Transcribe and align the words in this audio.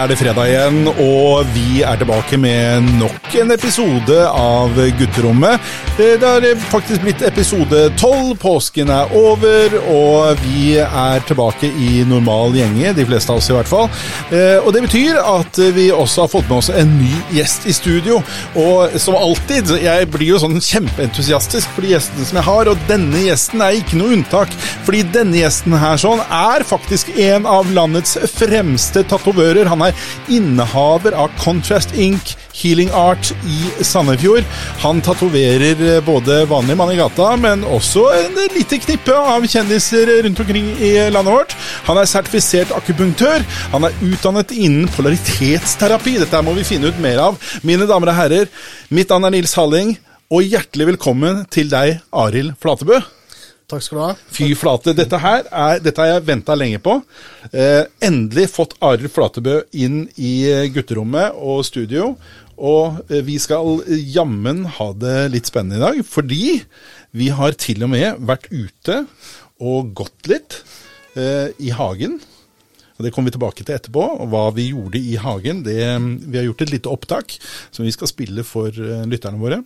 er 0.00 0.08
det 0.08 0.16
fredag 0.16 0.48
igjen, 0.48 0.86
og 0.88 1.48
vi 1.52 1.82
er 1.84 1.98
tilbake 2.00 2.38
med 2.40 2.86
nok 2.96 3.34
en 3.42 3.52
episode 3.52 4.22
av 4.32 4.78
Gutterommet. 4.96 5.60
Det 6.00 6.22
har 6.22 6.54
faktisk 6.70 7.02
blitt 7.04 7.20
episode 7.28 7.80
tolv, 8.00 8.30
påsken 8.40 8.88
er 8.88 9.10
over, 9.12 9.74
og 9.92 10.38
vi 10.46 10.78
er 10.80 11.20
tilbake 11.28 11.68
i 11.68 12.06
normal 12.08 12.56
gjenge, 12.56 12.94
de 12.96 13.04
fleste 13.04 13.34
av 13.34 13.42
oss 13.42 13.50
i 13.50 13.56
hvert 13.58 13.68
fall. 13.68 13.90
Eh, 14.32 14.56
Og 14.64 14.72
det 14.72 14.80
betyr 14.86 15.18
at 15.20 15.60
vi 15.76 15.90
også 15.92 16.24
har 16.24 16.32
fått 16.32 16.48
med 16.48 16.56
oss 16.62 16.70
en 16.72 16.94
ny 17.02 17.12
gjest 17.36 17.68
i 17.68 17.74
studio. 17.76 18.22
Og 18.56 18.96
som 18.96 19.18
alltid, 19.18 19.74
jeg 19.82 20.08
blir 20.08 20.32
jo 20.32 20.40
sånn 20.40 20.56
kjempeentusiastisk 20.56 21.68
for 21.76 21.84
de 21.84 21.92
gjestene 21.92 22.24
som 22.30 22.40
jeg 22.40 22.48
har, 22.48 22.72
og 22.72 22.88
denne 22.88 23.20
gjesten 23.26 23.60
er 23.60 23.76
ikke 23.82 24.00
noe 24.00 24.16
unntak, 24.16 24.56
fordi 24.88 25.04
denne 25.12 25.42
gjesten 25.42 25.76
her 25.84 26.00
sånn 26.00 26.24
er 26.24 26.64
faktisk 26.64 27.12
en 27.28 27.44
av 27.44 27.68
landets 27.76 28.16
fremste 28.38 29.04
tatovører. 29.04 29.68
Han 29.68 29.84
er 29.90 30.08
innehaver 30.32 31.12
av 31.12 31.28
Contrast 31.44 31.92
Ink 31.92 32.38
Healing 32.56 32.90
Art 32.96 33.30
i 33.46 33.84
Sandefjord. 33.84 34.46
Han 34.82 35.02
tatoverer 35.04 36.00
både 36.06 36.42
vanlige 36.50 36.78
mann 36.80 36.92
i 36.94 36.98
gata, 36.98 37.30
men 37.40 37.64
også 37.64 38.06
en 38.16 38.40
lite 38.56 38.80
knippe 38.82 39.14
av 39.16 39.46
kjendiser 39.46 40.10
rundt 40.26 40.42
omkring 40.42 40.72
i 40.78 40.92
landet 41.12 41.34
vårt. 41.34 41.56
Han 41.88 42.00
er 42.00 42.10
sertifisert 42.10 42.74
akupunktør. 42.76 43.44
Han 43.74 43.86
er 43.88 43.96
utdannet 44.06 44.54
innen 44.56 44.90
polaritetsterapi. 44.96 46.18
Dette 46.24 46.42
må 46.46 46.56
vi 46.58 46.66
finne 46.66 46.90
ut 46.90 47.00
mer 47.02 47.22
av. 47.30 47.40
Mine 47.66 47.88
damer 47.90 48.12
og 48.12 48.20
herrer, 48.20 48.50
mitt 48.90 49.10
navn 49.12 49.28
er 49.28 49.36
Nils 49.38 49.56
Halling, 49.58 49.96
og 50.30 50.46
hjertelig 50.46 50.92
velkommen 50.92 51.44
til 51.50 51.72
deg, 51.72 51.98
Arild 52.14 52.54
Flatebø. 52.62 53.00
Takk 53.70 53.84
skal 53.86 53.98
du 53.98 54.02
ha. 54.02 54.12
Fy 54.34 54.50
flate. 54.58 54.94
Dette 54.98 55.20
her 55.22 55.44
er, 55.46 55.80
dette 55.82 56.02
har 56.02 56.16
jeg 56.16 56.26
venta 56.26 56.56
lenge 56.58 56.80
på. 56.82 56.96
Eh, 57.54 57.84
endelig 58.02 58.48
fått 58.50 58.74
Arild 58.82 59.12
Flatebø 59.14 59.60
inn 59.78 60.02
i 60.18 60.34
gutterommet 60.74 61.38
og 61.38 61.62
studio. 61.68 62.16
Og 62.60 62.98
eh, 63.08 63.22
vi 63.24 63.38
skal 63.40 63.80
jammen 63.88 64.66
ha 64.76 64.90
det 64.92 65.30
litt 65.34 65.48
spennende 65.48 65.78
i 65.78 65.84
dag, 65.84 66.02
fordi 66.06 66.58
vi 67.16 67.30
har 67.34 67.56
til 67.58 67.86
og 67.86 67.92
med 67.94 68.20
vært 68.28 68.50
ute 68.52 69.04
og 69.60 69.94
gått 69.96 70.28
litt 70.30 70.60
eh, 71.16 71.50
i 71.58 71.72
hagen. 71.76 72.18
Og 72.98 73.06
Det 73.06 73.14
kommer 73.14 73.30
vi 73.30 73.38
tilbake 73.38 73.64
til 73.64 73.76
etterpå. 73.78 74.02
og 74.20 74.28
Hva 74.28 74.44
vi 74.52 74.70
gjorde 74.74 75.00
i 75.00 75.16
hagen. 75.16 75.62
Det, 75.64 75.78
vi 76.26 76.36
har 76.36 76.44
gjort 76.50 76.66
et 76.66 76.74
lite 76.74 76.92
opptak 76.92 77.38
som 77.72 77.86
vi 77.86 77.94
skal 77.96 78.10
spille 78.10 78.44
for 78.44 78.68
eh, 78.68 79.06
lytterne 79.08 79.40
våre. 79.40 79.62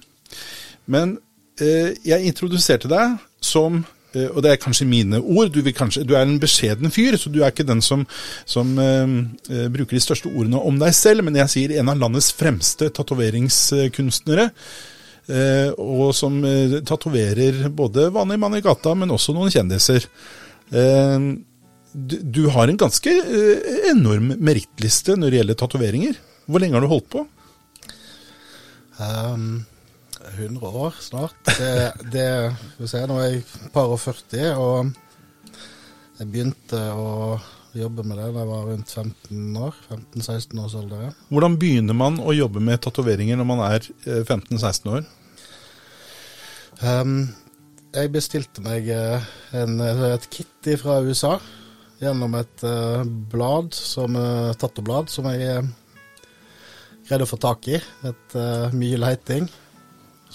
Men 0.86 1.16
jeg 1.60 2.30
introduserte 2.30 2.91
deg 2.91 3.19
som 3.44 3.83
eh, 4.14 4.27
og 4.30 4.41
det 4.44 4.55
er 4.55 4.62
kanskje 4.62 4.88
mine 4.88 5.20
ord. 5.20 5.52
Du, 5.55 5.61
kanskje, 5.77 6.02
du 6.06 6.16
er 6.16 6.24
en 6.24 6.41
beskjeden 6.42 6.91
fyr, 6.94 7.19
så 7.20 7.30
du 7.30 7.42
er 7.42 7.52
ikke 7.52 7.66
den 7.69 7.83
som, 7.84 8.06
som 8.48 8.74
eh, 8.80 9.14
eh, 9.50 9.69
bruker 9.72 9.98
de 9.98 10.02
største 10.02 10.33
ordene 10.33 10.58
om 10.58 10.80
deg 10.83 10.94
selv, 10.96 11.27
men 11.27 11.38
jeg 11.42 11.52
sier 11.52 11.77
en 11.78 11.92
av 11.92 12.00
landets 12.00 12.33
fremste 12.34 12.91
tatoveringskunstnere. 12.94 14.50
Uh, 15.24 15.70
og 15.80 16.11
som 16.12 16.34
uh, 16.44 16.83
tatoverer 16.84 17.70
både 17.72 18.11
vanlige 18.12 18.42
mann 18.42 18.58
i 18.58 18.61
gata, 18.61 18.91
men 18.92 19.14
også 19.14 19.33
noen 19.33 19.48
kjendiser. 19.48 20.05
Uh, 20.68 21.33
du, 21.94 22.16
du 22.22 22.42
har 22.50 22.68
en 22.68 22.78
ganske 22.78 23.11
eh, 23.11 23.68
enorm 23.92 24.33
merittliste 24.42 25.14
når 25.16 25.30
det 25.30 25.39
gjelder 25.39 25.58
tatoveringer. 25.61 26.18
Hvor 26.50 26.61
lenge 26.61 26.77
har 26.77 26.84
du 26.84 26.91
holdt 26.91 27.06
på? 27.12 27.22
Um, 28.98 29.62
100 30.33 30.70
år 30.84 30.97
snart. 31.00 31.36
Det, 31.47 31.75
det 32.12 32.28
skal 32.55 32.84
vi 32.84 32.91
se, 32.91 33.03
Nå 33.11 33.19
er 33.20 33.28
jeg 33.28 33.42
par 33.75 33.92
og 33.92 34.00
40, 34.03 34.55
og 34.61 35.58
jeg 36.20 36.30
begynte 36.30 36.80
å 36.95 37.39
jobbe 37.74 38.05
med 38.07 38.20
det 38.20 38.29
da 38.30 38.45
jeg 38.45 38.51
var 38.52 38.68
rundt 38.70 38.95
15 38.95 39.58
år. 39.58 39.80
15-16 39.90 40.63
års 40.63 40.77
alder. 40.79 41.11
Hvordan 41.30 41.58
begynner 41.61 41.98
man 41.98 42.20
å 42.23 42.34
jobbe 42.36 42.63
med 42.63 42.83
tatoveringer 42.84 43.40
når 43.40 43.51
man 43.51 43.64
er 43.67 43.80
eh, 44.07 44.23
15-16 44.23 44.92
år? 44.95 45.08
Um, 46.83 47.18
jeg 47.95 48.11
bestilte 48.14 48.63
meg 48.64 48.89
eh, 48.90 49.27
en, 49.58 49.79
et 49.83 50.30
kit 50.30 50.73
fra 50.80 51.01
USA 51.07 51.36
gjennom 52.02 52.34
et 52.39 52.64
uh, 52.67 53.02
blad, 53.05 53.74
som, 53.77 54.17
uh, 54.18 54.52
tattoblad, 54.58 55.11
som 55.13 55.29
jeg 55.30 55.46
eh, 55.46 55.68
greide 57.08 57.27
å 57.27 57.30
få 57.30 57.39
tak 57.40 57.68
i. 57.70 57.79
Et 58.08 58.36
uh, 58.39 58.74
mye 58.74 59.01
leiting. 59.01 59.48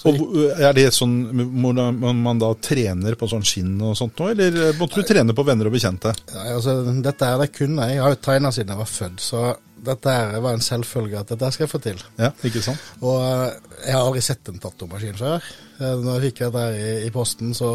Og 0.08 0.36
er 0.56 0.76
det 0.78 0.86
sånn 0.96 1.16
hvordan 1.60 1.98
man 2.24 2.40
da 2.40 2.54
trener 2.64 3.18
på 3.20 3.28
sånn 3.28 3.44
skinn 3.48 3.74
og 3.84 3.98
sånt 4.00 4.20
nå, 4.22 4.30
eller 4.32 4.60
måtte 4.80 5.02
du 5.02 5.08
trene 5.08 5.36
på 5.36 5.44
venner 5.48 5.68
og 5.68 5.76
bekjente? 5.76 6.14
Ja, 6.32 6.46
altså, 6.56 6.78
dette 7.04 7.28
er 7.28 7.42
det 7.42 7.50
kunne 7.56 7.88
jeg. 7.88 7.98
Jeg 7.98 8.06
har 8.06 8.16
jo 8.16 8.22
tegna 8.30 8.52
siden 8.56 8.72
jeg 8.76 8.80
var 8.80 8.92
født, 8.94 9.24
så 9.24 9.42
dette 9.90 10.14
var 10.44 10.54
en 10.56 10.64
selvfølge 10.64 11.20
at 11.20 11.34
dette 11.34 11.50
skal 11.56 11.66
jeg 11.66 11.72
få 11.72 11.82
til. 11.84 12.00
Ja, 12.20 12.32
ikke 12.48 12.64
sant? 12.64 12.86
Og 13.04 13.20
eh, 13.24 13.58
jeg 13.86 13.96
har 13.96 14.06
aldri 14.06 14.24
sett 14.24 14.52
en 14.52 14.62
tattomaskin 14.64 15.20
før. 15.20 15.50
Eh, 15.80 15.96
Når 16.04 16.16
jeg 16.16 16.30
fikk 16.30 16.42
dette 16.46 16.64
her 16.66 16.80
i, 16.80 16.90
i 17.08 17.12
posten, 17.16 17.54
så 17.58 17.70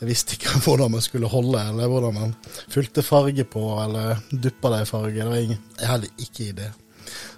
jeg 0.00 0.10
visste 0.10 0.36
ikke 0.36 0.58
hvordan 0.66 0.92
man 0.96 1.04
skulle 1.04 1.30
holde, 1.32 1.62
eller 1.72 1.92
hvordan 1.92 2.16
man 2.20 2.36
fulgte 2.72 3.04
farge 3.06 3.44
på, 3.48 3.64
eller 3.84 4.20
duppa 4.32 4.72
det 4.74 4.84
i 4.84 4.90
farge. 4.92 5.16
Det 5.20 5.28
var 5.32 5.44
ingen, 5.44 5.60
jeg 5.80 5.92
hadde 5.94 6.12
ikke 6.28 6.48
idé. 6.52 6.70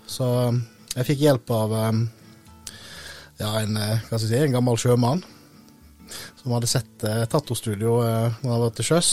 Så 0.09 0.31
eh, 0.49 0.63
jeg 0.97 1.11
fikk 1.13 1.27
hjelp 1.27 1.55
av 1.59 1.77
eh, 1.83 1.93
ja, 3.39 3.53
en, 3.61 3.77
eh, 3.77 4.17
si, 4.19 4.35
en 4.37 4.57
gammel 4.59 4.79
sjømann 4.81 5.23
som 6.43 6.55
hadde 6.57 6.71
sett 6.71 7.05
eh, 7.05 7.25
tattostudio 7.31 8.01
eh, 8.05 8.39
når 8.43 8.53
han 8.53 8.63
var 8.65 8.75
til 8.77 8.89
sjøs. 8.91 9.11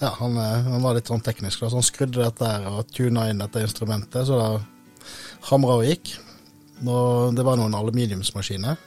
ja, 0.00 0.10
han, 0.20 0.38
eh, 0.40 0.68
han 0.70 0.84
var 0.84 0.96
litt 0.96 1.10
sånn 1.10 1.24
teknisk, 1.24 1.60
så 1.60 1.72
han 1.74 1.86
skrudde 1.86 2.22
dette 2.22 2.48
her 2.48 2.68
og 2.70 2.90
tuna 2.94 3.28
inn 3.30 3.42
dette 3.42 3.62
instrumentet, 3.64 4.26
så 4.28 4.40
det 4.40 4.48
hamra 5.50 5.78
og 5.80 5.88
gikk. 5.88 6.16
Og 6.84 7.36
det 7.36 7.44
var 7.46 7.58
noen 7.60 7.76
aluminiumsmaskiner. 7.76 8.80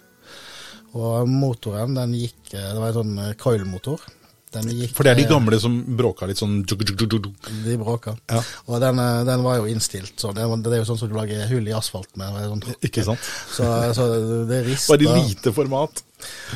Og 0.97 1.29
motoren, 1.29 1.95
den 1.95 2.16
gikk 2.17 2.53
eh, 2.53 2.71
Det 2.73 2.79
var 2.81 2.91
en 2.91 2.99
sånn 3.01 3.35
coil-motor. 3.39 4.01
Gikk 4.47 4.94
For 4.96 5.03
det 5.03 5.12
er 5.12 5.19
de 5.19 5.25
eh, 5.25 5.30
gamle 5.30 5.59
som 5.59 5.74
bråka 6.00 6.28
litt 6.30 6.40
sånn 6.40 6.62
juk, 6.63 6.85
juk, 6.88 7.03
juk. 7.03 7.28
De 7.66 7.75
bråka. 7.80 8.16
Ja. 8.31 8.40
Og 8.68 8.80
den, 8.81 9.02
eh, 9.03 9.22
den 9.28 9.44
var 9.44 9.59
jo 9.59 9.68
innstilt 9.68 10.16
så 10.18 10.31
Det, 10.35 10.47
det 10.63 10.74
er 10.74 10.81
jo 10.81 10.88
sånn 10.88 11.00
som 11.02 11.12
du 11.12 11.18
lager 11.18 11.44
hull 11.52 11.68
i 11.68 11.75
asfalt 11.75 12.09
med. 12.19 12.40
Sånn, 12.47 12.63
Ikke 12.88 13.03
sant? 13.06 13.30
Så, 13.53 13.68
så 13.97 14.08
det 14.50 14.63
rista 14.69 14.96
Bare 14.96 15.19
i 15.19 15.28
lite 15.28 15.53
format. 15.56 16.03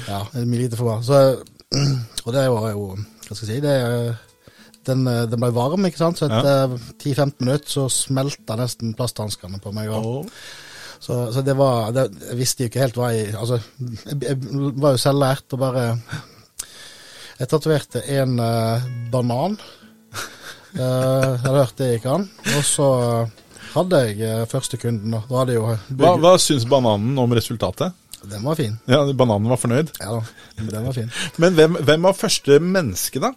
Ja, 0.07 0.23
mye 0.39 0.63
lite 0.63 0.79
format. 0.79 1.05
Så, 1.05 1.43
og 2.25 2.33
det 2.35 2.47
var 2.55 2.71
jo 2.71 2.91
Hva 2.95 3.35
skal 3.35 3.47
jeg 3.47 3.59
si 3.59 3.63
det, 3.63 3.77
den, 4.87 5.05
eh, 5.07 5.27
den 5.29 5.41
ble 5.41 5.51
varm, 5.55 5.85
ikke 5.87 6.01
sant. 6.01 6.19
Så 6.19 6.27
etter 6.29 6.75
10-15 7.03 7.45
minutter 7.45 7.75
så 7.75 7.87
smelta 7.91 8.57
nesten 8.59 8.95
plasthanskene 8.97 9.61
på 9.61 9.73
meg. 9.75 9.91
Og, 9.93 10.25
oh. 10.25 10.97
så, 10.99 11.23
så 11.33 11.43
det 11.45 11.57
var 11.59 11.93
det, 11.95 12.09
Jeg 12.29 12.39
visste 12.39 12.65
jo 12.65 12.71
ikke 12.71 12.85
helt 12.85 12.99
hva 12.99 13.11
jeg 13.15 13.33
Altså, 13.35 13.59
jeg, 14.07 14.19
jeg 14.25 14.39
var 14.81 14.95
jo 14.95 15.01
selvlært 15.01 15.57
og 15.57 15.63
bare 15.67 15.85
Jeg 17.41 17.49
tatoverte 17.49 18.03
en 18.19 18.37
uh, 18.39 18.89
banan. 19.13 19.57
Uh, 20.71 20.79
jeg 20.79 21.39
hadde 21.43 21.57
hørt 21.57 21.79
det 21.81 21.87
gikk 21.89 22.05
an. 22.07 22.21
Og 22.55 22.61
så 22.63 22.85
hadde 23.73 23.97
jeg 24.05 24.21
eh, 24.23 24.43
første 24.47 24.77
kunden. 24.79 25.11
Da 25.11 25.41
hadde 25.41 25.51
jeg 25.51 25.59
jo 25.59 25.73
hva, 25.99 26.13
hva 26.23 26.31
syns 26.39 26.63
bananen 26.63 27.19
om 27.19 27.35
resultatet? 27.35 27.91
Den 28.23 28.45
var 28.47 28.55
fin. 28.55 28.77
Ja, 28.87 29.01
Bananen 29.17 29.51
var 29.51 29.59
fornøyd. 29.59 29.91
Ja, 29.99 30.21
den 30.61 30.85
var 30.85 30.95
fin. 30.95 31.11
Men 31.43 31.57
hvem, 31.57 31.75
hvem 31.75 32.07
var 32.07 32.15
første 32.15 32.61
menneske, 32.63 33.19
da? 33.19 33.33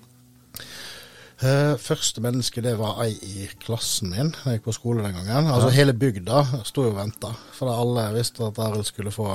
Uh, 1.43 1.75
første 1.83 2.23
menneske 2.23 2.63
det 2.63 2.77
var 2.79 3.03
ei 3.03 3.17
i 3.19 3.49
klassen 3.67 4.15
min 4.15 4.31
da 4.31 4.53
jeg 4.53 4.61
gikk 4.61 4.69
på 4.69 4.77
skole 4.79 5.03
den 5.03 5.19
gangen. 5.19 5.51
Altså 5.51 5.75
Hele 5.75 5.97
bygda 5.99 6.45
sto 6.69 6.87
og 6.87 6.99
venta, 7.01 7.35
for 7.59 7.75
alle 7.75 8.13
visste 8.15 8.47
at 8.47 8.63
Arild 8.63 8.87
skulle 8.87 9.11
få 9.15 9.27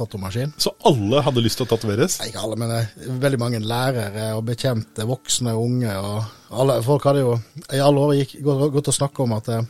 tattomaskin. 0.00 0.52
Så 0.60 0.72
alle 0.88 1.20
hadde 1.26 1.42
lyst 1.44 1.60
til 1.60 1.66
å 1.68 1.70
tatoveres? 1.70 2.18
Nei, 2.20 2.28
Ikke 2.32 2.42
alle, 2.44 2.56
men 2.60 2.72
eh, 2.76 2.90
veldig 3.22 3.40
mange 3.42 3.60
lærere 3.62 4.30
og 4.38 4.44
bekjente, 4.48 5.06
voksne 5.08 5.52
og 5.56 5.66
unge. 5.68 5.94
og 5.96 6.56
alle, 6.62 6.78
Folk 6.86 7.04
hadde 7.10 7.22
jo 7.26 7.36
i 7.70 7.78
alle 7.84 8.06
år 8.08 8.14
gikk, 8.22 8.34
gått, 8.48 8.88
og 8.90 8.96
snakka 8.96 9.22
om 9.26 9.36
at 9.38 9.48
eh, 9.54 9.62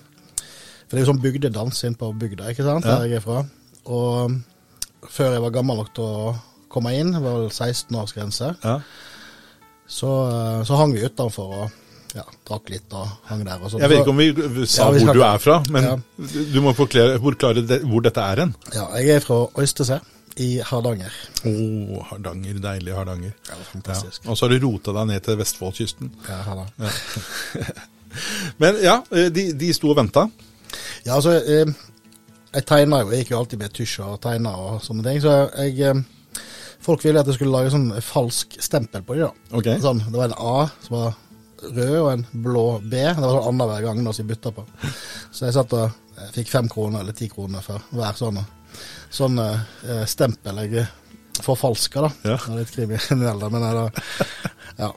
For 0.87 0.95
det 0.97 1.03
er 1.03 1.05
jo 1.07 1.11
sånn 1.13 1.23
bygdedans 1.23 1.85
inn 1.87 1.95
på 1.99 2.09
bygda, 2.19 2.49
ikke 2.55 2.65
sant, 2.67 2.87
der 2.89 3.05
jeg 3.07 3.21
er 3.21 3.27
fra. 3.27 3.45
Og 3.91 4.33
før 5.11 5.37
jeg 5.37 5.43
var 5.45 5.53
gammel 5.55 5.79
nok 5.83 5.93
til 5.95 6.05
å 6.09 6.33
komme 6.71 6.91
inn, 6.99 7.13
det 7.15 7.21
var 7.23 7.37
vel 7.41 7.51
16-årsgrense, 7.51 8.55
Ja. 8.65 8.81
så, 9.87 10.11
eh, 10.31 10.65
så 10.67 10.77
hang 10.81 10.93
vi 10.95 11.05
utenfor 11.07 11.55
og 11.65 11.71
ja, 12.15 12.25
drakk 12.47 12.71
litt 12.73 12.91
og 12.99 13.07
hang 13.29 13.45
der. 13.47 13.61
og 13.63 13.71
sånn. 13.71 13.81
Jeg 13.85 13.91
vet 13.93 14.01
ikke 14.03 14.11
om 14.11 14.19
vi 14.19 14.67
sa 14.67 14.89
Ja, 14.89 14.91
vi 14.97 15.05
hvor 15.05 15.15
du 15.15 15.23
er 15.23 15.39
fra, 15.39 15.63
men 15.71 15.85
Ja. 15.85 15.97
du 16.19 16.61
må 16.61 16.73
forklare, 16.75 17.21
forklare 17.23 17.63
det, 17.67 17.83
hvor 17.87 18.03
dette 18.03 18.19
er 18.21 18.37
hen. 18.45 18.55
Ja, 18.75 18.89
jeg 18.99 19.09
er 19.17 19.21
fra 19.21 19.47
Øystese 19.59 20.01
i 20.37 20.61
Hardanger. 20.65 21.13
Å, 21.45 22.03
Hardanger. 22.11 22.61
Deilig 22.63 22.95
Hardanger. 22.95 23.33
Ja, 23.49 23.55
det 23.55 23.59
Ja. 23.59 23.69
fantastisk. 23.73 24.27
Og 24.29 24.37
så 24.39 24.47
har 24.47 24.55
du 24.55 24.67
rota 24.67 24.93
deg 24.93 25.07
ned 25.11 25.23
til 25.27 25.37
Vestfoldkysten. 25.41 26.11
Ja, 26.29 26.65
ja. 26.79 26.91
Men 28.63 28.79
ja, 28.83 29.03
eh, 29.11 29.29
de, 29.31 29.53
de 29.53 29.73
sto 29.75 29.91
og 29.91 29.97
venta. 30.01 30.29
Ja, 31.05 31.17
altså, 31.17 31.37
eh, 31.41 31.67
jeg 32.55 32.67
tegna 32.67 33.03
jo, 33.03 33.11
jeg 33.11 33.25
gikk 33.25 33.31
jo 33.35 33.39
alltid 33.43 33.59
med 33.63 33.75
tusj 33.77 33.99
og 34.07 34.21
tegna 34.25 34.55
og 34.59 34.81
sånne 34.83 35.05
ting, 35.07 35.21
så 35.23 35.37
jeg 35.65 35.81
eh, 35.91 36.01
Folk 36.81 37.03
ville 37.05 37.21
at 37.21 37.29
jeg 37.29 37.37
skulle 37.37 37.53
lage 37.53 37.71
sånn 37.75 37.91
falsk 38.01 38.55
stempel 38.65 39.03
på 39.05 39.19
dem, 39.19 39.27
da. 39.29 39.57
Okay. 39.59 39.77
Sånn, 39.85 39.99
det 40.01 40.17
var 40.17 40.31
en 40.31 40.39
A 40.41 40.63
som 40.81 40.95
var 40.97 41.11
rød 41.61 41.97
og 41.99 42.07
en 42.15 42.23
blå 42.33 42.63
B. 42.81 42.95
Det 42.97 43.21
var 43.21 43.35
sånn 43.35 43.49
annenhver 43.51 43.83
gang 43.85 44.01
da, 44.07 44.15
som 44.17 44.25
jeg 44.25 44.31
bytta 44.31 44.53
på. 44.57 44.65
Så 45.29 45.45
jeg 45.45 45.57
satt 45.59 45.75
og 45.77 45.91
jeg 46.17 46.33
fikk 46.39 46.49
fem 46.55 46.71
kroner 46.73 47.03
eller 47.05 47.13
ti 47.19 47.29
kroner 47.29 47.61
for 47.67 47.85
hver 47.93 48.17
sånn, 48.17 48.41
sånn 49.11 49.39
eh, 49.43 50.05
stempel 50.11 50.63
jeg 50.65 50.87
forfalska, 51.41 52.03
da. 52.05 52.11
Ja. 52.25 52.37
Jeg 52.37 52.53
er 52.53 52.59
litt 52.61 52.73
kriminell, 52.75 53.39
da, 53.41 53.49
men 53.53 53.63
jeg 53.65 53.79
da 53.79 53.87
Ja. 54.81 54.89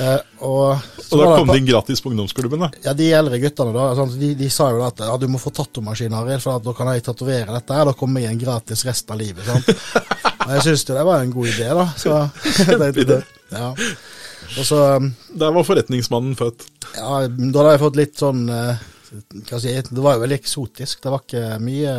Eh, 0.00 0.20
og, 0.46 0.78
så 1.04 1.16
Og 1.16 1.20
da 1.20 1.26
kom 1.36 1.50
det 1.50 1.56
inn 1.60 1.66
gratis 1.68 2.00
på 2.00 2.10
ungdomsklubben, 2.12 2.62
da. 2.64 2.68
ja, 2.84 2.94
De 2.96 3.08
eldre 3.12 3.40
guttene 3.42 3.74
da, 3.76 3.86
sånn, 3.96 4.12
de, 4.20 4.30
de 4.38 4.48
sa 4.52 4.70
jo 4.72 4.82
at 4.86 5.00
ja, 5.04 5.16
du 5.20 5.26
må 5.32 5.40
få 5.42 5.52
tatomaskin, 5.52 6.14
Arild, 6.16 6.40
for 6.44 6.62
da 6.64 6.72
kan 6.76 6.90
jeg 6.94 7.04
tatovere 7.08 7.52
dette. 7.52 7.76
her, 7.76 7.88
Da 7.88 7.96
kommer 7.98 8.24
jeg 8.24 8.36
inn 8.36 8.40
gratis 8.40 8.84
resten 8.88 9.16
av 9.16 9.20
livet. 9.20 9.44
sant? 9.48 9.68
Og 10.48 10.54
jeg 10.56 10.64
syns 10.64 10.86
det 10.88 11.02
var 11.04 11.20
en 11.20 11.34
god 11.34 11.50
idé, 11.50 11.66
da. 11.76 11.84
Så, 12.00 12.14
jeg. 12.14 13.18
Ja. 13.52 13.66
Og 14.56 14.64
så 14.64 14.78
um, 14.96 15.10
Der 15.40 15.52
var 15.52 15.66
forretningsmannen 15.68 16.36
født. 16.38 16.64
ja, 16.96 17.10
Da 17.28 17.60
hadde 17.60 17.74
jeg 17.74 17.82
fått 17.84 17.98
litt 18.00 18.16
sånn 18.20 18.46
eh, 18.52 18.80
Hva 19.48 19.60
si 19.60 19.72
Det 19.76 20.04
var 20.04 20.16
jo 20.16 20.22
veldig 20.24 20.38
eksotisk. 20.40 21.02
Det 21.04 21.12
var 21.12 21.24
ikke 21.26 21.44
mye 21.64 21.94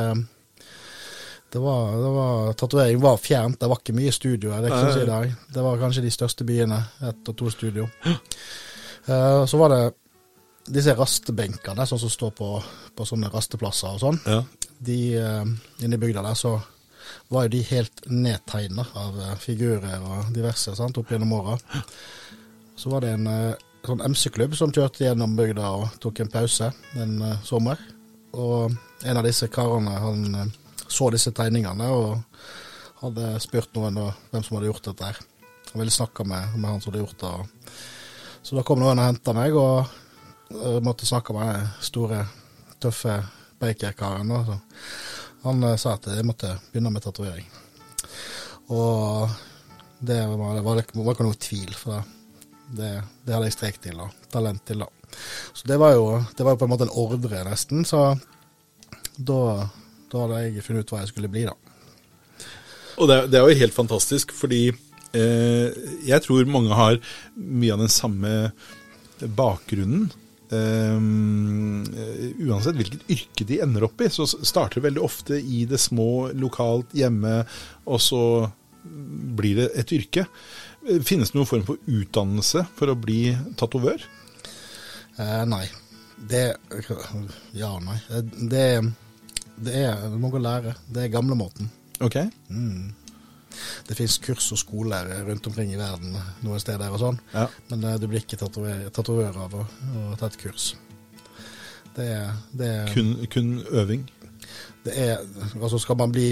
det 1.52 1.60
var, 1.60 1.92
det 1.92 2.10
var, 2.10 2.54
Tatovering 2.54 3.00
var 3.00 3.18
fjernt. 3.18 3.60
Det 3.60 3.68
var 3.68 3.80
ikke 3.82 3.96
mye 3.98 4.12
studio 4.14 4.52
her. 4.54 4.62
Det, 4.62 4.94
si 4.94 5.06
det, 5.06 5.36
det 5.54 5.64
var 5.66 5.80
kanskje 5.82 6.04
de 6.06 6.12
største 6.14 6.46
byene. 6.46 6.78
Ett 7.10 7.32
og 7.32 7.38
to 7.38 7.50
studio. 7.50 7.88
Uh, 8.06 9.46
så 9.50 9.58
var 9.58 9.74
det 9.74 9.82
disse 10.70 10.94
rastebenkene, 10.94 11.88
sånn 11.90 12.02
som 12.04 12.12
står 12.14 12.36
på, 12.38 12.50
på 12.94 13.08
sånne 13.08 13.32
rasteplasser 13.34 13.96
og 13.96 14.04
sånn. 14.04 14.20
Ja. 14.30 14.44
De 14.78 15.00
uh, 15.18 15.42
Inne 15.82 15.98
i 15.98 16.02
bygda 16.02 16.22
der 16.28 16.38
så 16.38 16.60
var 17.34 17.48
jo 17.48 17.56
de 17.56 17.64
helt 17.72 18.04
nedtegna 18.06 18.84
av 18.94 19.16
eh, 19.18 19.36
figurer 19.42 20.04
og 20.06 20.28
diverse 20.34 20.76
sant, 20.78 20.98
opp 21.02 21.10
gjennom 21.10 21.32
åra. 21.34 21.56
Så 22.78 22.92
var 22.94 23.02
det 23.02 23.16
en 23.16 23.26
uh, 23.26 23.58
sånn 23.88 24.04
MC-klubb 24.14 24.54
som 24.58 24.74
kjørte 24.76 25.08
gjennom 25.08 25.34
bygda 25.38 25.72
og 25.80 25.98
tok 26.04 26.22
en 26.22 26.30
pause 26.30 26.70
en 27.02 27.16
sommer. 27.46 27.82
Og 28.38 28.76
en 29.02 29.18
av 29.18 29.26
disse 29.26 29.50
karene 29.50 29.98
han 30.04 30.52
så 30.90 31.10
disse 31.14 31.34
tegningene 31.36 31.88
og 31.94 32.18
hadde 33.04 33.36
spurt 33.44 33.76
noen 33.78 34.00
hvem 34.32 34.44
som 34.44 34.58
hadde 34.58 34.70
gjort 34.72 34.90
dette 34.90 35.12
her. 35.12 35.20
Han 35.72 35.84
ville 35.84 35.94
snakke 35.94 36.26
med, 36.28 36.56
med 36.58 36.70
han 36.70 36.82
som 36.82 36.92
hadde 36.92 37.04
gjort 37.04 37.24
det. 37.24 37.72
Så 38.42 38.58
da 38.58 38.64
kom 38.66 38.82
noen 38.82 39.00
og 39.00 39.06
henta 39.06 39.36
meg, 39.38 39.56
og 39.56 39.86
eh, 40.56 40.80
måtte 40.84 41.08
snakke 41.08 41.36
med 41.36 41.52
den 41.54 41.68
store, 41.86 42.24
tøffe 42.82 43.20
Baker-karen. 43.60 44.32
Han 45.44 45.68
eh, 45.68 45.78
sa 45.80 45.96
at 45.98 46.10
jeg 46.10 46.26
måtte 46.28 46.56
begynne 46.72 46.94
med 46.96 47.06
tatovering. 47.06 47.46
Og 48.74 49.30
det 50.00 50.22
var, 50.32 50.56
det 50.56 50.64
var, 50.66 50.82
ikke 50.82 51.28
noe 51.28 51.38
tvil, 51.38 51.76
for 51.78 52.02
det, 52.72 52.94
det 53.26 53.36
hadde 53.36 53.50
jeg 53.50 53.58
strek 53.58 53.80
til 53.84 54.02
og 54.02 54.16
talent 54.32 54.64
til. 54.66 54.82
da. 54.86 54.90
Så 55.54 55.68
det 55.70 55.80
var, 55.82 55.94
jo, 55.98 56.20
det 56.38 56.46
var 56.48 56.58
på 56.58 56.66
en 56.66 56.74
måte 56.74 56.88
en 56.88 56.98
ordre, 56.98 57.44
nesten. 57.46 57.86
Så 57.86 58.04
da, 59.18 59.42
da 60.12 60.24
hadde 60.26 60.40
jeg 60.48 60.64
funnet 60.66 60.86
ut 60.88 60.94
hva 60.96 61.02
jeg 61.04 61.12
skulle 61.14 61.32
bli, 61.32 61.46
da. 61.50 61.56
Og 63.00 63.08
det, 63.10 63.16
er- 63.18 63.28
det 63.32 63.40
er 63.40 63.46
jo 63.48 63.60
helt 63.62 63.76
fantastisk, 63.78 64.34
fordi 64.36 64.64
eh, 64.70 65.70
jeg 66.10 66.24
tror 66.26 66.50
mange 66.52 66.76
har 66.76 66.98
mye 67.38 67.76
av 67.76 67.84
den 67.86 67.94
samme 67.94 68.34
bakgrunnen. 69.40 70.10
Um, 70.50 71.84
uansett 72.42 72.74
hvilket 72.80 73.04
yrke 73.14 73.46
de 73.46 73.60
ender 73.62 73.84
opp 73.86 74.02
i, 74.02 74.08
så 74.10 74.26
starter 74.26 74.80
det 74.80 74.88
veldig 74.88 75.04
ofte 75.06 75.38
i 75.38 75.60
det 75.70 75.78
små, 75.82 76.32
lokalt, 76.34 76.90
hjemme, 76.98 77.44
og 77.86 78.02
så 78.02 78.22
blir 79.38 79.60
det 79.62 79.68
et 79.78 79.94
yrke. 79.94 80.24
Eh, 80.88 81.02
Finnes 81.06 81.30
det 81.32 81.38
noen 81.38 81.50
form 81.52 81.68
for 81.68 81.78
utdannelse 81.86 82.64
for 82.80 82.90
å 82.90 82.98
bli 82.98 83.22
tatovør? 83.62 84.02
Eh, 85.20 85.44
nei. 85.52 85.66
Det 86.20 86.48
Ja 87.56 87.76
nei. 87.80 88.00
Eh, 88.10 88.26
Det, 88.52 88.66
det 89.66 89.76
er 89.86 90.10
Du 90.10 90.18
må 90.22 90.30
gå 90.32 90.38
og 90.40 90.46
lære. 90.46 90.76
Det 90.94 91.04
er 91.04 91.14
gamlemåten. 91.14 91.70
Ok. 92.02 92.16
Mm. 92.50 92.94
Det 93.90 93.96
fins 93.98 94.18
kurs 94.24 94.52
og 94.54 94.60
skoler 94.62 95.10
rundt 95.28 95.48
omkring 95.50 95.72
i 95.74 95.78
verden 95.80 96.14
noen 96.46 96.60
steder 96.62 96.92
og 96.94 97.00
sånn, 97.02 97.18
Ja. 97.34 97.48
men 97.72 97.84
eh, 97.84 97.98
du 98.00 98.06
blir 98.08 98.22
ikke 98.22 98.38
tatovør 98.94 99.40
av 99.46 99.56
å, 99.58 99.64
å 100.12 100.16
ta 100.20 100.28
et 100.30 100.38
kurs. 100.38 100.76
Det 101.96 102.06
er, 102.14 102.30
det 102.56 102.68
er 102.70 102.92
Kun, 102.94 103.16
kun 103.34 103.50
øving. 103.72 104.06
det 104.86 104.94
er, 104.96 105.18
altså 105.62 105.80
Skal 105.82 105.98
man 105.98 106.12
bli 106.14 106.30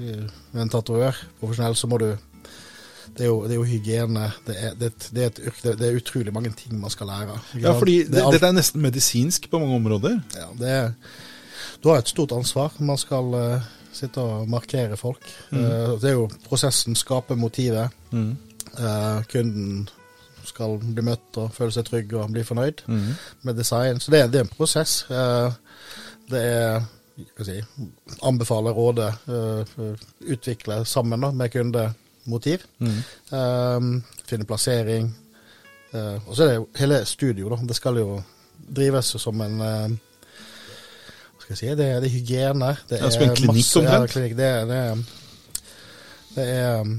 eh, 0.00 0.24
en 0.56 0.72
tatovør 0.72 1.14
profesjonell, 1.40 1.76
så 1.76 1.86
må 1.86 1.98
du 2.00 2.08
Det 3.14 3.20
er 3.20 3.28
jo, 3.28 3.42
det 3.44 3.52
er 3.52 3.60
jo 3.60 3.64
hygiene. 3.68 4.24
Det 4.46 4.56
er, 4.58 4.72
det, 4.80 4.88
det, 5.12 5.22
er 5.22 5.26
et 5.28 5.38
yrke, 5.46 5.76
det, 5.78 5.86
er 5.90 6.00
utrolig 6.00 6.32
mange 6.34 6.50
ting 6.58 6.80
man 6.80 6.90
skal 6.90 7.06
lære. 7.12 7.36
Ja, 7.60 7.76
fordi 7.78 7.98
Det 8.02 8.10
det, 8.16 8.18
er 8.18 8.24
alt- 8.24 8.32
dette 8.40 8.48
er 8.48 8.56
nesten 8.56 8.80
medisinsk 8.82 9.46
på 9.52 9.60
mange 9.60 9.76
områder. 9.76 10.16
ja, 10.34 10.48
det 10.58 10.70
er, 10.72 10.88
du 11.84 11.90
har 11.90 11.98
et 12.00 12.08
stort 12.08 12.32
ansvar. 12.32 12.72
Man 12.80 12.96
skal 12.96 13.34
uh, 13.36 13.64
sitte 13.92 14.22
og 14.22 14.48
markere 14.48 14.96
folk. 14.96 15.26
Eh, 15.52 15.90
det 16.00 16.08
er 16.10 16.14
jo 16.16 16.24
prosessen, 16.48 16.96
skape 16.96 17.36
motivet. 17.36 17.92
Mm. 18.10 18.30
Uh, 18.78 19.20
kunden 19.30 19.84
skal 20.44 20.78
bli 20.80 21.04
møtt 21.04 21.36
og 21.40 21.52
føle 21.54 21.72
seg 21.76 21.84
trygg 21.86 22.14
og 22.16 22.32
bli 22.32 22.42
fornøyd 22.44 22.82
Mm. 22.88 23.12
med 23.42 23.54
design. 23.60 24.00
Så 24.00 24.10
det, 24.10 24.22
det 24.32 24.40
er 24.40 24.44
en 24.48 24.56
prosess. 24.56 25.04
Det 26.30 26.40
er 26.40 26.80
hva 27.36 27.44
si, 27.46 27.60
anbefale, 28.26 28.72
råde, 28.74 29.06
utvikle 30.20 30.84
sammen 30.84 31.20
da, 31.20 31.30
med 31.30 31.52
kundemotiv. 31.52 32.64
Mm. 32.80 34.02
Finne 34.26 34.48
plassering. 34.48 35.12
Og 35.94 36.32
så 36.36 36.42
er 36.44 36.48
det 36.58 36.80
hele 36.80 37.04
studio, 37.06 37.48
da. 37.54 37.60
Det 37.62 37.76
skal 37.76 37.96
jo 38.02 38.22
drives 38.68 39.14
som 39.20 39.40
en 39.40 39.98
skal 41.44 41.54
jeg 41.54 41.60
si? 41.62 41.70
Det 41.78 41.88
det 42.02 42.08
er 42.10 42.14
hygiene. 42.18 42.70
Det 42.88 42.98
er, 43.00 43.08
det 43.08 43.28
er 43.28 43.34
klinikk, 43.38 43.66
ja, 43.70 43.80
omtrent. 43.84 44.14
klinikk. 44.16 44.36
Det, 44.38 44.52
er- 44.52 44.70
det, 44.70 44.84
er- 44.84 45.04
det 46.34 46.46
er 46.60 46.94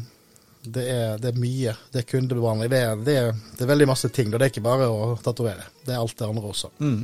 det 0.66 0.84
er, 0.90 1.18
det 1.22 1.32
mye. 1.38 1.76
Det 1.94 2.00
er 2.02 2.06
kundebehandling. 2.10 2.72
Det 2.72 2.80
det, 3.06 3.16
det 3.54 3.62
er 3.62 3.68
veldig 3.70 3.86
masse 3.86 4.10
ting. 4.10 4.32
Og 4.34 4.40
Det 4.42 4.48
er 4.48 4.50
ikke 4.50 4.64
bare 4.66 4.88
å 4.90 5.12
tatovere. 5.22 5.62
Det 5.86 5.94
er 5.94 6.00
alt 6.02 6.16
det 6.18 6.26
andre 6.26 6.50
også. 6.50 6.72
Mm. 6.82 7.04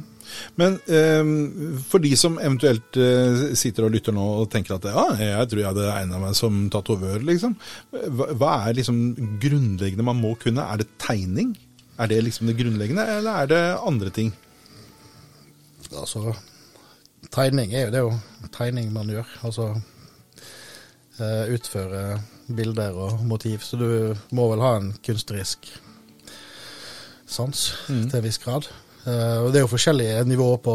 Men 0.57 0.79
um, 0.87 1.77
for 1.91 2.01
de 2.01 2.09
som 2.17 2.39
eventuelt 2.41 2.97
uh, 2.97 3.43
sitter 3.53 3.85
og 3.85 3.93
lytter 3.93 4.15
nå 4.17 4.23
og 4.41 4.47
tenker 4.49 4.79
at 4.79 4.87
ja, 4.89 5.03
jeg 5.19 5.51
tror 5.51 5.61
jeg 5.61 5.69
hadde 5.69 5.91
egna 5.93 6.21
meg 6.23 6.33
som 6.39 6.57
tatovør, 6.73 7.21
liksom. 7.29 7.53
Hva, 7.93 8.31
hva 8.41 8.51
er 8.71 8.79
liksom 8.79 9.03
grunnleggende 9.43 10.07
man 10.09 10.17
må 10.23 10.33
kunne? 10.41 10.65
Er 10.65 10.81
det 10.81 10.89
tegning? 11.05 11.53
Er 12.01 12.09
det 12.09 12.17
liksom 12.25 12.49
det 12.49 12.57
grunnleggende, 12.57 13.05
eller 13.19 13.43
er 13.43 13.51
det 13.53 13.61
andre 13.91 14.09
ting? 14.15 14.33
Altså, 15.91 16.31
tegning 17.31 17.73
er 17.73 17.87
jo 17.87 17.93
det 17.93 17.99
er 18.01 18.05
jo 18.07 18.51
tegning 18.55 18.91
man 18.93 19.09
gjør. 19.11 19.29
Altså 19.47 19.71
eh, 21.19 21.53
utføre 21.55 22.19
bilder 22.51 22.97
og 22.97 23.25
motiv. 23.25 23.63
Så 23.65 23.79
du 23.79 24.15
må 24.35 24.49
vel 24.51 24.63
ha 24.63 24.75
en 24.79 24.93
kunstnerisk 25.05 25.69
sans 27.31 27.67
til 27.87 28.17
en 28.17 28.25
viss 28.25 28.41
grad. 28.41 28.67
Uh, 29.01 29.47
og 29.47 29.47
det 29.49 29.57
er 29.57 29.63
jo 29.63 29.71
forskjellige 29.71 30.25
nivåer 30.29 30.59
på 30.61 30.73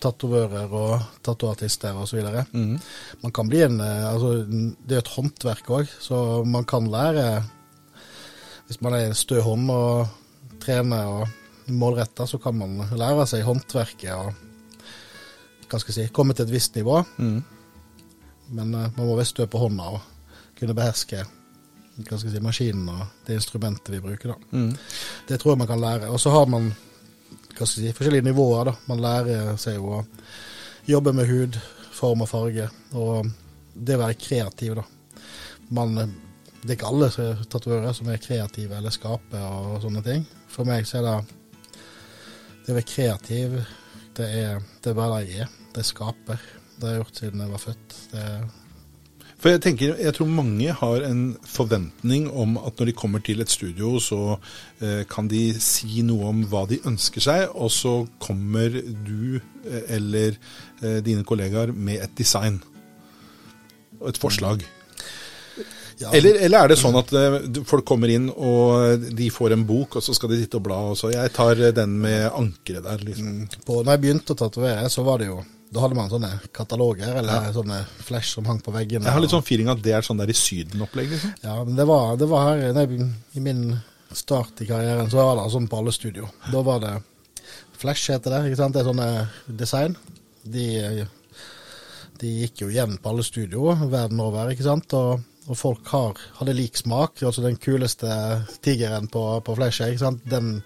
tatovører 0.00 0.70
og 0.72 1.02
tatoartister 1.26 1.98
osv. 2.00 2.22
Mm. 2.54 2.78
Man 3.20 3.34
kan 3.36 3.50
bli 3.50 3.60
en 3.66 3.82
eh, 3.84 4.06
altså, 4.08 4.46
Det 4.48 4.96
er 4.96 5.02
et 5.02 5.12
håndverk 5.12 5.68
òg, 5.68 5.90
så 6.00 6.40
man 6.48 6.64
kan 6.64 6.88
lære 6.88 7.42
Hvis 8.66 8.80
man 8.80 8.96
er 8.96 9.12
stø 9.12 9.42
hånd 9.44 9.68
og 9.70 10.08
trener 10.62 11.04
og 11.04 11.28
målretta, 11.68 12.24
så 12.26 12.38
kan 12.38 12.56
man 12.56 12.80
lære 12.96 13.26
seg 13.28 13.44
håndverket 13.44 14.14
og 14.14 14.32
hva 15.66 15.80
skal 15.80 15.92
jeg 15.92 16.08
si, 16.08 16.14
komme 16.14 16.34
til 16.34 16.46
et 16.46 16.54
visst 16.54 16.76
nivå. 16.78 17.00
Mm. 17.18 17.38
Men 18.56 18.74
uh, 18.74 18.86
man 18.96 19.02
må 19.06 19.16
være 19.16 19.28
stø 19.32 19.46
på 19.50 19.60
hånda 19.64 19.88
og 19.96 20.00
kunne 20.56 20.76
beherske 20.76 21.24
hva 21.96 22.18
skal 22.18 22.28
jeg 22.28 22.36
si, 22.36 22.44
maskinen 22.44 22.88
og 22.92 23.22
det 23.24 23.38
instrumentet 23.38 23.94
vi 23.94 24.02
bruker. 24.04 24.34
da. 24.34 24.58
Mm. 24.58 24.74
Det 25.28 25.38
tror 25.40 25.54
jeg 25.54 25.62
man 25.62 25.70
kan 25.70 25.80
lære. 25.80 26.10
Og 26.12 26.20
så 26.20 26.32
har 26.34 26.50
man 26.52 26.68
hva 27.56 27.64
skal 27.64 27.86
jeg 27.86 27.92
si, 27.92 27.96
forskjellige 27.96 28.26
nivåer. 28.26 28.68
da. 28.68 28.74
Man 28.90 29.00
lærer 29.00 29.56
seg 29.60 29.80
å 29.80 30.02
jobbe 30.86 31.14
med 31.16 31.30
hud, 31.30 31.56
form 31.96 32.26
og 32.26 32.28
farge. 32.28 32.68
Og 32.92 33.30
det 33.72 33.96
å 33.96 34.02
være 34.02 34.18
kreativ, 34.20 34.76
da. 34.76 34.84
Man, 35.76 35.96
eh, 35.98 36.12
det 36.62 36.74
er 36.74 36.76
ikke 36.76 36.90
alle 36.92 37.08
er 37.08 37.42
tatovører 37.48 37.96
som 37.96 38.10
er 38.12 38.22
kreative 38.22 38.76
eller 38.76 38.94
skaper 38.94 39.48
og 39.48 39.80
sånne 39.82 40.04
ting. 40.04 40.26
For 40.52 40.68
meg 40.68 40.86
så 40.86 41.00
er 41.00 41.08
det 41.08 41.16
det 42.66 42.74
å 42.74 42.76
være 42.76 42.90
kreativ, 42.90 43.56
det 44.16 44.28
er, 44.42 44.62
det 44.82 44.92
er 44.92 44.96
bare 44.96 45.20
det 45.20 45.32
jeg 45.34 45.46
er. 45.46 45.58
Det 45.74 45.82
er 45.82 45.90
skaper. 45.90 46.46
Det 46.76 46.88
har 46.88 46.94
jeg 46.94 47.02
gjort 47.04 47.20
siden 47.20 47.42
jeg 47.44 47.52
var 47.52 47.62
født. 47.62 47.96
Det 48.12 48.24
For 49.36 49.52
jeg 49.52 49.62
tenker, 49.62 49.98
jeg 50.00 50.14
tror 50.16 50.28
mange 50.32 50.72
har 50.72 51.04
en 51.04 51.24
forventning 51.44 52.30
om 52.32 52.56
at 52.56 52.78
når 52.78 52.88
de 52.88 52.94
kommer 52.96 53.20
til 53.20 53.40
et 53.40 53.52
studio, 53.52 53.98
så 54.00 54.38
eh, 54.80 55.04
kan 55.08 55.28
de 55.28 55.42
si 55.60 56.00
noe 56.02 56.30
om 56.32 56.40
hva 56.48 56.64
de 56.68 56.80
ønsker 56.88 57.20
seg, 57.20 57.44
og 57.52 57.70
så 57.70 58.06
kommer 58.20 58.72
du 58.80 59.36
eh, 59.36 59.82
eller 59.98 60.38
eh, 60.82 61.02
dine 61.04 61.24
kollegaer 61.24 61.72
med 61.72 62.00
et 62.00 62.16
design 62.16 62.62
og 64.00 64.08
et 64.08 64.20
forslag. 64.20 64.64
Ja. 65.98 66.10
Eller, 66.12 66.36
eller 66.44 66.66
er 66.66 66.72
det 66.72 66.76
sånn 66.76 66.96
at 67.00 67.12
eh, 67.16 67.36
folk 67.64 67.86
kommer 67.88 68.10
inn 68.12 68.28
og 68.28 69.06
de 69.16 69.30
får 69.32 69.54
en 69.54 69.64
bok, 69.68 69.96
og 69.96 70.04
så 70.04 70.12
skal 70.16 70.32
de 70.32 70.42
sitte 70.42 70.58
og 70.58 70.66
bla, 70.66 70.80
og 70.92 70.98
så 71.00 71.08
Jeg 71.14 71.32
tar 71.32 71.56
eh, 71.56 71.72
den 71.76 71.94
med 72.02 72.26
ankeret 72.28 72.84
der, 72.84 73.04
liksom. 73.06 73.30
Mm. 73.32 73.62
På, 73.64 73.80
når 73.80 73.96
jeg 73.96 74.02
begynte 74.04 74.36
å 74.36 74.40
tatovere, 74.42 74.90
så 74.92 75.06
var 75.06 75.22
det 75.22 75.30
jo 75.30 75.38
Da 75.72 75.82
hadde 75.82 75.96
man 75.98 76.12
sånne 76.12 76.30
kataloger, 76.54 77.16
eller 77.22 77.48
sånne 77.56 77.80
flash 78.06 78.36
som 78.36 78.46
hang 78.46 78.60
på 78.62 78.74
veggene. 78.74 79.08
Jeg 79.08 79.16
har 79.16 79.24
litt 79.24 79.32
sånn 79.34 79.44
feeling 79.46 79.72
at 79.72 79.80
det 79.82 79.96
er 79.96 80.04
sånn 80.06 80.20
der 80.20 80.30
i 80.30 80.36
Syden-opplegg, 80.36 81.10
liksom. 81.16 81.32
Ja, 81.42 81.56
men 81.64 81.78
det 81.80 81.88
var, 81.88 82.16
det 82.20 82.28
var 82.30 82.50
her 82.50 82.76
nei, 82.76 82.86
I 83.34 83.42
min 83.42 83.64
start 84.14 84.62
i 84.62 84.68
karrieren 84.68 85.10
så 85.10 85.24
var 85.24 85.40
det 85.40 85.50
sånn 85.52 85.68
på 85.68 85.80
alle 85.80 85.92
studio. 85.96 86.28
Da 86.52 86.62
var 86.64 86.84
det 86.84 86.94
Flash 87.76 88.12
heter 88.12 88.32
det. 88.32 88.44
ikke 88.46 88.60
sant? 88.60 88.76
Det 88.76 88.80
er 88.82 88.88
sånne 88.88 89.08
design. 89.58 89.96
De, 90.46 90.66
de 92.20 92.30
gikk 92.44 92.62
jo 92.62 92.70
igjen 92.72 92.96
på 93.02 93.10
alle 93.10 93.24
studio 93.26 93.74
verden 93.90 94.22
over, 94.24 94.52
ikke 94.54 94.64
sant. 94.64 94.94
Og, 94.96 95.24
og 95.46 95.58
folk 95.58 95.88
har, 95.92 96.20
hadde 96.40 96.54
lik 96.56 96.78
smak. 96.78 97.22
Altså 97.22 97.44
den 97.44 97.58
kuleste 97.60 98.10
tigeren 98.64 99.08
på, 99.12 99.22
på 99.46 99.56
sant. 99.70 100.24
Den, 100.26 100.62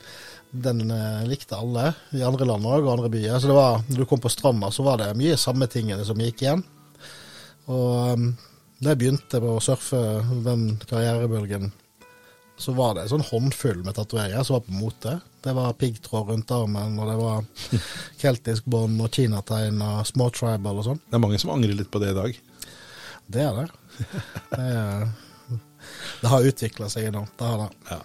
den 0.51 0.91
eh, 0.91 1.25
likte 1.29 1.59
alle 1.59 1.93
i 2.17 2.23
andre 2.27 2.49
land 2.49 2.65
òg, 2.65 2.85
og 2.85 2.93
andre 2.97 3.13
byer. 3.13 3.39
Så 3.39 3.51
det 3.51 3.59
var, 3.59 3.83
når 3.89 4.03
du 4.03 4.09
kom 4.09 4.23
på 4.23 4.33
Stranda, 4.33 4.71
så 4.71 4.87
var 4.87 5.01
det 5.03 5.17
mye 5.19 5.37
samme 5.37 5.69
tingene 5.71 6.05
som 6.05 6.21
gikk 6.21 6.43
igjen. 6.43 6.65
Og 7.71 8.17
um, 8.17 8.31
da 8.81 8.95
jeg 8.95 9.03
begynte 9.03 9.43
på 9.43 9.57
å 9.59 9.63
surfe 9.63 10.01
den 10.45 10.81
karrierebølgen, 10.89 11.71
så 12.61 12.73
var 12.77 12.97
det 12.97 13.07
en 13.07 13.13
sånn 13.15 13.25
håndfull 13.25 13.83
med 13.85 13.97
tatoveringer 13.97 14.45
som 14.45 14.59
var 14.59 14.65
på 14.67 14.77
mote. 14.77 15.15
Det 15.41 15.53
var 15.57 15.77
piggtråd 15.81 16.33
rundt 16.33 16.53
armen, 16.53 16.99
og 17.01 17.09
det 17.09 17.19
var 17.21 17.77
keltisk 18.21 18.69
bånd 18.69 19.01
og 19.01 19.13
kinategn 19.17 19.81
og 19.85 20.09
små 20.09 20.29
tribal 20.35 20.81
og 20.81 20.89
sånn. 20.89 21.05
Det 21.07 21.17
er 21.17 21.25
mange 21.25 21.41
som 21.41 21.53
angrer 21.55 21.77
litt 21.77 21.93
på 21.93 22.03
det 22.03 22.13
i 22.13 22.19
dag. 22.19 22.41
Det 23.31 23.45
er 23.45 23.55
det. 23.63 23.69
Det, 25.51 25.59
det 26.21 26.31
har 26.31 26.47
utvikla 26.47 26.89
seg 26.93 27.09
enormt. 27.09 27.33
Det 27.39 27.47
har 27.47 27.63
det. 27.65 27.69
Ja. 27.91 28.01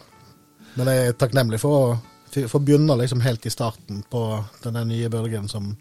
Men 0.75 0.91
jeg 0.91 1.07
er 1.07 1.17
takknemlig 1.19 1.59
for 1.61 1.75
å, 1.77 1.95
for 2.35 2.59
å 2.59 2.63
begynne 2.63 2.97
liksom 2.99 3.23
helt 3.25 3.45
i 3.47 3.53
starten 3.53 4.03
på 4.11 4.21
den 4.63 4.79
nye 4.89 5.09
bølgen 5.11 5.49
som 5.51 5.73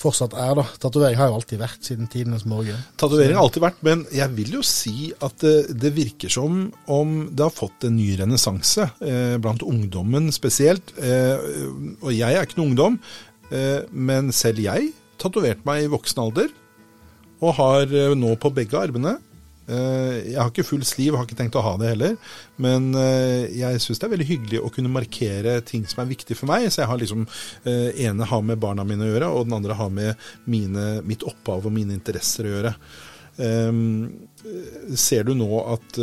fortsatt 0.00 0.34
er. 0.36 0.54
da. 0.58 0.64
Tatovering 0.80 1.18
har 1.18 1.30
jo 1.30 1.38
alltid 1.38 1.60
vært 1.60 1.86
siden 1.86 2.08
tidenes 2.10 2.44
morgen. 2.48 2.80
Tatovering 3.00 3.36
har 3.36 3.46
alltid 3.46 3.64
vært, 3.64 3.80
men 3.86 4.04
jeg 4.14 4.32
vil 4.36 4.56
jo 4.58 4.64
si 4.66 5.10
at 5.24 5.38
det, 5.44 5.54
det 5.80 5.94
virker 5.96 6.32
som 6.32 6.66
om 6.90 7.14
det 7.30 7.46
har 7.46 7.54
fått 7.54 7.86
en 7.88 7.96
ny 7.96 8.10
renessanse, 8.20 8.88
eh, 9.04 9.36
blant 9.42 9.64
ungdommen 9.66 10.30
spesielt. 10.34 10.94
Eh, 10.98 11.46
og 12.00 12.10
jeg 12.14 12.34
er 12.34 12.44
ikke 12.44 12.60
noen 12.60 12.74
ungdom, 12.74 12.98
eh, 13.50 13.80
men 13.90 14.32
selv 14.34 14.62
jeg 14.64 14.92
tatoverte 15.20 15.66
meg 15.68 15.86
i 15.86 15.92
voksen 15.92 16.24
alder, 16.26 16.52
og 17.44 17.56
har 17.58 17.94
eh, 17.94 18.16
nå 18.18 18.34
på 18.40 18.52
begge 18.54 18.78
armene. 18.80 19.16
Eh, 19.64 20.32
jeg 20.32 20.38
har 20.40 20.50
ikke 20.50 20.66
full 20.66 20.84
sliv, 20.86 21.16
har 21.16 21.24
ikke 21.26 21.38
tenkt 21.38 21.56
å 21.56 21.64
ha 21.64 21.74
det 21.80 21.94
heller, 21.94 22.16
men 22.60 22.90
eh, 23.00 23.46
jeg 23.56 23.80
syns 23.80 24.00
det 24.00 24.08
er 24.08 24.12
veldig 24.12 24.28
hyggelig 24.28 24.60
å 24.60 24.72
kunne 24.74 24.92
markere 24.92 25.56
ting 25.64 25.86
som 25.88 26.02
er 26.02 26.10
viktig 26.12 26.36
for 26.38 26.50
meg. 26.50 26.68
Så 26.68 26.82
jeg 26.82 26.90
har 26.90 27.00
liksom 27.00 27.26
ene 27.64 28.28
har 28.28 28.44
med 28.44 28.60
barna 28.62 28.86
mine 28.86 29.06
å 29.06 29.12
gjøre, 29.12 29.32
og 29.32 29.48
den 29.48 29.58
andre 29.60 29.78
har 29.78 29.92
med 29.92 30.28
mine, 30.50 31.00
mitt 31.06 31.24
opphav 31.26 31.64
og 31.64 31.74
mine 31.74 31.96
interesser 31.96 32.48
å 32.48 32.54
gjøre. 32.56 32.74
Eh, 33.44 33.72
ser 35.00 35.24
du 35.26 35.34
nå 35.38 35.48
at 35.72 36.02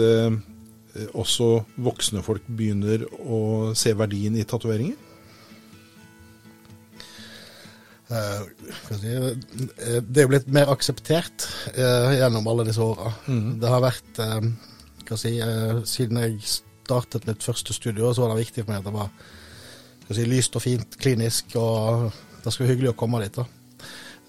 også 1.15 1.45
voksne 1.79 2.19
folk 2.25 2.43
begynner 2.51 3.05
å 3.23 3.71
se 3.77 3.93
verdien 3.95 4.35
i 4.35 4.43
tatoveringer? 4.43 5.10
Det 10.03 10.19
er 10.19 10.25
jo 10.25 10.31
blitt 10.33 10.49
mer 10.51 10.71
akseptert 10.73 11.47
eh, 11.71 12.17
gjennom 12.19 12.49
alle 12.51 12.65
disse 12.67 12.83
åra. 12.83 13.13
Det 13.61 13.71
har 13.71 13.83
vært 13.85 14.19
eh, 14.19 14.49
si, 15.15 15.37
eh, 15.39 15.79
Siden 15.87 16.19
jeg 16.19 16.37
startet 16.43 17.27
mitt 17.29 17.43
første 17.43 17.73
studio, 17.73 18.11
så 18.11 18.25
var 18.25 18.33
det 18.33 18.43
viktig 18.45 18.65
for 18.65 18.73
meg 18.73 18.81
at 18.81 18.89
det 18.89 18.95
var 18.97 19.09
si, 20.11 20.27
lyst 20.27 20.57
og 20.59 20.65
fint, 20.65 20.99
klinisk, 20.99 21.55
og 21.55 22.11
det 22.43 22.51
skulle 22.51 22.67
være 22.67 22.75
hyggelig 22.75 22.93
å 22.93 22.99
komme 22.99 23.23
dit. 23.23 23.39
da. 23.39 23.47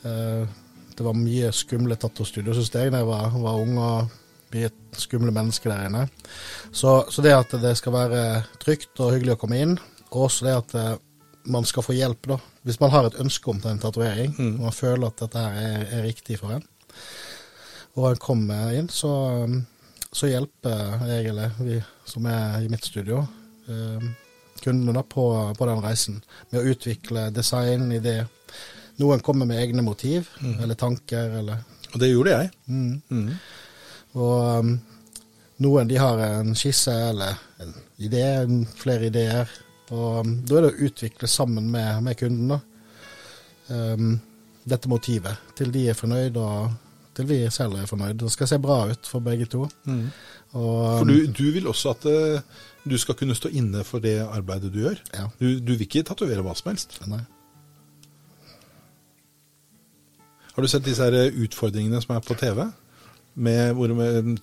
Eh, 0.06 0.58
det 0.92 1.06
var 1.06 1.16
mye 1.18 1.52
skumle 1.56 1.96
tattoo-studio, 1.98 2.54
syns 2.54 2.70
jeg, 2.74 2.92
da 2.92 3.00
jeg 3.02 3.08
var, 3.08 3.32
var 3.42 3.62
ung. 3.62 3.78
og 3.80 4.18
mye 4.52 4.68
skumle 5.00 5.32
mennesker 5.32 5.72
der 5.72 5.86
inne. 5.88 6.02
Så, 6.72 7.04
så 7.08 7.24
det 7.24 7.32
at 7.32 7.54
det 7.62 7.72
skal 7.78 7.94
være 7.96 8.22
trygt 8.62 9.00
og 9.00 9.14
hyggelig 9.14 9.36
å 9.36 9.40
komme 9.40 9.60
inn, 9.64 9.78
og 10.10 10.26
også 10.26 10.48
det 10.48 10.56
at 10.58 10.74
eh, 10.78 10.94
man 11.44 11.64
skal 11.64 11.82
få 11.82 11.94
hjelp, 11.96 12.26
da. 12.28 12.38
Hvis 12.62 12.80
man 12.80 12.90
har 12.90 13.06
et 13.08 13.18
ønske 13.20 13.50
om 13.50 13.60
en 13.66 13.78
tatovering, 13.82 14.34
og 14.38 14.66
man 14.68 14.72
føler 14.76 15.06
at 15.08 15.22
dette 15.24 15.38
her 15.38 15.58
er, 15.58 15.86
er 15.98 16.04
riktig 16.06 16.38
for 16.40 16.54
en, 16.54 16.64
og 17.94 18.10
en 18.10 18.20
kommer 18.22 18.72
inn, 18.76 18.88
så, 18.88 19.12
så 20.12 20.30
hjelper 20.30 21.02
eller 21.18 21.56
vi 21.60 21.80
som 22.08 22.26
er 22.26 22.62
i 22.62 22.70
mitt 22.72 22.86
studio, 22.86 23.24
eh, 23.68 24.06
kundene 24.62 24.94
da 24.94 25.02
på, 25.02 25.26
på 25.58 25.66
den 25.66 25.82
reisen 25.82 26.22
med 26.52 26.60
å 26.60 26.72
utvikle 26.72 27.30
design, 27.34 27.90
idé. 27.92 28.22
Noen 29.02 29.20
kommer 29.24 29.48
med 29.48 29.58
egne 29.58 29.82
motiv 29.82 30.28
eller 30.62 30.78
tanker, 30.78 31.38
eller 31.40 31.64
Og 31.92 32.00
det 32.00 32.12
gjorde 32.12 32.30
jeg. 32.30 32.50
mm. 32.66 33.02
Mm. 33.10 33.32
Og 34.12 34.58
um, 34.60 34.72
noen 35.64 35.88
de 35.88 35.96
har 36.00 36.20
en 36.20 36.54
skisse 36.58 36.92
eller 36.92 37.38
en 37.62 37.74
idé, 38.02 38.24
flere 38.76 39.08
ideer. 39.08 39.48
Og 39.92 40.22
um, 40.24 40.36
da 40.48 40.58
er 40.58 40.66
det 40.66 40.72
å 40.72 40.86
utvikle 40.88 41.28
sammen 41.28 41.68
med, 41.72 42.02
med 42.06 42.18
kunden 42.20 42.54
da. 42.54 42.60
Um, 43.72 44.14
dette 44.68 44.88
motivet, 44.90 45.52
til 45.58 45.72
de 45.74 45.88
er 45.90 45.98
fornøyd 45.98 46.36
og 46.38 46.70
til 47.16 47.26
vi 47.28 47.38
selv 47.52 47.76
er 47.76 47.88
fornøyd. 47.90 48.14
Det 48.22 48.30
skal 48.32 48.48
se 48.48 48.58
bra 48.62 48.78
ut 48.88 49.08
for 49.10 49.24
begge 49.24 49.48
to. 49.52 49.66
Mm. 49.84 50.06
Og, 50.52 50.76
For 50.98 51.04
um, 51.04 51.10
du, 51.12 51.26
du 51.36 51.44
vil 51.52 51.68
også 51.68 51.92
at 51.92 52.06
uh, 52.08 52.62
du 52.88 52.96
skal 52.98 53.18
kunne 53.18 53.36
stå 53.36 53.50
inne 53.52 53.84
for 53.84 54.02
det 54.04 54.16
arbeidet 54.24 54.72
du 54.72 54.80
gjør. 54.84 55.00
Ja. 55.12 55.28
Du, 55.40 55.58
du 55.60 55.74
vil 55.74 55.86
ikke 55.86 56.06
tatovere 56.08 56.44
hva 56.46 56.54
som 56.56 56.72
helst. 56.72 56.96
Nei. 57.10 57.20
Har 60.52 60.64
du 60.64 60.68
sett 60.68 60.84
disse 60.84 61.04
her 61.04 61.32
utfordringene 61.44 62.00
som 62.04 62.16
er 62.16 62.24
på 62.24 62.36
TV? 62.36 62.66
Med, 63.34 63.72
hvor 63.72 63.88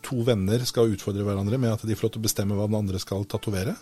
to 0.01 0.23
venner 0.25 0.63
skal 0.65 0.89
utfordre 0.89 1.21
hverandre 1.21 1.59
med 1.61 1.75
at 1.75 1.83
de 1.85 1.93
får 1.93 2.07
lov 2.07 2.13
til 2.15 2.21
å 2.23 2.25
bestemme 2.25 2.55
hva 2.57 2.65
den 2.65 2.79
andre 2.79 3.01
skal 3.01 3.21
tatovere? 3.29 3.75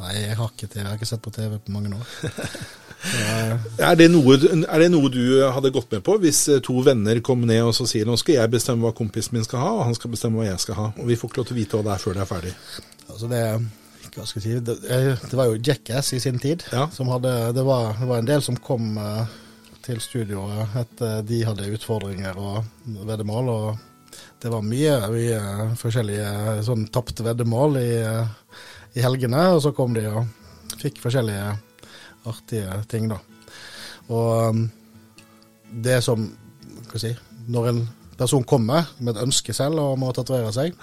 Nei, 0.00 0.14
jeg 0.16 0.38
har 0.40 0.50
ikke 0.50 0.66
TV. 0.66 0.80
Jeg 0.80 0.88
har 0.88 0.98
ikke 0.98 1.10
sett 1.12 1.22
på 1.22 1.32
TV 1.34 1.54
på 1.60 1.74
mange 1.76 1.94
år. 1.94 2.14
Er 3.80 3.94
det, 3.96 4.10
noe, 4.12 4.34
er 4.36 4.82
det 4.82 4.90
noe 4.92 5.08
du 5.08 5.40
hadde 5.40 5.70
gått 5.72 5.88
med 5.94 6.02
på 6.04 6.18
hvis 6.20 6.42
eh, 6.52 6.58
to 6.60 6.82
venner 6.84 7.16
kom 7.24 7.46
ned 7.48 7.62
og 7.64 7.72
så 7.72 7.86
sier 7.88 8.04
nå 8.04 8.12
skal 8.20 8.36
jeg 8.36 8.52
bestemme 8.52 8.84
hva 8.84 8.92
kompisen 8.92 9.38
min 9.38 9.46
skal 9.46 9.62
ha, 9.62 9.70
og 9.78 9.86
han 9.88 9.96
skal 9.96 10.12
bestemme 10.12 10.36
hva 10.36 10.50
jeg 10.50 10.60
skal 10.60 10.76
ha, 10.76 10.88
og 10.92 11.08
vi 11.08 11.16
får 11.16 11.30
ikke 11.30 11.40
lov 11.40 11.48
til 11.48 11.56
å 11.56 11.60
vite 11.62 11.80
hva 11.80 11.86
det 11.86 11.94
er 11.94 12.02
før 12.02 12.18
det 12.18 12.22
er 12.26 12.28
ferdig? 12.28 12.52
altså 13.08 13.30
det, 13.30 13.42
hva 14.10 14.26
skal 14.28 14.40
jeg 14.40 14.44
si, 14.44 14.60
det, 14.68 14.76
det 15.24 15.38
var 15.40 15.48
jo 15.48 15.60
Jackass 15.64 16.12
i 16.12 16.20
sin 16.20 16.38
tid. 16.42 16.66
Ja. 16.74 16.90
Som 16.92 17.08
hadde, 17.14 17.32
det, 17.56 17.64
var, 17.64 17.94
det 17.96 18.10
var 18.10 18.20
en 18.20 18.28
del 18.28 18.44
som 18.44 18.60
kom 18.68 18.92
eh, 19.00 19.38
til 19.86 20.00
studioet 20.04 20.76
etter 20.82 21.24
de 21.26 21.40
hadde 21.48 21.72
utfordringer 21.72 22.36
og 22.36 22.98
veddemål. 23.08 23.54
og 23.54 23.89
det 24.42 24.50
var 24.52 24.64
mye, 24.64 24.96
mye 25.12 25.40
forskjellige 25.80 26.60
sånn 26.66 26.86
tapte 26.92 27.24
veddemål 27.26 27.78
i, 27.80 27.92
i 28.96 29.04
helgene, 29.04 29.46
og 29.54 29.62
så 29.64 29.74
kom 29.76 29.94
de 29.96 30.06
og 30.10 30.78
fikk 30.80 31.00
forskjellige 31.02 31.54
artige 32.30 32.82
ting, 32.90 33.08
da. 33.10 33.18
Og 34.10 34.50
um, 34.50 34.62
det 35.70 36.00
som 36.02 36.24
Hva 36.90 36.98
si 36.98 37.12
Når 37.50 37.68
en 37.70 37.80
person 38.18 38.42
kommer 38.44 38.88
med 38.98 39.14
et 39.14 39.22
ønske 39.22 39.54
selv 39.56 39.78
og 39.80 39.98
må 40.00 40.10
tatovere 40.12 40.50
seg, 40.52 40.74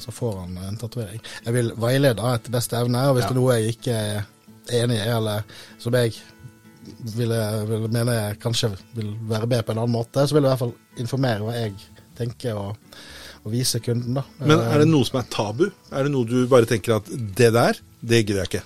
så 0.00 0.10
får 0.10 0.38
han 0.40 0.56
en 0.66 0.78
tatovering. 0.80 1.20
Jeg 1.44 1.54
vil 1.54 1.70
veilede 1.78 2.24
etter 2.34 2.54
beste 2.54 2.78
evne, 2.80 3.04
og 3.06 3.14
hvis 3.14 3.22
Ja. 3.22 3.28
det 3.28 3.36
er 3.36 3.38
noe 3.40 3.58
jeg 3.58 3.74
ikke 3.76 3.94
er 3.94 4.80
enig 4.82 4.96
i, 4.98 5.10
eller 5.14 5.44
som 5.78 5.94
jeg 5.94 6.16
ville, 7.14 7.38
ville 7.68 7.90
mene 7.92 8.16
jeg 8.16 8.40
kanskje 8.42 8.72
vil 8.96 9.12
være 9.30 9.46
bedre 9.46 9.68
på 9.68 9.76
en 9.76 9.82
annen 9.84 9.94
måte, 9.94 10.26
så 10.26 10.34
vil 10.34 10.42
jeg 10.42 10.48
i 10.48 10.52
hvert 10.56 10.64
fall 10.64 10.74
informere 11.04 11.46
hva 11.46 11.54
jeg 11.54 11.76
tenker, 12.18 12.58
og, 12.58 12.98
og 13.42 13.54
vise 13.54 13.80
kunden, 13.84 14.18
da. 14.20 14.24
Men 14.42 14.60
er 14.60 14.82
det 14.82 14.90
noe 14.90 15.06
som 15.08 15.20
er 15.20 15.30
tabu? 15.32 15.66
Er 15.90 16.06
det 16.06 16.12
noe 16.14 16.28
du 16.28 16.44
bare 16.50 16.68
tenker 16.70 16.98
at 16.98 17.10
det 17.10 17.52
der, 17.56 17.80
det 18.00 18.22
gidder 18.24 18.44
jeg 18.44 18.52
ikke? 18.52 18.64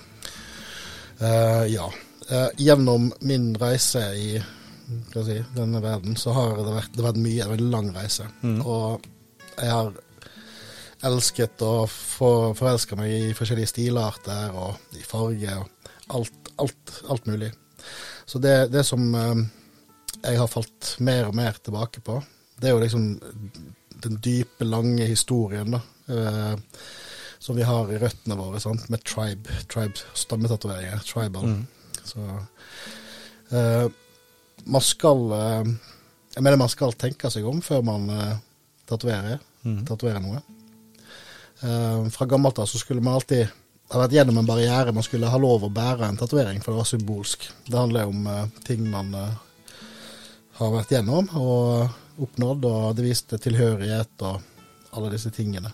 Uh, 1.20 1.64
ja. 1.72 1.90
Uh, 2.26 2.48
gjennom 2.60 3.10
min 3.24 3.52
reise 3.60 4.02
i 4.18 4.30
si, 4.36 5.38
denne 5.56 5.82
verden, 5.82 6.16
så 6.18 6.34
har 6.36 6.56
det 6.58 6.72
vært, 6.74 6.90
det 6.94 7.02
har 7.02 7.10
vært 7.12 7.22
mye, 7.22 7.44
en 7.44 7.54
veldig 7.54 7.70
lang 7.72 7.92
reise. 7.96 8.26
Og 8.62 9.06
jeg 9.56 9.72
har 9.72 9.94
elsket 11.06 11.62
å 11.64 11.86
for, 11.90 12.52
forelske 12.56 12.96
meg 12.98 13.12
i 13.12 13.34
forskjellige 13.36 13.72
stilarter 13.74 14.54
og 14.56 14.96
i 14.96 15.04
farge 15.04 15.58
og 15.60 15.92
alt, 16.16 16.52
alt, 16.62 16.94
alt 17.12 17.28
mulig. 17.30 17.50
Så 18.26 18.40
det, 18.42 18.56
det 18.72 18.82
som 18.86 19.04
eh, 19.14 19.42
jeg 20.22 20.40
har 20.40 20.50
falt 20.50 20.96
mer 21.04 21.28
og 21.30 21.36
mer 21.38 21.58
tilbake 21.62 22.02
på, 22.04 22.18
det 22.60 22.68
er 22.68 22.74
jo 22.74 22.82
liksom 22.82 23.06
den 24.06 24.18
dype, 24.24 24.66
lange 24.68 25.08
historien 25.08 25.76
da, 25.76 25.80
eh, 26.12 26.80
som 27.38 27.56
vi 27.56 27.66
har 27.66 27.90
i 27.92 28.00
røttene 28.00 28.38
våre, 28.38 28.60
sant? 28.62 28.88
med 28.92 29.04
tribe, 29.06 29.60
tribe 29.72 30.00
stammetatoveringer, 30.16 31.04
tribal. 31.06 31.52
Så 32.06 32.22
eh, 33.50 33.86
man 34.66 34.82
skal 34.82 35.32
eh, 35.36 35.74
Jeg 36.36 36.44
mener 36.44 36.60
man 36.60 36.72
skal 36.72 36.92
tenke 36.98 37.30
seg 37.32 37.46
om 37.48 37.62
før 37.64 37.80
man 37.86 38.10
uh, 38.12 38.34
tatoverer, 38.84 39.38
tatoverer 39.88 40.20
noe. 40.20 40.42
Eh, 41.60 42.08
fra 42.08 42.26
gammelt 42.26 42.58
av 42.58 42.66
så 42.66 42.78
skulle 42.78 43.00
man 43.00 43.16
alltid 43.16 43.48
ha 43.92 44.00
vært 44.02 44.16
gjennom 44.18 44.40
en 44.40 44.48
barriere. 44.48 44.92
Man 44.92 45.06
skulle 45.06 45.30
ha 45.30 45.40
lov 45.40 45.64
å 45.64 45.72
bære 45.72 46.08
en 46.08 46.18
tatovering, 46.20 46.60
for 46.62 46.72
det 46.74 46.82
var 46.82 46.90
symbolsk. 46.90 47.48
Det 47.66 47.78
handler 47.78 48.10
om 48.10 48.26
eh, 48.26 48.48
ting 48.66 48.84
man 48.90 49.14
eh, 49.16 49.78
har 50.60 50.74
vært 50.74 50.92
gjennom 50.96 51.30
og 51.36 52.02
oppnådd, 52.18 52.64
og 52.64 52.96
det 52.96 53.04
viste 53.06 53.38
tilhørighet 53.38 54.22
og 54.28 54.40
alle 54.96 55.10
disse 55.12 55.30
tingene. 55.34 55.72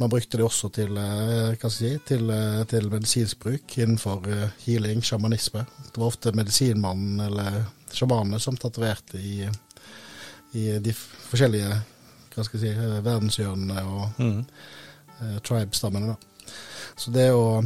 Man 0.00 0.10
brukte 0.10 0.38
det 0.38 0.44
også 0.44 0.68
til, 0.72 0.96
eh, 0.96 1.68
si, 1.68 1.98
til, 2.06 2.30
eh, 2.30 2.64
til 2.64 2.88
medisinsk 2.90 3.38
bruk 3.38 3.78
innenfor 3.78 4.26
eh, 4.28 4.48
healing, 4.64 5.02
sjamanisme. 5.02 5.66
Det 5.92 5.98
var 5.98 6.06
ofte 6.06 6.32
medisinmannen 6.32 7.20
eller 7.20 7.64
sjamanene 7.92 8.40
som 8.40 8.56
tatoverte 8.56 9.18
i, 9.20 9.48
i 10.52 10.78
de 10.78 10.92
forskjellige 10.92 11.82
hva 12.32 12.44
si, 12.48 12.72
verdenshjørnene 13.04 13.84
og 13.84 14.18
Mm. 14.18 14.46
eh, 15.20 15.38
tribe-stammene. 15.40 16.16
Så 16.96 17.12
det 17.12 17.30
å 17.32 17.62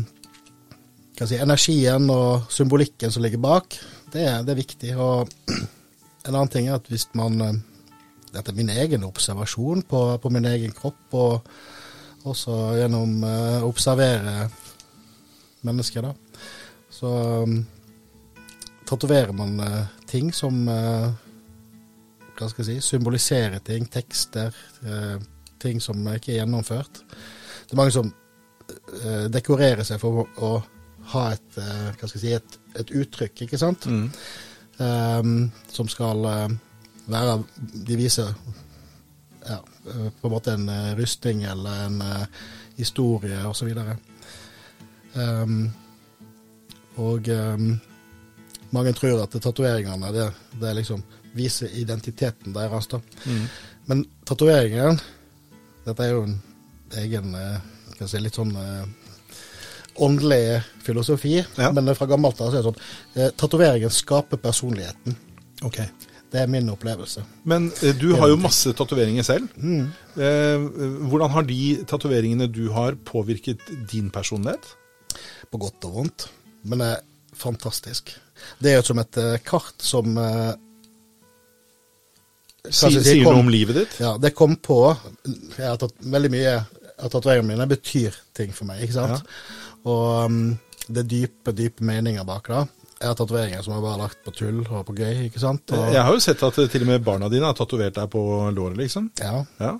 si, 1.26 1.36
Energien 1.36 2.10
og 2.10 2.50
symbolikken 2.50 3.12
som 3.12 3.22
ligger 3.22 3.38
bak, 3.38 3.78
det 4.12 4.26
det 4.44 4.52
er 4.52 4.62
viktig. 4.62 4.96
Og 4.96 5.30
en 6.26 6.34
annen 6.34 6.48
ting 6.48 6.68
er 6.68 6.74
at 6.74 6.88
hvis 6.88 7.08
man 7.14 7.62
Dette 8.36 8.52
er 8.52 8.58
min 8.58 8.72
egen 8.72 9.06
observasjon 9.06 9.86
på, 9.88 10.02
på 10.22 10.32
min 10.34 10.46
egen 10.52 10.74
kropp, 10.76 11.16
og 11.16 12.28
også 12.28 12.56
gjennom 12.80 13.22
eh, 13.24 13.62
å 13.62 13.70
observere 13.70 14.48
mennesker, 15.66 16.06
da. 16.06 16.12
Så 16.96 17.10
um, 17.42 17.58
tatoverer 18.88 19.32
man 19.36 19.58
eh, 19.60 19.94
ting 20.08 20.30
som 20.34 20.62
eh, 20.70 21.08
Hva 22.36 22.48
skal 22.48 22.62
jeg 22.62 22.78
si 22.80 22.90
Symboliserer 22.92 23.60
ting, 23.64 23.88
tekster, 23.92 24.54
eh, 24.84 25.16
ting 25.60 25.80
som 25.82 26.00
ikke 26.12 26.34
er 26.34 26.40
gjennomført. 26.42 27.02
Det 27.66 27.74
er 27.74 27.80
mange 27.80 27.94
som 27.94 28.08
eh, 28.08 29.26
dekorerer 29.32 29.84
seg 29.88 30.00
for 30.02 30.26
å, 30.36 30.52
ha 31.12 31.24
et, 31.32 31.58
eh, 31.62 31.88
hva 31.94 32.08
skal 32.08 32.16
jeg 32.18 32.24
si, 32.24 32.34
et, 32.36 32.58
et 32.80 32.92
uttrykk, 33.00 33.44
ikke 33.46 33.60
sant? 33.60 33.86
Mm. 33.86 34.08
Um, 34.76 35.36
som 35.72 35.88
skal 35.88 36.26
eh, 36.28 36.56
være 37.06 37.36
De 37.86 37.96
viser 37.98 38.32
ja, 39.46 39.60
på 40.20 40.28
en 40.28 40.32
måte 40.32 40.54
en 40.56 40.68
eh, 40.68 40.94
rustning 40.98 41.44
eller 41.46 41.86
en 41.86 42.00
eh, 42.02 42.26
historie 42.76 43.38
osv. 43.46 43.70
Um, 45.14 45.70
og 46.96 47.28
um, 47.28 47.70
mange 48.75 48.92
tror 48.96 49.22
at 49.22 49.36
tatoveringene 49.40 50.10
det, 50.12 50.26
det 50.60 50.75
liksom 50.80 51.04
viser 51.36 51.72
identiteten 51.78 52.54
deres. 52.56 52.86
da. 52.86 53.00
Mm. 53.25 53.46
Men 53.86 54.04
tatoveringen 54.25 55.00
Dette 55.86 56.02
er 56.02 56.16
jo 56.16 56.25
en 56.26 56.38
egen 56.98 57.34
eh, 57.38 57.58
skal 57.94 58.08
si, 58.10 58.20
litt 58.20 58.36
sånn 58.36 58.50
uh, 58.58 58.82
åndelig 60.02 60.58
filosofi. 60.82 61.38
Ja. 61.38 61.70
Men 61.72 61.94
fra 61.94 62.08
gammelt 62.10 62.40
av 62.42 62.50
så 62.50 62.58
er 62.58 62.64
det 62.64 62.72
sånn 62.72 62.80
uh, 63.20 63.30
Tatoveringen 63.38 63.94
skaper 63.94 64.40
personligheten. 64.42 65.14
Ok. 65.64 65.78
Det 66.33 66.40
er 66.42 66.49
min 66.50 66.68
opplevelse. 66.73 67.23
Men 67.47 67.68
eh, 67.83 67.95
du 67.97 68.09
har 68.18 68.28
jo 68.33 68.37
masse 68.40 68.73
tatoveringer 68.76 69.23
selv. 69.26 69.47
Mm. 69.56 69.87
Eh, 70.18 70.66
hvordan 71.06 71.30
har 71.37 71.47
de 71.49 71.61
tatoveringene 71.87 72.49
du 72.50 72.64
har, 72.75 72.97
påvirket 73.06 73.62
din 73.92 74.11
personlighet? 74.11 74.66
På 75.52 75.61
godt 75.62 75.87
og 75.87 75.95
vondt. 76.00 76.26
Men 76.66 76.83
det 76.83 76.88
er 76.97 77.04
fantastisk. 77.37 78.11
Det 78.61 78.73
er 78.73 78.80
jo 78.80 78.88
som 78.90 78.99
et 79.00 79.21
eh, 79.23 79.37
kart 79.47 79.78
som 79.87 80.16
eh, 80.18 80.52
kanskje 82.66 82.90
si 83.02 83.04
sier 83.12 83.25
kom- 83.25 83.37
noe 83.38 83.45
om 83.47 83.52
livet 83.52 83.78
ditt? 83.78 83.99
Ja, 84.02 84.16
det 84.18 84.35
kom 84.37 84.56
på 84.59 84.80
Jeg 85.25 85.62
har 85.68 85.78
tatt 85.80 85.95
veldig 86.02 86.33
mye 86.35 86.56
av 86.97 87.12
tatoveringene 87.12 87.52
mine 87.54 87.69
betyr 87.71 88.17
ting 88.36 88.52
for 88.56 88.69
meg, 88.69 88.82
ikke 88.82 88.97
sant? 88.97 89.30
Og 89.86 90.25
um, 90.26 90.39
det 90.89 91.02
er 91.04 91.08
dype, 91.10 91.52
dype 91.54 91.84
meninger 91.84 92.25
bak 92.26 92.49
det. 92.50 92.62
Jeg 92.97 93.11
har 93.11 93.17
tatoveringer 93.19 93.61
som 93.65 93.75
jeg 93.75 93.82
bare 93.85 93.93
har 93.99 94.02
lagt 94.06 94.23
på 94.25 94.32
tull 94.32 94.63
og 94.65 94.87
på 94.89 94.95
gøy, 94.97 95.26
ikke 95.26 95.41
sant? 95.43 95.69
Og, 95.76 95.91
Jeg 95.93 96.00
har 96.06 96.15
jo 96.17 96.23
sett 96.25 96.43
at 96.47 96.56
til 96.73 96.87
og 96.87 96.89
med 96.89 97.04
barna 97.04 97.28
dine 97.28 97.45
har 97.50 97.56
tatovert 97.59 97.95
deg 97.99 98.09
på 98.13 98.23
låret, 98.56 98.78
liksom. 98.80 99.11
ja, 99.21 99.43
Ja, 99.61 99.75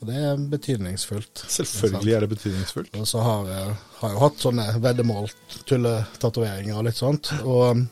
og 0.00 0.08
det 0.08 0.16
er 0.16 0.38
betydningsfullt. 0.48 1.42
Selvfølgelig 1.52 2.14
er 2.16 2.24
det 2.24 2.28
betydningsfullt. 2.30 2.94
Og 2.96 3.04
så 3.10 3.20
har 3.20 3.50
jeg, 3.52 3.74
har 4.00 4.14
jo 4.14 4.22
hatt 4.22 4.40
sånne 4.40 4.64
veddemål, 4.80 5.28
tulletatoveringer 5.68 6.78
og 6.78 6.86
litt 6.88 6.96
sånt. 6.96 7.28
Og 7.44 7.82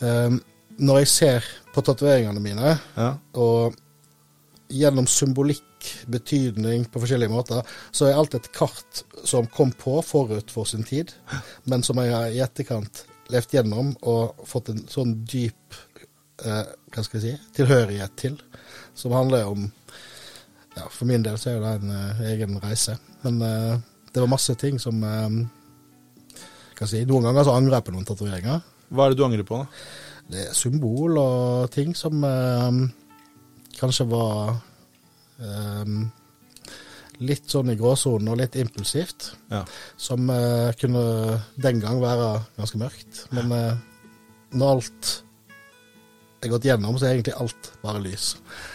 um, 0.00 0.40
når 0.82 0.98
jeg 1.04 1.12
ser 1.12 1.46
på 1.74 1.84
tatoveringene 1.86 2.42
mine, 2.42 2.74
Ja. 2.96 3.12
og 3.38 3.76
gjennom 4.72 5.06
symbolikk, 5.06 5.62
betydning 6.10 6.88
på 6.90 6.98
forskjellige 6.98 7.30
måter, 7.30 7.62
så 7.94 8.08
er 8.08 8.16
alt 8.18 8.34
et 8.34 8.48
kart 8.56 9.04
som 9.28 9.46
kom 9.46 9.70
på 9.70 10.00
forut 10.02 10.50
for 10.50 10.66
sin 10.66 10.82
tid, 10.82 11.12
men 11.70 11.84
som 11.86 12.00
jeg 12.02 12.34
i 12.34 12.42
etterkant 12.42 13.04
levd 13.32 13.56
gjennom 13.56 13.92
og 14.06 14.46
fått 14.48 14.70
en 14.72 14.84
sånn 14.90 15.14
dyp 15.28 15.78
eh, 16.44 16.64
hva 16.92 17.04
skal 17.04 17.20
jeg 17.20 17.24
si, 17.24 17.50
tilhørighet 17.58 18.16
til, 18.20 18.38
som 18.96 19.14
handler 19.16 19.50
om 19.50 19.66
ja, 20.76 20.86
For 20.92 21.08
min 21.08 21.24
del 21.24 21.38
så 21.40 21.54
er 21.54 21.62
det 21.62 21.74
en 21.78 21.92
eh, 21.94 22.24
egen 22.34 22.58
reise. 22.60 22.98
Men 23.22 23.40
eh, 23.42 23.78
det 24.12 24.20
var 24.20 24.28
masse 24.28 24.54
ting 24.60 24.76
som 24.80 25.00
eh, 25.04 25.38
si, 26.84 27.04
Noen 27.08 27.30
ganger 27.30 27.46
så 27.48 27.56
angrer 27.56 27.78
jeg 27.78 27.86
på 27.86 27.94
noen 27.94 28.08
tatoveringer. 28.08 28.60
Hva 28.92 29.06
er 29.06 29.14
det 29.14 29.18
du 29.18 29.24
angrer 29.24 29.48
på, 29.48 29.62
da? 29.62 29.86
Det 30.26 30.42
er 30.42 30.58
symbol 30.58 31.16
og 31.22 31.70
ting 31.72 31.94
som 31.96 32.24
eh, 32.26 32.80
kanskje 33.78 34.08
var 34.10 34.56
eh, 35.40 35.96
litt 37.24 37.50
sånn 37.50 37.72
i 37.72 37.76
gråsonen 37.78 38.32
og 38.32 38.40
litt 38.40 38.56
impulsivt. 38.60 39.32
Ja. 39.52 39.62
Som 39.96 40.30
eh, 40.32 40.72
kunne 40.80 41.04
den 41.60 41.82
gang 41.84 42.00
være 42.02 42.32
ganske 42.58 42.80
mørkt. 42.80 43.26
Men 43.36 43.54
eh, 43.56 43.78
når 44.56 44.74
alt 44.76 45.14
er 46.46 46.52
gått 46.52 46.66
gjennom, 46.68 46.96
så 46.98 47.06
er 47.08 47.16
egentlig 47.16 47.34
alt 47.40 47.70
bare 47.82 48.00
lys. 48.02 48.26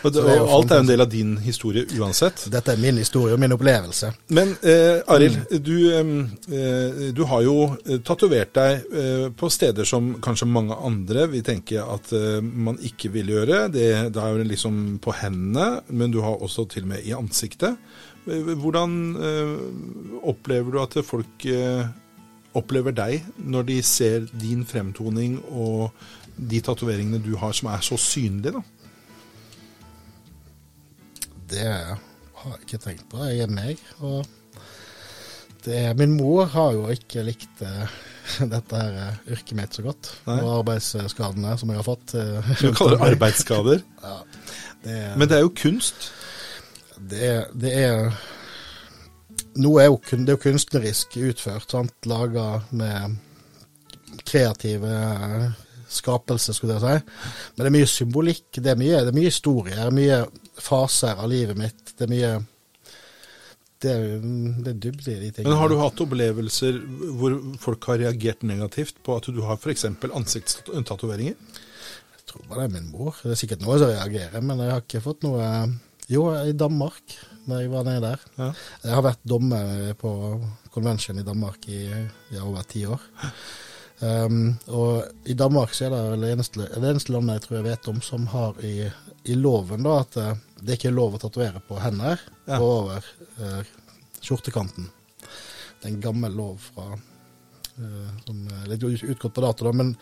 Og, 0.01 0.11
det, 0.13 0.23
og 0.23 0.29
er 0.31 0.53
alt 0.55 0.73
er 0.73 0.81
en 0.81 0.89
del 0.89 1.03
av 1.03 1.09
din 1.11 1.35
historie 1.43 1.85
uansett. 1.99 2.45
Dette 2.51 2.73
er 2.73 2.81
min 2.81 2.99
historie 3.01 3.35
og 3.35 3.41
min 3.41 3.53
opplevelse. 3.55 4.11
Men 4.35 4.53
eh, 4.65 4.99
Arild, 5.13 5.39
du, 5.63 5.75
eh, 5.93 7.01
du 7.15 7.23
har 7.29 7.45
jo 7.45 7.55
eh, 7.85 8.01
tatovert 8.07 8.53
deg 8.57 8.93
eh, 9.03 9.25
på 9.37 9.51
steder 9.53 9.87
som 9.87 10.13
kanskje 10.23 10.49
mange 10.49 10.77
andre 10.77 11.27
vil 11.31 11.45
tenke 11.45 11.83
at 11.83 12.11
eh, 12.17 12.39
man 12.41 12.79
ikke 12.81 13.13
vil 13.13 13.33
gjøre. 13.35 13.65
Det, 13.73 13.89
det 14.15 14.23
er 14.23 14.35
jo 14.35 14.49
liksom 14.51 14.81
på 15.03 15.15
hendene, 15.21 15.83
men 15.93 16.13
du 16.13 16.21
har 16.25 16.41
også 16.41 16.67
til 16.71 16.87
og 16.87 16.95
med 16.95 17.05
i 17.07 17.15
ansiktet. 17.17 17.77
Hvordan 18.25 18.91
eh, 19.17 19.53
opplever 20.29 20.71
du 20.75 20.79
at 20.81 20.97
folk 21.05 21.45
eh, 21.49 21.87
opplever 22.57 22.93
deg 22.93 23.23
når 23.41 23.65
de 23.69 23.77
ser 23.85 24.27
din 24.37 24.61
fremtoning 24.67 25.39
og 25.49 25.89
de 26.37 26.59
tatoveringene 26.63 27.21
du 27.23 27.33
har 27.41 27.55
som 27.57 27.71
er 27.73 27.81
så 27.85 27.97
synlige? 27.99 28.53
da? 28.53 28.61
Det 31.51 31.65
har 31.65 32.53
jeg 32.55 32.61
ikke 32.65 32.79
tenkt 32.85 33.09
på. 33.11 33.23
Jeg 33.27 33.43
er 33.45 33.51
meg. 33.51 33.81
Og 33.99 34.21
det, 35.65 35.81
min 35.99 36.15
mor 36.17 36.45
har 36.53 36.71
jo 36.77 36.85
ikke 36.93 37.25
likt 37.27 37.61
eh, 37.65 37.97
dette 38.53 38.79
her 38.79 38.95
eh, 39.07 39.19
yrket 39.35 39.57
mitt 39.59 39.75
så 39.77 39.83
godt. 39.85 40.13
Nei. 40.29 40.39
Og 40.45 40.59
arbeidsskadene 40.61 41.57
som 41.59 41.73
jeg 41.73 41.81
har 41.81 41.87
fått. 41.89 42.15
eh, 42.17 42.53
Du 42.61 42.71
kaller 42.77 42.97
det 43.01 43.13
arbeidsskader. 43.15 43.83
Ja, 44.05 44.17
det, 44.81 44.95
Men 45.19 45.29
det 45.29 45.37
er 45.37 45.43
jo 45.45 45.51
kunst. 45.53 46.07
Det, 47.09 47.21
er- 47.31 47.49
det 47.53 47.73
er 47.85 48.11
Noe 49.61 49.81
er 49.83 49.89
jo, 49.89 49.97
det 50.11 50.29
er 50.29 50.37
jo 50.37 50.43
kunstnerisk 50.45 51.17
utført. 51.27 51.69
sant? 51.71 51.91
Laga 52.07 52.61
med 52.71 53.17
kreative 54.27 54.91
skapelser, 55.91 56.55
skulle 56.55 56.77
jeg 56.77 56.83
si. 56.85 57.17
Men 57.57 57.65
det 57.65 57.67
er 57.71 57.75
mye 57.75 57.89
symbolikk, 57.91 58.45
det 58.63 58.71
er 58.71 58.79
mye, 58.79 59.01
det 59.03 59.11
er 59.11 59.17
mye 59.17 59.27
historier. 59.31 59.81
Er 59.87 59.91
mye 59.95 60.21
faser 60.61 61.19
av 61.19 61.27
livet 61.31 61.59
mitt. 61.59 61.81
Det 61.97 62.07
er 62.07 62.13
mye 62.13 62.31
Det 63.81 63.89
er, 63.89 64.01
det 64.61 64.67
er 64.75 64.79
dybde 64.85 65.09
i 65.09 65.19
de 65.19 65.29
tingene. 65.33 65.49
Men 65.49 65.57
har 65.57 65.69
du 65.71 65.79
hatt 65.81 66.01
opplevelser 66.03 66.75
hvor 67.17 67.33
folk 67.63 67.87
har 67.89 67.97
reagert 68.05 68.43
negativt 68.45 68.99
på 69.03 69.15
at 69.17 69.25
du 69.33 69.39
har 69.41 69.57
f.eks. 69.57 69.87
ansiktstatoveringer? 70.13 71.33
Jeg 71.33 72.27
tror 72.29 72.43
bare 72.47 72.67
det 72.67 72.67
er 72.69 72.75
min 72.79 72.91
mor. 72.93 73.17
Det 73.23 73.33
er 73.33 73.39
sikkert 73.41 73.65
noe 73.65 73.79
som 73.81 73.89
reagerer, 73.89 74.39
men 74.45 74.61
jeg 74.61 74.69
har 74.75 74.83
ikke 74.85 75.01
fått 75.01 75.25
noe 75.25 75.47
Jo, 76.09 76.25
i 76.45 76.53
Danmark, 76.57 77.17
da 77.45 77.59
jeg 77.61 77.71
var 77.71 77.83
nede 77.87 78.01
der. 78.03 78.23
Ja. 78.37 78.47
Jeg 78.83 78.95
har 78.97 79.03
vært 79.05 79.21
dommer 79.27 79.93
på 79.99 80.11
convention 80.73 81.19
i 81.19 81.25
Danmark 81.27 81.67
i 81.69 81.83
ja, 81.87 82.41
over 82.43 82.63
ti 82.67 82.85
år. 82.89 83.01
Um, 84.01 84.55
og 84.73 85.29
i 85.29 85.35
Danmark 85.37 85.75
så 85.77 85.85
er 85.85 85.91
det 85.93 86.01
vel 86.15 86.23
det 86.25 86.31
eneste, 86.33 86.65
det 86.65 86.89
eneste 86.89 87.13
landet 87.13 87.35
jeg 87.37 87.43
tror 87.43 87.57
jeg 87.59 87.67
vet 87.67 87.89
om 87.91 87.99
som 88.01 88.23
har 88.31 88.57
i, 88.65 88.87
i 89.29 89.35
loven 89.37 89.85
da 89.85 89.99
at 90.01 90.17
eh, 90.17 90.39
det 90.65 90.79
ikke 90.79 90.87
er 90.89 90.95
lov 90.97 91.13
å 91.13 91.19
tatovere 91.21 91.61
på 91.67 91.77
hender 91.83 92.17
Ja. 92.49 92.57
og 92.57 92.65
over 92.65 93.05
uh, 93.37 93.61
skjortekanten. 94.21 94.89
Det 95.21 95.85
er 95.85 95.91
en 95.93 96.01
gammel 96.01 96.33
lov 96.33 96.65
fra 96.71 96.87
uh, 96.97 98.09
som 98.25 98.41
er 98.49 98.71
litt 98.73 98.83
utgått 98.85 99.35
på 99.37 99.45
dato, 99.45 99.69
da. 99.69 99.73
Men 99.77 99.93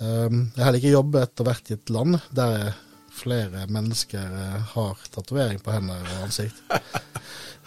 um, 0.00 0.42
jeg 0.52 0.60
har 0.60 0.68
heller 0.68 0.80
ikke 0.82 0.94
jobbet 0.94 1.40
og 1.40 1.48
vært 1.48 1.72
i 1.72 1.76
et 1.78 1.92
land 1.96 2.20
der 2.36 2.76
flere 3.16 3.66
mennesker 3.72 4.38
eh, 4.42 4.56
har 4.74 5.04
tatovering 5.14 5.60
på 5.64 5.74
hender 5.74 6.02
og 6.04 6.26
ansikt. 6.28 6.62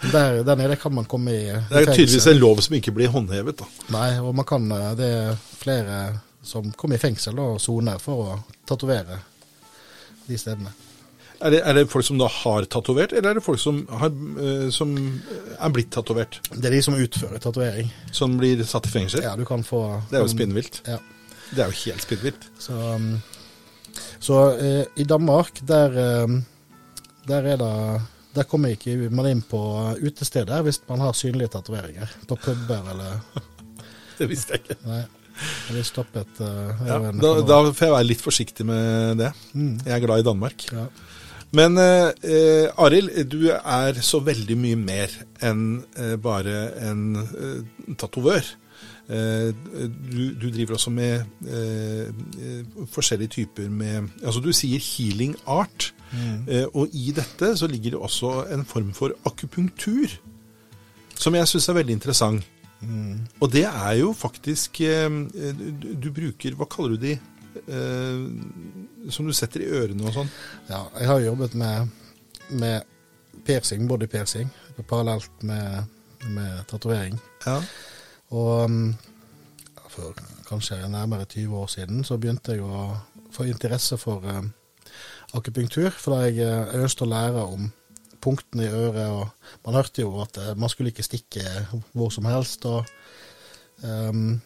Der, 0.00 0.38
der 0.46 0.56
nede 0.56 0.76
kan 0.80 0.94
man 0.96 1.04
komme 1.04 1.34
i 1.36 1.42
Det 1.52 1.82
er 1.82 1.90
tydeligvis 1.92 2.26
en 2.30 2.38
lov 2.40 2.62
som 2.64 2.74
ikke 2.78 2.94
blir 2.96 3.10
håndhevet, 3.12 3.58
da. 3.60 3.66
Nei, 3.92 4.14
og 4.24 4.32
man 4.38 4.46
kan, 4.48 4.64
eh, 4.72 4.92
det 4.96 5.08
er 5.16 5.40
flere 5.60 5.98
som 6.42 6.70
kommer 6.72 6.96
i 6.96 7.02
fengsel 7.02 7.36
og 7.42 7.58
soner 7.60 8.00
for 8.00 8.22
å 8.24 8.38
tatovere 8.68 9.18
de 10.24 10.38
stedene. 10.40 10.72
Er 11.40 11.54
det, 11.54 11.60
er 11.64 11.76
det 11.76 11.86
folk 11.88 12.04
som 12.04 12.18
da 12.20 12.28
har 12.28 12.66
tatovert, 12.68 13.14
eller 13.16 13.30
er 13.30 13.38
det 13.38 13.44
folk 13.44 13.60
som, 13.60 13.80
har, 14.00 14.12
eh, 14.44 14.66
som 14.72 14.92
er 14.96 15.72
blitt 15.72 15.88
tatovert? 15.94 16.40
Det 16.52 16.68
er 16.68 16.76
de 16.76 16.82
som 16.84 16.96
utfører 16.96 17.40
tatovering. 17.40 17.88
Som 18.12 18.36
blir 18.40 18.60
satt 18.68 18.88
i 18.88 18.92
fengsel? 18.92 19.24
Ja, 19.24 19.32
du 19.36 19.46
kan 19.48 19.64
få 19.64 19.82
Det 20.10 20.20
er 20.20 20.26
jo 20.26 20.32
spinnvilt. 20.32 20.82
Ja. 20.88 20.98
Det 21.50 21.64
er 21.64 21.72
jo 21.72 21.78
helt 21.86 22.04
spinnvilt. 22.04 22.44
Så, 22.60 22.76
um, 22.76 23.14
så 24.20 24.40
eh, 24.54 24.84
i 25.00 25.06
Danmark, 25.08 25.60
der, 25.66 26.00
eh, 26.04 26.40
der 27.28 27.52
er 27.54 27.60
det 27.60 27.74
der 28.30 28.46
kommer 28.46 28.70
ikke 28.70 29.08
man 29.10 29.26
inn 29.26 29.40
på 29.42 29.60
utesteder 29.98 30.62
hvis 30.62 30.80
man 30.88 31.02
har 31.02 31.16
synlige 31.18 31.50
tatoveringer. 31.56 32.10
På 32.30 32.38
puber 32.38 32.92
eller 32.92 33.16
Det 34.20 34.28
visste 34.30 34.54
jeg 34.54 34.62
ikke. 34.62 34.76
Nei. 34.86 35.02
Eller 35.70 35.86
stoppet 35.88 36.42
uh, 36.44 36.82
Ja, 36.84 36.98
da, 37.16 37.30
da 37.48 37.60
får 37.72 37.86
jeg 37.86 37.94
være 37.94 38.06
litt 38.06 38.20
forsiktig 38.22 38.66
med 38.68 39.22
det. 39.22 39.30
Mm. 39.54 39.78
Jeg 39.86 39.94
er 39.96 40.02
glad 40.04 40.20
i 40.20 40.26
Danmark. 40.26 40.66
Ja. 40.68 40.84
Men 41.56 41.78
eh, 41.82 42.10
eh, 42.22 42.66
Arild, 42.78 43.10
du 43.26 43.48
er 43.50 43.96
så 44.06 44.20
veldig 44.22 44.54
mye 44.60 44.78
mer 44.78 45.14
enn 45.42 45.80
eh, 45.98 46.14
bare 46.22 46.60
en 46.86 47.00
eh, 47.18 47.94
tatovør. 47.98 48.46
Eh, 49.10 49.50
du, 50.12 50.34
du 50.38 50.46
driver 50.54 50.76
også 50.76 50.92
med 50.94 51.24
eh, 51.50 52.10
eh, 52.38 52.84
forskjellige 52.92 53.34
typer 53.40 53.66
med 53.72 54.06
Altså, 54.22 54.40
du 54.44 54.52
sier 54.54 54.78
healing 54.78 55.34
art. 55.50 55.90
Mm. 56.12 56.46
Eh, 56.46 56.66
og 56.74 56.94
i 56.94 57.10
dette 57.14 57.52
så 57.58 57.66
ligger 57.70 57.96
det 57.96 58.00
også 58.00 58.32
en 58.54 58.64
form 58.64 58.92
for 58.94 59.16
akupunktur. 59.26 60.14
Som 61.20 61.34
jeg 61.36 61.50
syns 61.50 61.68
er 61.68 61.78
veldig 61.80 61.98
interessant. 61.98 62.46
Mm. 62.80 63.26
Og 63.40 63.50
det 63.52 63.66
er 63.68 63.98
jo 63.98 64.14
faktisk 64.16 64.80
eh, 64.86 65.10
du, 65.12 65.90
du 66.00 66.06
bruker 66.16 66.54
Hva 66.56 66.64
kaller 66.70 66.94
du 66.94 67.02
de? 67.02 67.18
Eh, 67.66 69.10
som 69.12 69.26
du 69.26 69.34
setter 69.36 69.64
i 69.64 69.68
ørene 69.74 70.06
og 70.06 70.14
sånn. 70.14 70.30
ja, 70.70 70.84
jeg 71.00 71.10
har 71.10 71.22
jobbet 71.24 71.56
med, 71.58 71.90
med 72.62 72.86
piercing, 73.44 73.88
body 73.90 74.06
piercing, 74.10 74.48
parallelt 74.88 75.42
med, 75.42 75.88
med 76.30 76.62
tatovering. 76.70 77.18
Ja. 77.44 77.58
Og 78.30 78.64
um, 78.64 78.94
for 79.90 80.14
kanskje 80.48 80.78
nærmere 80.88 81.24
20 81.26 81.56
år 81.56 81.66
siden 81.72 82.04
så 82.04 82.16
begynte 82.18 82.52
jeg 82.54 82.62
å 82.62 82.96
få 83.34 83.44
interesse 83.50 83.98
for 83.98 84.22
eh, 84.26 84.42
akupunktur, 85.34 85.90
fordi 85.94 86.20
jeg, 86.30 86.36
jeg 86.42 86.82
ønsket 86.84 87.06
å 87.06 87.10
lære 87.10 87.44
om 87.46 87.68
punktene 88.22 88.66
i 88.66 88.70
øret. 88.74 89.08
og 89.10 89.66
Man 89.66 89.74
hørte 89.78 90.02
jo 90.02 90.14
at 90.22 90.38
eh, 90.42 90.54
man 90.58 90.68
skulle 90.72 90.90
ikke 90.94 91.06
stikke 91.06 91.42
hvor 91.94 92.10
som 92.14 92.24
helst. 92.30 92.66
og 92.66 92.84
um, 93.82 94.40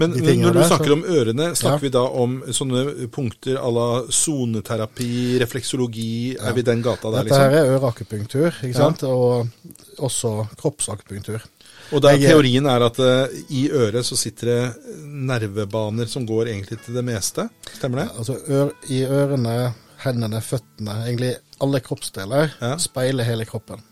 Men 0.00 0.14
De 0.16 0.36
når 0.40 0.52
du 0.54 0.58
der, 0.58 0.66
snakker 0.70 0.86
så- 0.86 0.92
om 0.96 1.02
ørene, 1.04 1.48
snakker 1.54 1.76
Ja. 1.78 1.82
vi 1.82 1.88
da 1.90 2.00
om 2.22 2.42
sånne 2.48 3.08
punkter 3.12 3.58
à 3.60 3.70
la 3.74 3.88
soneterapi, 4.10 5.38
refleksologi? 5.42 6.34
Ja. 6.34 6.48
Er 6.48 6.54
vi 6.54 6.62
den 6.62 6.82
gata 6.82 7.10
der, 7.10 7.22
Dette 7.22 7.36
her 7.38 7.50
liksom? 7.50 7.58
er 7.58 7.78
øreakupunktur, 7.78 8.46
ikke 8.62 8.66
Ja. 8.78 8.78
sant? 8.78 9.02
og 9.02 9.48
også 9.98 10.46
kroppsakupunktur. 10.56 11.42
Og 11.92 12.00
der 12.02 12.16
Jeg- 12.16 12.30
teorien 12.30 12.66
er 12.66 12.82
at 12.86 12.98
uh, 12.98 13.28
i 13.50 13.68
øret 13.70 14.04
så 14.06 14.16
sitter 14.16 14.46
det 14.46 14.74
nervebaner 15.04 16.06
som 16.08 16.26
går 16.26 16.46
egentlig 16.48 16.78
til 16.84 16.94
det 16.94 17.04
meste. 17.04 17.48
Stemmer 17.74 17.98
det? 18.02 18.08
Ja, 18.10 18.18
Altså 18.18 18.36
ør, 18.48 18.70
I 18.88 19.02
ørene, 19.04 19.74
hendene, 20.04 20.40
føttene, 20.40 20.94
egentlig 21.06 21.34
alle 21.62 21.80
kroppsdeler 21.80 22.50
Ja. 22.60 22.76
speiler 22.78 23.24
hele 23.24 23.44
kroppen. 23.46 23.82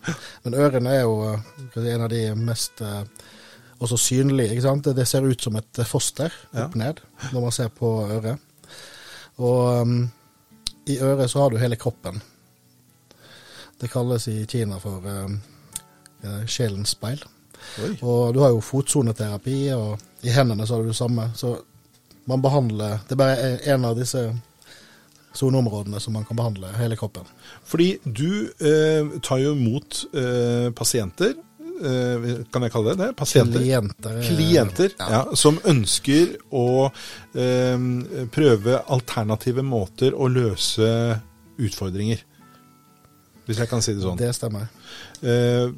Men 0.45 0.55
ørene 0.55 0.89
er 0.97 1.03
jo 1.03 1.35
eh, 1.35 1.85
en 1.95 2.03
av 2.03 2.09
de 2.11 2.35
mest 2.35 2.81
uh, 2.81 3.05
også 3.81 3.97
synlige. 3.99 4.51
ikke 4.51 4.63
sant? 4.63 4.85
Det- 4.97 5.07
ser 5.09 5.23
ut 5.29 5.41
som 5.43 5.57
et 5.57 5.83
foster 5.87 6.33
Ja. 6.55 6.65
opp 6.65 6.75
ned 6.75 7.01
når 7.33 7.41
man 7.41 7.53
ser 7.53 7.69
på 7.69 8.09
øret. 8.11 8.39
Og 9.39 9.83
um, 9.83 10.11
i 10.87 10.99
øret 10.99 11.31
så 11.31 11.39
har 11.43 11.51
du 11.51 11.57
hele 11.57 11.77
kroppen. 11.77 12.21
Det 13.81 13.91
kalles 13.91 14.27
i 14.29 14.45
Kina 14.47 14.79
for 14.79 15.01
um, 15.07 15.41
sjelens 16.47 16.89
speil. 16.97 17.23
Oi. 17.85 17.90
Og 18.03 18.35
du 18.35 18.40
har 18.42 18.51
jo 18.55 18.61
fotsoneterapi, 18.64 19.59
og 19.77 19.99
i 20.27 20.33
hendene 20.35 20.66
så 20.66 20.77
har 20.79 20.83
du 20.83 20.88
det 20.92 20.96
samme. 20.99 21.31
Så 21.37 21.55
man 22.29 22.42
behandler 22.44 23.01
Det 23.09 23.12
er 23.16 23.20
bare 23.20 23.51
en 23.75 23.85
av 23.88 23.96
disse 23.99 24.25
soneområdene 25.33 26.01
som 26.03 26.12
man 26.16 26.25
kan 26.27 26.37
behandle 26.37 26.73
hele 26.79 26.96
kroppen. 26.99 27.27
Fordi 27.64 27.92
du 28.05 28.51
eh, 28.59 29.07
tar 29.23 29.38
jo 29.38 29.53
imot 29.55 30.01
eh, 30.14 30.70
pasienter, 30.75 31.37
eh, 31.81 32.27
kan 32.51 32.66
jeg 32.66 32.73
kalle 32.75 32.94
det 32.96 33.05
det? 33.05 33.11
Pasienter? 33.16 33.62
Klienter. 33.62 34.16
er- 34.18 34.27
Klienter 34.27 34.90
Ja. 34.99 35.11
ja, 35.14 35.20
som 35.38 35.61
ønsker 35.70 36.35
å 36.51 36.90
eh, 37.35 37.87
prøve 38.35 38.81
alternative 38.90 39.62
måter 39.62 40.18
å 40.18 40.27
løse 40.29 40.90
utfordringer. 41.61 42.25
Hvis 43.46 43.59
jeg 43.62 43.68
kan 43.70 43.83
si 43.83 43.94
det 43.94 44.03
sånn. 44.05 44.18
Det 44.18 44.35
stemmer. 44.35 44.66
Eh, 45.23 45.70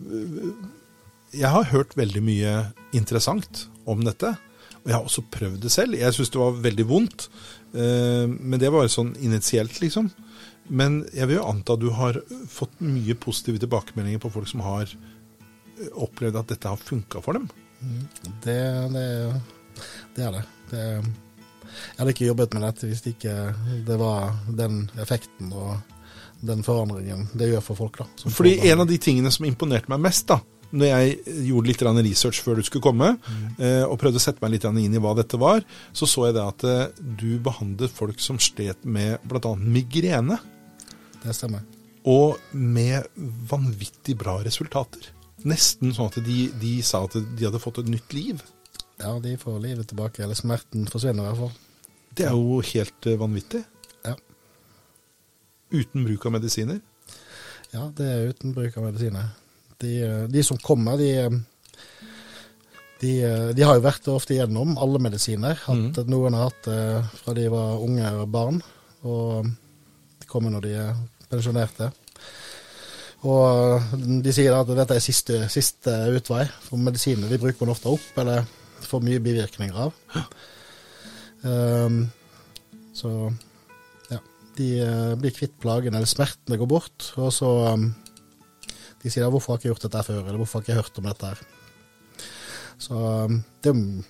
jeg 1.32 1.48
har 1.48 1.70
hørt 1.72 1.96
veldig 1.96 2.22
mye 2.24 2.54
interessant 2.96 3.66
om 3.88 4.02
dette. 4.04 4.34
Og 4.82 4.90
jeg 4.90 4.96
har 4.96 5.06
også 5.06 5.24
prøvd 5.30 5.62
det 5.62 5.72
selv. 5.72 5.98
Jeg 5.98 6.14
syns 6.16 6.32
det 6.34 6.40
var 6.40 6.62
veldig 6.64 6.86
vondt. 6.88 7.28
eh, 7.74 8.26
men 8.26 8.58
det 8.60 8.72
var 8.72 8.88
sånn 8.88 9.14
initielt, 9.20 9.80
liksom. 9.80 10.10
Men 10.68 11.02
jeg 11.14 11.28
vil 11.28 11.38
jo 11.38 11.48
anta 11.48 11.76
du 11.76 11.90
har 11.90 12.20
fått 12.48 12.80
mye 12.80 13.14
positive 13.14 13.58
tilbakemeldinger 13.62 14.18
på 14.22 14.30
folk 14.30 14.48
som 14.48 14.60
har 14.66 14.86
eh, 14.90 15.88
opplevd 15.94 16.36
at 16.36 16.54
dette 16.54 16.68
har 16.68 16.76
funka 16.76 17.22
for 17.22 17.38
dem. 17.38 17.48
Det, 18.44 18.58
det, 18.94 19.06
det 20.14 20.26
er 20.26 20.36
det. 20.36 20.44
det. 20.70 20.82
Jeg 21.72 21.98
hadde 21.98 22.12
ikke 22.12 22.28
jobbet 22.28 22.54
med 22.54 22.66
dette 22.66 22.90
hvis 22.90 23.02
ikke 23.10 23.34
det 23.86 23.96
var 23.98 24.34
den 24.46 24.84
effekten 25.00 25.50
og 25.56 25.78
den 26.42 26.62
forandringen 26.66 27.28
det 27.38 27.48
gjør 27.52 27.64
for 27.70 27.78
folk. 27.84 27.98
da. 28.02 28.30
Fordi 28.30 28.58
en 28.70 28.82
av 28.82 28.90
de 28.90 28.98
tingene 28.98 29.30
som 29.34 29.46
imponerte 29.46 29.90
meg 29.90 30.02
mest, 30.02 30.26
da, 30.30 30.40
når 30.72 30.88
jeg 30.88 31.38
gjorde 31.48 31.68
litt 31.68 31.82
research 31.84 32.40
før 32.42 32.58
du 32.58 32.64
skulle 32.66 32.84
komme, 32.84 33.10
mm. 33.20 33.60
og 33.88 33.98
prøvde 34.00 34.20
å 34.20 34.24
sette 34.24 34.40
meg 34.42 34.54
litt 34.54 34.64
inn 34.64 34.94
i 34.96 35.02
hva 35.02 35.12
dette 35.18 35.36
var, 35.40 35.64
så 35.92 36.08
så 36.08 36.28
jeg 36.28 36.36
det 36.38 36.44
at 36.44 36.64
eh, 36.68 37.02
du 37.20 37.38
behandlet 37.42 37.92
folk 37.92 38.20
som 38.22 38.40
slet 38.40 38.84
med 38.84 39.20
bl.a. 39.28 39.54
migrene, 39.56 40.38
Det 41.22 41.34
stemmer. 41.36 41.64
og 42.04 42.40
med 42.52 43.08
vanvittig 43.50 44.16
bra 44.18 44.38
resultater. 44.44 45.10
Nesten 45.48 45.92
sånn 45.94 46.10
at 46.10 46.20
de, 46.24 46.48
de 46.62 46.74
sa 46.86 47.02
at 47.04 47.16
de 47.18 47.46
hadde 47.46 47.60
fått 47.62 47.82
et 47.82 47.90
nytt 47.90 48.14
liv. 48.14 48.42
Ja, 49.02 49.16
de 49.18 49.34
får 49.40 49.60
livet 49.60 49.88
tilbake, 49.90 50.22
eller 50.22 50.38
smerten 50.38 50.86
forsvinner 50.90 51.26
i 51.26 51.30
hvert 51.30 51.42
fall. 51.42 51.54
Det 52.12 52.28
er 52.28 52.36
jo 52.36 52.60
helt 52.72 53.08
eh, 53.08 53.18
vanvittig. 53.20 53.62
Ja. 54.06 54.16
Uten 55.72 56.04
bruk 56.06 56.26
av 56.28 56.36
medisiner. 56.36 56.80
Ja, 57.72 57.86
det 57.96 58.08
er 58.08 58.32
uten 58.32 58.52
bruk 58.52 58.76
av 58.76 58.84
medisiner. 58.84 59.30
De, 59.82 59.94
eh, 60.06 60.26
de 60.30 60.44
som 60.46 60.60
kommer, 60.62 60.96
de, 61.00 61.10
eh, 61.24 61.38
de, 63.02 63.14
eh, 63.26 63.48
de 63.56 63.66
har 63.66 63.78
jo 63.78 63.86
vært 63.86 64.08
ofte 64.12 64.36
igjennom 64.36 64.76
alle 64.78 65.02
medisiner. 65.02 65.58
At 65.90 66.06
Noen 66.10 66.38
har 66.38 66.50
hatt 66.50 66.68
det 66.70 66.82
fra 67.22 67.34
de 67.34 67.48
var 67.52 67.82
unge 67.82 68.14
og 68.22 68.30
barn, 68.30 68.62
og 69.02 69.50
de 70.22 70.30
kommer 70.30 70.54
når 70.54 70.68
de 70.68 70.78
er 70.86 70.94
pensjonerte. 71.32 71.90
Og 73.22 73.44
eh, 73.46 73.92
de 74.24 74.34
sier 74.34 74.54
at 74.56 74.70
dette 74.74 74.98
er 74.98 75.04
siste, 75.04 75.44
siste 75.52 75.94
utvei, 76.10 76.44
for 76.64 76.80
medisiner 76.82 77.30
de 77.30 77.40
bruker 77.42 77.62
man 77.62 77.74
ofte 77.76 77.92
opp, 77.92 78.08
eller 78.18 78.46
får 78.82 79.04
mye 79.06 79.22
bivirkninger 79.22 79.78
av. 79.78 79.94
Um, 81.42 82.02
så 82.94 83.10
ja, 84.10 84.18
de 84.58 84.68
eh, 84.84 85.12
blir 85.18 85.34
kvitt 85.34 85.54
plagene 85.62 85.98
eller 85.98 86.10
smertene 86.10 86.58
går 86.58 86.70
bort. 86.70 87.12
Og 87.22 87.30
så 87.34 87.50
um, 87.72 87.88
De 89.02 89.10
sier 89.10 89.28
'hvorfor 89.30 89.52
har 89.52 89.58
jeg 89.58 89.62
ikke 89.62 89.74
gjort 89.74 89.86
dette 89.90 90.06
før', 90.08 90.22
eller 90.26 90.38
'hvorfor 90.38 90.60
har 90.60 90.64
jeg 90.66 90.76
ikke 90.76 90.82
hørt 90.82 90.98
om 90.98 91.04
dette 91.04 91.26
her'. 91.26 91.42
Så 92.78 92.94
um, 92.94 93.42
det 93.62 94.04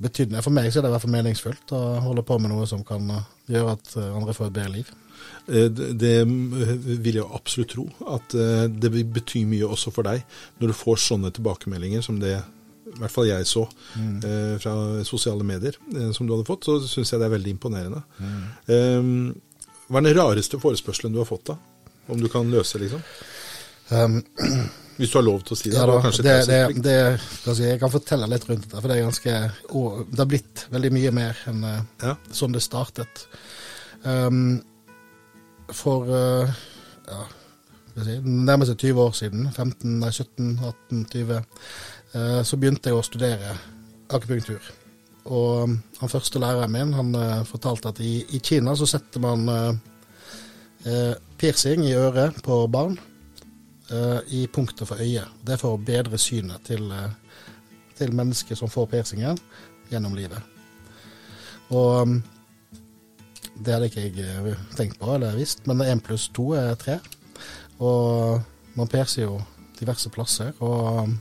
betyr, 0.00 0.42
For 0.42 0.50
meg 0.50 0.72
så 0.72 0.78
er 0.78 0.82
det 0.82 0.90
i 0.90 0.94
hvert 0.96 1.02
fall 1.02 1.16
meningsfullt 1.16 1.72
å 1.72 2.00
holde 2.00 2.22
på 2.22 2.38
med 2.38 2.50
noe 2.50 2.66
som 2.66 2.84
kan 2.84 3.10
uh, 3.10 3.22
gjøre 3.48 3.72
at 3.72 3.96
uh, 3.96 4.16
andre 4.16 4.34
får 4.34 4.46
et 4.46 4.52
bedre 4.52 4.72
liv. 4.72 4.90
Eh, 5.48 5.68
Det, 5.68 5.96
det 5.98 6.26
vil 7.04 7.14
jeg 7.20 7.24
absolutt 7.34 7.72
tro. 7.72 7.88
At 8.06 8.34
eh, 8.34 8.68
det 8.68 8.92
vil 8.92 9.04
bety 9.04 9.44
mye 9.48 9.66
også 9.66 9.90
for 9.94 10.06
deg 10.06 10.22
når 10.60 10.72
du 10.72 10.76
får 10.76 11.00
sånne 11.08 11.32
tilbakemeldinger 11.34 12.04
som 12.04 12.20
det 12.20 12.36
i 12.88 13.00
hvert 13.00 13.12
fall 13.12 13.28
jeg 13.28 13.46
så 13.46 13.64
eh, 13.98 14.54
fra 14.62 14.72
sosiale 15.04 15.44
medier 15.44 15.76
eh, 15.94 16.10
som 16.16 16.26
du 16.26 16.34
hadde 16.34 16.46
fått. 16.48 16.64
Så 16.68 16.78
syns 16.86 17.12
jeg 17.12 17.20
det 17.20 17.28
er 17.28 17.34
veldig 17.36 17.54
imponerende. 17.56 18.02
Eh, 18.68 19.10
hva 19.88 20.00
er 20.00 20.08
den 20.08 20.16
rareste 20.18 20.60
forespørselen 20.60 21.14
du 21.14 21.20
har 21.22 21.28
fått, 21.28 21.50
da? 21.52 21.58
Om 22.08 22.20
du 22.20 22.28
kan 22.32 22.48
løse, 22.50 22.80
liksom? 22.80 23.02
Um, 23.90 24.20
Hvis 24.98 25.12
du 25.12 25.20
har 25.20 25.24
lov 25.28 25.44
til 25.46 25.54
å 25.54 25.58
si 25.58 25.70
det. 25.70 25.78
ja, 25.78 25.84
da, 25.86 26.10
det, 26.10 26.32
det, 26.48 26.82
det, 26.82 26.96
altså, 27.46 27.62
jeg, 27.62 27.78
kan 27.78 27.92
fortelle 27.92 28.26
litt 28.30 28.48
rundt 28.48 28.64
dette, 28.66 28.80
for 28.80 28.90
det 28.90 28.96
er 28.96 29.06
ganske 29.06 29.34
og 29.78 30.00
Det 30.10 30.18
har 30.18 30.30
blitt 30.32 30.64
veldig 30.74 30.90
mye 30.96 31.12
mer 31.14 31.42
enn 31.52 31.62
uh, 31.62 31.76
ja. 32.02 32.16
sånn 32.34 32.56
det 32.56 32.64
startet. 32.64 33.22
Um, 34.02 34.58
for 35.70 36.10
uh, 36.10 36.58
ja, 37.06 37.20
si, 38.02 38.18
nærmest 38.26 38.74
20 38.74 39.04
år 39.04 39.14
siden, 39.14 39.46
15, 39.54 39.94
nei, 40.02 40.10
17, 40.10 40.50
18, 40.66 41.06
20, 41.14 41.38
uh, 41.38 42.40
så 42.42 42.58
begynte 42.58 42.90
jeg 42.90 42.98
å 42.98 43.06
studere 43.06 43.54
akupunktur. 44.10 44.72
Og 45.30 45.62
um, 45.62 45.78
han 46.00 46.10
første 46.10 46.42
læreren 46.42 46.74
min 46.74 46.96
han 46.98 47.14
uh, 47.14 47.46
fortalte 47.46 47.92
at 47.92 48.02
i, 48.02 48.16
i, 48.34 48.42
Kina 48.42 48.74
så 48.74 48.88
setter 48.88 49.22
man 49.22 49.46
uh, 49.46 51.14
piercing 51.38 51.86
i 51.86 51.94
øret 51.94 52.42
på 52.42 52.64
barn 52.72 52.98
i 54.28 54.42
punktet 54.52 54.84
for 54.84 55.00
øyet. 55.00 55.30
Det 55.40 55.54
er 55.54 55.60
for 55.60 55.76
å 55.76 55.80
bedre 55.80 56.18
synet 56.20 56.60
til, 56.68 56.90
til 57.96 58.10
mennesker 58.12 58.58
som 58.58 58.68
får 58.68 58.90
piercingen 58.92 59.38
gjennom 59.88 60.12
livet. 60.12 60.42
Og 61.72 62.02
um, 62.02 62.18
det 63.56 63.72
hadde 63.72 63.88
ikke 63.88 64.04
jeg 64.04 64.56
tenkt 64.76 64.98
på 65.00 65.14
eller 65.14 65.38
visst, 65.40 65.64
men 65.64 65.80
én 65.86 66.02
pluss 66.04 66.28
to 66.36 66.50
er 66.58 66.76
tre. 66.76 66.98
Og 67.80 68.42
man 68.76 68.92
perser 68.92 69.24
jo 69.24 69.38
diverse 69.80 70.12
plasser, 70.12 70.52
og 70.60 71.08
um, 71.08 71.16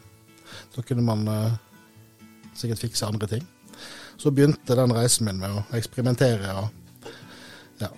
da 0.75 0.83
kunne 0.83 1.07
man 1.07 1.23
sikkert 2.57 2.83
fikse 2.83 3.05
andre 3.05 3.27
ting. 3.27 3.47
Så 4.17 4.31
begynte 4.31 4.75
den 4.75 4.93
reisen 4.95 5.27
min 5.27 5.39
med 5.41 5.53
å 5.53 5.63
eksperimentere 5.77 6.53
og 6.57 7.11
ja, 7.81 7.89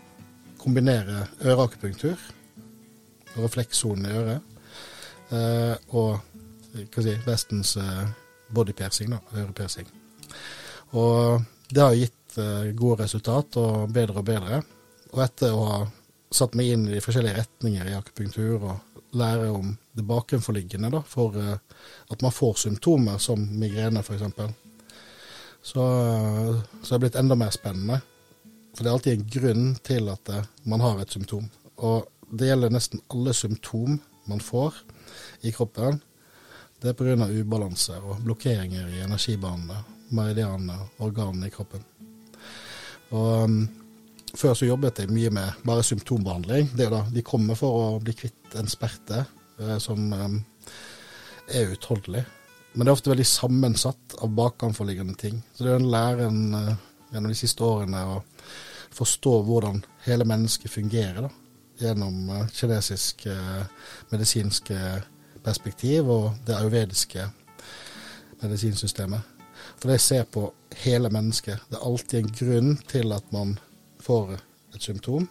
kombinere 0.59 1.25
øreakupunktur, 1.39 2.17
reflekssonen 3.39 4.09
i 4.09 4.15
øret, 4.19 4.57
eh, 5.35 5.75
og 5.95 6.19
hva 6.93 7.03
si, 7.03 7.15
Vestens 7.25 7.75
eh, 7.81 8.03
bodypiercing, 8.53 9.13
ørepiercing. 9.35 9.89
Og 10.97 11.41
det 11.69 11.83
har 11.83 11.97
gitt 11.97 12.37
eh, 12.41 12.71
gode 12.77 13.03
resultat, 13.03 13.57
og 13.61 13.89
bedre 13.93 14.21
og 14.21 14.27
bedre. 14.29 14.61
Og 15.13 15.23
etter 15.25 15.55
å 15.55 15.65
ha 15.69 15.79
satt 16.33 16.55
meg 16.57 16.73
inn 16.73 16.87
i 16.89 16.95
de 16.97 17.03
forskjellige 17.03 17.41
retninger 17.41 17.89
i 17.89 17.97
akupunktur 17.97 18.61
og 18.61 18.99
lære 19.17 19.49
om 19.49 19.71
det 19.97 20.05
bakenforliggende 20.05 20.91
da, 20.93 21.01
for 21.01 21.33
uh, 21.33 21.55
at 22.13 22.21
man 22.21 22.33
får 22.33 22.59
symptomer 22.61 23.17
som 23.17 23.41
migrene 23.57 24.03
f.eks., 24.03 24.27
så, 25.61 25.85
så 26.83 26.93
det 26.93 26.99
blitt 27.03 27.17
enda 27.19 27.35
mer 27.35 27.49
spennende. 27.51 27.97
For 28.71 28.85
det 28.85 28.89
er 28.89 28.93
alltid 28.93 29.15
en 29.17 29.31
grunn 29.33 29.65
til 29.83 30.05
at 30.07 30.29
eh, 30.31 30.45
man 30.71 30.79
har 30.79 31.01
et 31.01 31.11
symptom. 31.11 31.49
Og 31.83 32.05
det 32.31 32.47
gjelder 32.47 32.71
nesten 32.71 33.01
alle 33.11 33.33
symptom 33.35 33.97
man 34.29 34.39
får 34.39 34.77
i 35.41 35.53
kroppen. 35.55 35.99
Det 36.79 36.91
er 36.91 36.95
pga. 36.95 37.27
ubalanse 37.27 37.97
og 37.99 38.21
blokkeringer 38.23 38.87
i 38.87 39.03
energibanene, 39.03 39.81
meridianene, 40.15 40.77
organene 41.03 41.47
i 41.47 41.53
kroppen. 41.53 41.83
Og 43.11 43.43
um, 43.43 43.61
Før 44.37 44.53
så 44.53 44.67
jobbet 44.67 44.99
jeg 45.01 45.09
mye 45.09 45.31
med 45.33 45.63
bare 45.65 45.83
symptombehandling. 45.83 46.67
Det 46.77 46.85
er 46.85 46.91
da, 46.93 46.99
De 47.09 47.23
kommer 47.25 47.57
for 47.57 47.77
å 47.79 47.85
bli 48.03 48.13
kvitt 48.13 48.53
en 48.59 48.69
sperte 48.69 49.23
eh, 49.57 49.77
som 49.81 50.13
um, 50.13 50.35
er 51.49 51.73
utholdelig. 51.73 52.21
Men 52.75 52.85
det 52.85 52.91
er 52.91 52.97
ofte 52.99 53.09
veldig 53.09 53.25
sammensatt 53.25 54.19
av 54.21 54.29
bakanforliggende 54.37 55.17
ting. 55.17 55.41
Så 55.53 55.65
det 55.65 55.73
er 55.73 55.79
en 55.79 55.89
læren 55.89 56.37
en, 56.53 56.69
uh, 56.69 56.75
gjennom 57.09 57.33
de 57.33 57.39
siste 57.39 57.65
årene 57.65 58.03
å 58.05 58.19
forstå 58.93 59.33
hvordan 59.47 59.81
hele 60.05 60.29
mennesket 60.29 60.77
fungerer, 60.77 61.25
da. 61.25 61.33
Gjennom 61.81 62.29
uh, 62.29 62.45
kinesisk 62.53 63.25
uh, 63.33 63.65
medisinske 64.13 64.77
perspektiv 65.43 66.09
og 66.09 66.31
det 66.47 66.55
ayurvediske 66.57 67.25
medisinsystemet. 68.41 69.35
For 69.79 69.91
det 69.91 69.99
ser 70.03 70.25
på 70.27 70.49
hele 70.83 71.11
mennesket. 71.11 71.59
Det 71.69 71.79
er 71.79 71.87
alltid 71.87 72.19
en 72.19 72.31
grunn 72.39 72.71
til 72.89 73.13
at 73.15 73.35
man 73.35 73.57
får 74.03 74.37
et 74.75 74.81
symptom. 74.83 75.27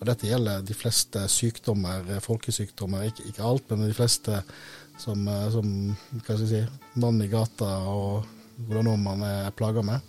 Og 0.00 0.08
dette 0.08 0.26
gjelder 0.26 0.64
de 0.66 0.74
fleste 0.74 1.20
sykdommer, 1.30 2.08
folkesykdommer, 2.24 3.04
ikke, 3.06 3.28
ikke 3.30 3.44
alt, 3.46 3.68
men 3.70 3.86
de 3.86 3.94
fleste 3.94 4.40
som, 4.98 5.28
eh, 5.28 5.48
som 5.52 5.68
hva 5.92 6.22
skal 6.24 6.42
jeg 6.42 6.50
si, 6.50 6.62
mann 7.00 7.22
i 7.22 7.30
gata 7.30 7.68
og 7.90 8.26
hvordan 8.66 8.98
man 9.02 9.22
er 9.26 9.52
plaga 9.56 9.84
med. 9.86 10.00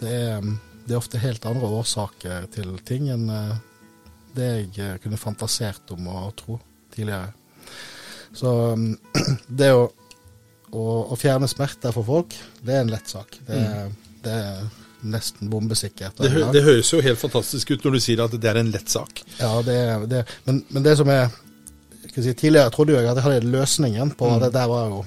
Det 0.00 0.12
er, 0.12 0.44
det 0.84 0.94
er, 0.94 1.00
ofte 1.00 1.20
helt 1.20 1.46
andre 1.48 1.68
årsaker 1.80 2.46
til 2.54 2.76
ting 2.86 3.10
enn 3.12 3.28
eh, 3.32 3.56
det 4.36 4.48
jeg 4.52 4.70
eh, 4.84 4.96
kunne 5.02 5.20
fantasert 5.20 5.92
om 5.96 6.08
å 6.12 6.28
tro 6.36 6.60
tidligere. 6.94 7.32
Så 8.34 8.50
det 9.60 9.70
å, 9.74 9.86
å, 10.72 10.82
å 11.12 11.18
fjerne 11.20 11.48
smerter 11.50 11.94
for 11.94 12.06
folk, 12.06 12.36
det 12.62 12.74
er 12.74 12.84
en 12.84 12.92
lett 12.92 13.08
sak. 13.10 13.38
Det, 13.46 13.60
mm. 13.60 13.96
det 14.24 14.40
er 14.40 14.66
nesten 15.06 15.50
bombesikkert. 15.50 16.16
Det, 16.18 16.30
det, 16.52 16.62
høres 16.64 16.92
jo 16.92 17.02
helt 17.04 17.20
fantastisk 17.20 17.74
ut 17.74 17.84
når 17.84 17.96
du 17.96 18.02
sier 18.02 18.22
at 18.24 18.34
det 18.40 18.50
er 18.50 18.60
en 18.60 18.72
lett 18.72 18.90
sak. 18.90 19.22
Ja, 19.38 19.52
det, 19.66 19.76
det 20.10 20.24
men, 20.44 20.62
men, 20.68 20.84
det 20.86 20.96
som 20.98 21.10
er 21.12 21.28
si, 22.10 22.32
Tidligere 22.32 22.72
trodde 22.72 22.96
jeg 22.96 23.06
at 23.06 23.18
jeg 23.18 23.26
hadde 23.26 23.52
løsningen 23.52 24.14
på 24.18 24.30
mm. 24.32 24.38
det 24.44 24.52
der 24.54 24.70
var 24.72 24.92
jo 24.92 25.02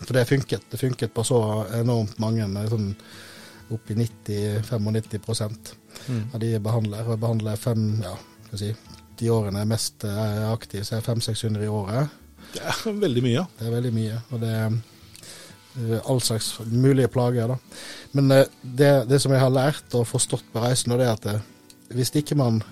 For 0.00 0.16
det 0.16 0.28
funket. 0.28 0.64
Det 0.70 0.80
funket 0.80 1.12
på 1.14 1.24
så 1.26 1.40
enormt 1.76 2.18
mange, 2.22 2.48
sånn 2.72 2.94
opp 3.70 3.90
i 3.92 3.94
90-95 3.94 5.52
mm. 6.08 6.22
av 6.32 6.40
de 6.42 6.54
jeg 6.54 6.62
behandler. 6.64 7.04
Og 7.04 7.14
jeg 7.14 7.22
behandler 7.22 7.60
fem, 7.60 7.84
ja, 8.02 8.14
skal 8.48 8.62
si, 8.62 8.70
de 9.20 9.28
årene 9.30 9.60
jeg 9.60 9.68
er 9.68 9.70
mest 9.74 10.06
er 10.08 10.46
aktiv, 10.48 10.82
så 10.86 10.96
er 10.96 11.02
jeg 11.02 11.08
500-600 11.10 11.66
i 11.66 11.70
året. 11.70 12.16
Det 12.54 12.62
er 12.62 12.98
veldig 12.98 13.22
mye. 13.24 13.44
Det 13.58 13.66
er 13.66 13.74
veldig 13.74 13.92
mye. 13.94 14.18
Og 14.30 14.42
det 14.42 14.50
er 14.50 14.66
eh, 14.70 16.10
all 16.10 16.20
slags 16.24 16.52
mulige 16.66 17.10
plager, 17.12 17.52
da. 17.52 17.58
Men 18.16 18.34
eh, 18.34 18.46
det, 18.62 18.90
det, 19.10 19.20
som 19.22 19.34
jeg 19.34 19.42
har 19.42 19.54
lært 19.54 19.96
og 19.98 20.08
forstått 20.08 20.50
på 20.52 20.62
reisen, 20.64 20.94
det 20.96 21.06
er 21.06 21.14
at 21.14 21.26
det, 21.28 21.38
eh, 21.38 21.96
hvis 21.98 22.14
ikke 22.22 22.38
man 22.38 22.62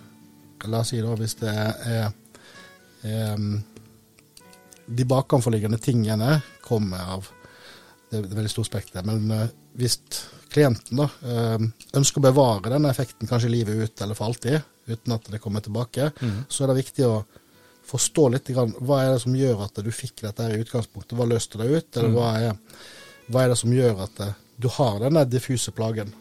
La 0.67 0.81
oss 0.83 0.88
si 0.91 0.99
da, 0.99 1.12
hvis 1.14 1.37
det 1.38 1.53
er 1.55 2.09
er 3.07 3.43
de 4.91 5.05
bakenforliggende 5.07 5.79
tingene 5.79 6.41
kommer 6.64 7.12
av 7.14 7.29
Det 8.11 8.19
er 8.19 8.35
veldig 8.35 8.51
stort 8.51 8.67
spekter. 8.67 9.07
Men 9.07 9.53
hvis 9.79 10.01
klienten 10.51 10.99
da, 10.99 11.07
ønsker 11.95 12.19
å 12.19 12.25
bevare 12.27 12.73
denne 12.73 12.91
effekten 12.91 13.31
kanskje 13.31 13.53
livet 13.53 13.79
ut 13.85 14.03
eller 14.03 14.19
for 14.19 14.33
alltid, 14.33 14.67
uten 14.88 15.14
at 15.14 15.31
det 15.31 15.38
kommer 15.45 15.62
tilbake, 15.62 16.11
mm. 16.19 16.41
så 16.51 16.64
er 16.64 16.73
det 16.73 16.81
viktig 16.81 17.07
å 17.07 17.21
forstå 17.88 18.29
litt 18.35 18.51
grann, 18.53 18.74
hva 18.85 19.03
er 19.05 19.14
det 19.14 19.22
som 19.24 19.37
gjør 19.37 19.64
at 19.64 19.81
du 19.85 19.90
fikk 19.94 20.22
dette 20.27 20.44
her 20.44 20.57
i 20.57 20.62
utgangspunktet. 20.64 21.16
Hva 21.16 21.27
løste 21.29 21.61
det 21.61 21.68
ut? 21.70 21.88
Eller 21.96 22.12
mm. 22.12 22.16
hva, 22.18 22.29
er, 22.37 22.85
hva, 23.29 23.42
er, 23.42 23.53
det 23.53 23.61
som 23.62 23.72
gjør 23.72 24.05
at 24.05 24.22
uh, 24.24 24.35
du 24.61 24.68
har 24.77 25.01
denne 25.05 25.24
diffuse 25.29 25.72
plagen? 25.72 26.12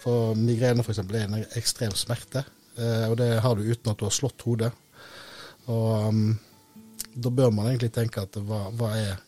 For 0.00 0.36
migrene 0.36 0.84
f.eks. 0.84 1.00
er 1.02 1.24
en 1.26 1.40
ekstrem 1.58 1.92
smerte, 1.96 2.46
og 2.80 3.18
det 3.20 3.34
har 3.44 3.58
du 3.58 3.66
uten 3.66 3.90
at 3.90 3.98
du 4.00 4.06
har 4.06 4.14
slått 4.16 4.40
hodet. 4.46 4.70
Og 5.68 6.06
um, 6.08 6.22
da 7.14 7.30
bør 7.30 7.50
man 7.50 7.70
egentlig 7.70 7.92
tenke 7.94 8.22
at 8.22 8.38
hva, 8.38 8.68
hva, 8.76 8.92
er, 8.98 9.18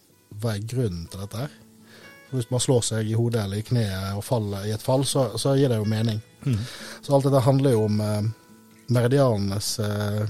hva 0.41 0.55
er, 0.55 0.67
grunnen 0.69 1.07
til 1.11 1.25
dette 1.25 1.45
her? 1.45 1.57
Hvis 2.33 2.49
man 2.49 2.63
slår 2.65 2.85
seg 2.87 3.11
i 3.11 3.17
hodet 3.19 3.43
eller 3.45 3.61
i 3.61 3.67
kneet 3.67 4.17
og 4.17 4.25
faller 4.25 4.65
i 4.69 4.73
et 4.73 4.83
fall, 4.85 5.05
så, 5.09 5.33
så 5.41 5.53
gir 5.59 5.69
det 5.73 5.83
jo 5.83 5.89
mening. 5.89 6.23
Mm. 6.47 6.61
Så 7.05 7.13
alt 7.13 7.27
dette 7.29 7.43
handler 7.45 7.75
jo 7.75 7.83
om 7.91 7.99
eh, 8.01 8.31
meridianenes 8.95 9.75
eh, 9.85 10.23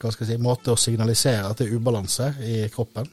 hva 0.00 0.12
skal 0.12 0.26
jeg 0.26 0.34
si, 0.34 0.42
måte 0.42 0.72
å 0.72 0.80
signalisere 0.80 1.48
at 1.48 1.60
det 1.60 1.68
er 1.68 1.78
ubalanse 1.78 2.30
i 2.44 2.64
kroppen. 2.72 3.08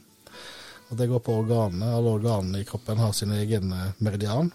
Og 0.90 0.98
Det 0.98 1.08
går 1.08 1.22
på 1.24 1.38
organene. 1.40 1.88
Alle 1.88 2.16
organene 2.18 2.60
i 2.60 2.66
kroppen 2.68 3.00
har 3.00 3.14
sin 3.16 3.32
egen 3.32 3.72
eh, 3.72 3.94
meridian. 4.04 4.50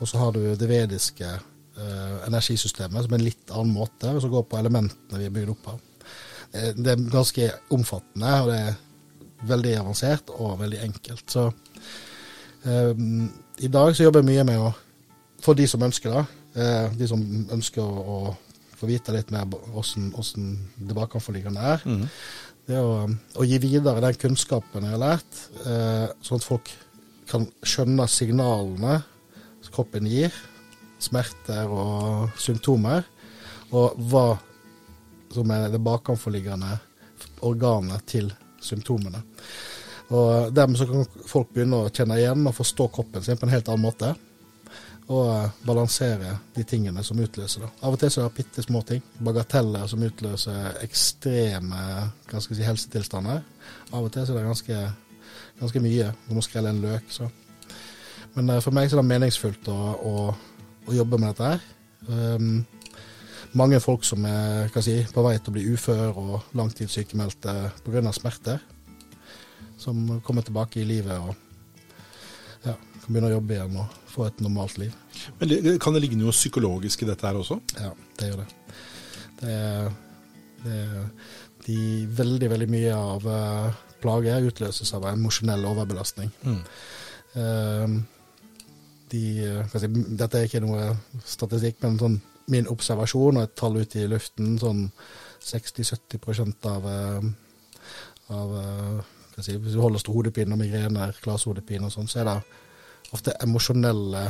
Og 0.00 0.08
så 0.08 0.18
har 0.18 0.32
du 0.34 0.42
det 0.58 0.68
vediske 0.68 1.28
eh, 1.30 2.16
energisystemet 2.26 3.04
som 3.04 3.14
er 3.14 3.20
en 3.20 3.28
litt 3.28 3.52
annen 3.54 3.76
måte, 3.76 4.10
og 4.10 4.22
som 4.24 4.32
går 4.32 4.48
på 4.50 4.58
elementene 4.58 5.20
vi 5.20 5.28
er 5.28 5.34
bygd 5.34 5.54
opp 5.54 5.72
av. 5.74 5.80
Eh, 6.52 6.72
det 6.74 6.94
er 6.94 7.08
ganske 7.12 7.50
omfattende, 7.76 8.36
og 8.40 8.50
det 8.50 8.60
er 8.64 9.48
veldig 9.50 9.74
avansert 9.84 10.32
og 10.36 10.58
veldig 10.60 10.82
enkelt. 10.88 11.24
Så 11.30 11.46
eh, 12.64 12.92
i 13.62 13.70
dag 13.70 13.94
så 13.94 14.08
jobber 14.08 14.24
jeg 14.24 14.30
mye 14.32 14.48
med 14.48 14.64
å 14.64 14.72
få 15.44 15.54
de 15.56 15.66
som 15.68 15.82
ønsker 15.82 16.12
det, 16.14 16.24
uh, 16.56 16.92
de 16.96 17.08
som 17.08 17.20
ønsker 17.52 17.80
å, 17.80 18.04
å 18.04 18.18
få 18.80 18.88
vite 18.88 19.14
litt 19.14 19.32
mer 19.34 19.48
hvordan 19.50 20.54
det 20.80 20.96
bakenforliggende 20.96 21.66
er. 21.74 21.84
Mm. 21.84 22.04
Det 22.70 22.80
å, 22.80 22.94
å, 23.08 23.46
gi 23.46 23.58
videre 23.62 24.02
den 24.04 24.18
kunnskapen 24.20 24.86
jeg 24.86 24.94
har 24.94 25.02
lært, 25.02 25.40
eh, 25.66 26.06
sånn 26.24 26.40
at 26.40 26.46
folk 26.46 26.70
kan 27.30 27.46
skjønne 27.66 28.06
signalene 28.10 29.00
kroppen 29.70 30.06
gir, 30.10 30.34
smerter 31.00 31.70
og 31.70 32.32
symptomer, 32.40 33.04
og 33.70 33.98
hva 34.10 34.34
som 35.30 35.52
er 35.54 35.68
det 35.70 35.82
bakenforliggende 35.84 36.72
organet 37.46 38.06
til 38.10 38.32
symptomene. 38.60 39.22
Og 40.10 40.50
Dermed 40.54 40.80
så 40.80 40.88
kan 40.88 41.06
folk 41.30 41.52
begynne 41.54 41.84
å 41.84 41.92
kjenne 41.94 42.18
igjen 42.18 42.48
og 42.50 42.56
forstå 42.56 42.88
kroppen 42.96 43.22
sin 43.22 43.38
på 43.38 43.46
en 43.46 43.54
helt 43.54 43.70
annen 43.70 43.84
måte. 43.84 44.10
Eh, 45.10 45.50
balansere 45.66 46.36
de 46.54 46.62
tingene 46.62 47.02
som 47.02 47.18
utløser 47.18 47.64
det. 47.64 47.68
Av 47.82 47.94
og 47.96 47.98
til 47.98 48.12
så 48.14 48.20
er 48.20 48.28
det 48.28 48.36
bitte 48.36 48.62
små 48.62 48.84
ting. 48.86 49.00
Bagateller 49.18 49.88
som 49.90 50.02
utløser 50.06 50.76
ekstreme 50.84 51.80
si, 52.30 52.62
helsetilstander. 52.62 53.40
Av 53.90 54.04
og 54.06 54.12
til 54.14 54.28
så 54.28 54.36
er 54.36 54.38
det 54.38 54.46
ganske, 54.46 54.76
ganske 55.58 55.82
mye. 55.82 56.12
Du 56.28 56.36
må 56.36 56.44
skrelle 56.46 56.70
en 56.70 56.78
løk. 56.84 57.10
Så. 57.10 57.26
Men 58.36 58.52
eh, 58.54 58.62
for 58.62 58.76
meg 58.76 58.86
så 58.86 59.00
er 59.00 59.02
det 59.02 59.10
meningsfullt 59.10 59.70
å, 59.74 59.78
å, 59.98 60.14
å 60.86 60.94
jobbe 60.94 61.18
med 61.18 61.32
dette 61.32 61.48
her. 61.56 61.66
Um, 62.06 62.60
mange 63.58 63.80
folk 63.82 64.06
som 64.06 64.22
er 64.30 64.70
si, 64.78 64.94
på 65.10 65.24
vei 65.26 65.34
til 65.40 65.50
å 65.50 65.56
bli 65.56 65.64
ufør 65.74 66.20
og 66.22 66.54
langtidssykemeldte 66.54 67.56
pga. 67.82 68.12
smerter. 68.14 68.62
Som 69.74 70.20
kommer 70.22 70.46
tilbake 70.46 70.84
i 70.84 70.86
livet 70.86 71.18
og 71.18 71.34
ja, 72.62 72.76
kan 72.76 73.08
begynne 73.08 73.32
å 73.32 73.40
jobbe 73.40 73.58
igjen 73.58 73.82
og 73.82 73.99
få 74.10 74.26
et 74.26 74.40
normalt 74.44 74.78
liv. 74.78 74.94
Men 75.40 75.48
det- 75.48 75.80
Kan 75.80 75.94
det 75.94 76.02
ligge 76.02 76.16
noe 76.16 76.32
psykologisk 76.32 77.02
i 77.02 77.06
dette 77.06 77.26
her 77.26 77.34
også? 77.34 77.60
Ja, 77.78 77.92
det 78.18 78.30
gjør 78.30 78.42
det. 78.44 78.48
Det 79.40 79.50
er, 79.50 79.90
det 80.64 80.72
er 80.72 81.10
de, 81.66 82.06
veldig, 82.16 82.50
veldig 82.50 82.68
mye 82.70 82.94
av 82.96 83.26
eh, 83.26 83.72
plager 84.00 84.46
utløses 84.48 84.92
av 84.96 85.06
emosjonell 85.12 85.64
overbelastning. 85.68 86.30
Mm. 86.44 86.62
Eh, 87.40 87.94
de, 89.12 89.22
eh, 89.46 89.76
si, 89.76 89.90
dette 90.18 90.38
er 90.38 90.48
ikke 90.48 90.62
noe 90.64 90.90
statistikk, 91.24 91.80
men 91.84 91.98
sånn 92.00 92.20
min 92.50 92.66
observasjon 92.66 93.38
og 93.38 93.46
et 93.46 93.54
tall 93.58 93.78
ute 93.78 94.00
i 94.02 94.08
luften, 94.10 94.56
sånn 94.58 94.88
60-70 95.46 96.66
av, 96.68 96.86
eh, 96.90 97.30
av 98.34 98.56
si, 99.40 99.56
Hvis 99.56 99.72
du 99.72 99.80
holder 99.80 100.02
stor 100.02 100.18
hodepine 100.18 100.52
og 100.52 100.60
migrener, 100.60 101.14
klashodepine 101.22 101.86
og 101.88 101.94
sånn, 101.94 102.08
så 102.10 102.20
er 102.20 102.24
det 102.28 102.38
ofte 103.16 103.34
emosjonelle 103.42 104.24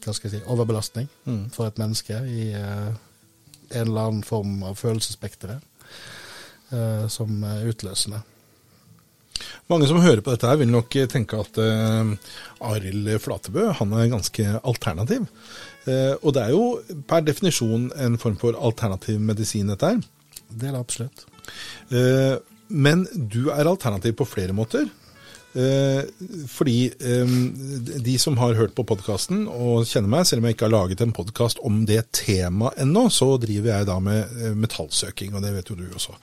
hva 0.00 0.14
skal 0.16 0.30
jeg 0.30 0.38
si, 0.38 0.46
overbelastning 0.48 1.08
Mm. 1.26 1.50
for 1.52 1.68
et 1.68 1.78
menneske 1.78 2.16
i 2.24 2.50
uh, 2.56 2.90
en 3.70 3.86
eller 3.86 4.00
annen 4.08 4.22
form 4.24 4.62
av 4.64 4.78
følelsesspekteret 4.80 5.60
uh, 6.72 7.06
som 7.12 7.42
er 7.44 7.68
utløsende. 7.68 8.22
Mange 9.70 9.86
som 9.86 10.00
hører 10.02 10.22
på 10.24 10.32
dette 10.32 10.48
her 10.48 10.58
vil 10.60 10.72
nok 10.72 10.96
tenke 11.12 11.38
at 11.38 11.60
uh, 11.60 12.14
Arild 12.70 13.10
Flatebø 13.22 13.68
han 13.78 13.92
er 13.92 14.10
ganske 14.12 14.46
alternativ. 14.64 15.28
Uh, 15.86 16.16
og 16.22 16.34
det 16.34 16.46
er 16.46 16.54
jo 16.56 16.64
per 17.08 17.22
definisjon 17.26 17.90
en 17.96 18.18
form 18.20 18.38
for 18.40 18.56
alternativ 18.58 19.20
medisin, 19.20 19.70
dette 19.70 19.92
her. 19.92 20.00
Det 20.50 20.68
er 20.68 20.74
det 20.74 20.80
absolutt. 20.80 21.26
Uh, 21.92 22.40
men 22.70 23.04
du 23.12 23.50
er 23.50 23.66
alternativ 23.66 24.16
på 24.18 24.26
flere 24.28 24.54
måter. 24.56 24.88
Eh, 25.50 26.04
fordi 26.46 26.92
de 28.04 28.18
som 28.22 28.36
har 28.38 28.54
hørt 28.54 28.74
på 28.76 28.84
podkasten 28.86 29.46
og 29.50 29.88
kjenner 29.88 30.12
meg, 30.12 30.26
selv 30.28 30.42
om 30.42 30.46
jeg 30.46 30.56
ikke 30.56 30.68
har 30.68 30.74
laget 30.74 31.00
en 31.02 31.14
podkast 31.14 31.58
om 31.66 31.82
det 31.88 32.04
temaet 32.14 32.78
ennå, 32.84 33.06
så 33.10 33.32
driver 33.40 33.72
jeg 33.72 33.88
da 33.88 33.96
med 34.02 34.36
eh, 34.38 34.54
metallsøking, 34.58 35.34
og 35.34 35.42
det 35.44 35.52
vet 35.56 35.72
jo 35.72 35.78
du 35.78 35.86
også. 35.88 36.14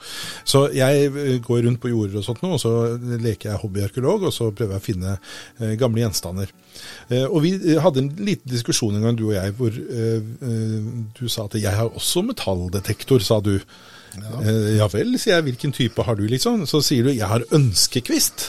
Så 0.48 0.64
jeg 0.76 1.10
eh, 1.10 1.34
går 1.44 1.66
rundt 1.66 1.82
på 1.82 1.92
jorder 1.92 2.20
og 2.20 2.24
sånt 2.26 2.40
nå, 2.44 2.54
og 2.56 2.62
så 2.62 2.72
leker 2.98 3.52
jeg 3.52 3.62
hobbyarkeolog, 3.64 4.28
og 4.30 4.34
så 4.34 4.48
prøver 4.48 4.78
jeg 4.78 4.82
å 4.82 4.86
finne 4.88 5.76
gamle 5.80 6.04
gjenstander. 6.04 6.54
Eh, 7.10 7.26
og 7.26 7.42
vi 7.44 7.52
hadde 7.82 8.04
en 8.04 8.10
liten 8.16 8.52
diskusjon 8.52 8.96
en 8.96 9.06
gang, 9.08 9.18
du 9.18 9.28
og 9.28 9.36
jeg, 9.36 9.54
hvor 9.58 9.76
du 11.18 11.22
sa 11.28 11.46
at 11.46 11.58
jeg 11.58 11.74
har 11.74 11.92
også 11.92 12.24
metalldetektor, 12.26 13.24
sa 13.24 13.42
du. 13.44 13.58
Ja. 14.18 14.40
ja 14.80 14.86
vel, 14.90 15.12
sier 15.20 15.36
jeg. 15.36 15.50
Hvilken 15.50 15.74
type 15.76 16.02
har 16.06 16.16
du, 16.18 16.24
liksom? 16.30 16.64
Så 16.70 16.80
sier 16.84 17.06
du 17.06 17.12
jeg 17.12 17.28
har 17.28 17.44
ønskekvist. 17.54 18.48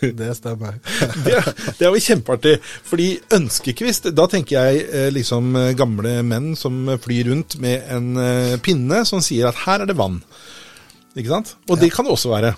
Det 0.00 0.30
stemmer. 0.38 0.78
det, 1.26 1.38
det 1.78 1.88
jo 1.88 2.02
kjempeartig. 2.06 2.56
Fordi 2.88 3.08
ønskekvist, 3.36 4.10
da 4.16 4.26
tenker 4.30 4.56
jeg 4.58 4.84
eh, 4.88 5.08
liksom 5.14 5.54
eh, 5.60 5.72
gamle 5.78 6.16
menn 6.26 6.52
som 6.58 6.88
flyr 7.02 7.30
rundt 7.30 7.58
med 7.62 7.88
en 7.92 8.20
eh, 8.20 8.54
pinne 8.64 9.04
som 9.08 9.22
sier 9.24 9.50
at 9.50 9.64
her 9.66 9.84
er 9.84 9.90
det 9.90 9.98
vann. 9.98 10.20
Ikke 11.14 11.30
sant? 11.30 11.54
Og 11.68 11.78
det 11.80 11.92
kan 11.94 12.06
det 12.06 12.14
også 12.14 12.32
være. 12.32 12.54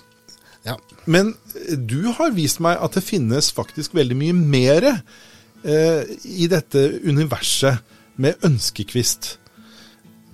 Ja. 0.67 0.77
Men 1.07 1.35
du 1.77 2.13
har 2.17 2.35
vist 2.35 2.63
meg 2.65 2.81
at 2.83 2.97
det 2.97 3.05
finnes 3.07 3.53
faktisk 3.55 3.95
veldig 3.95 4.17
mye 4.19 4.37
mer 4.37 4.89
eh, 4.91 6.03
i 6.25 6.49
dette 6.51 6.89
universet 7.07 7.83
med 8.17 8.41
ønskekvist 8.47 9.37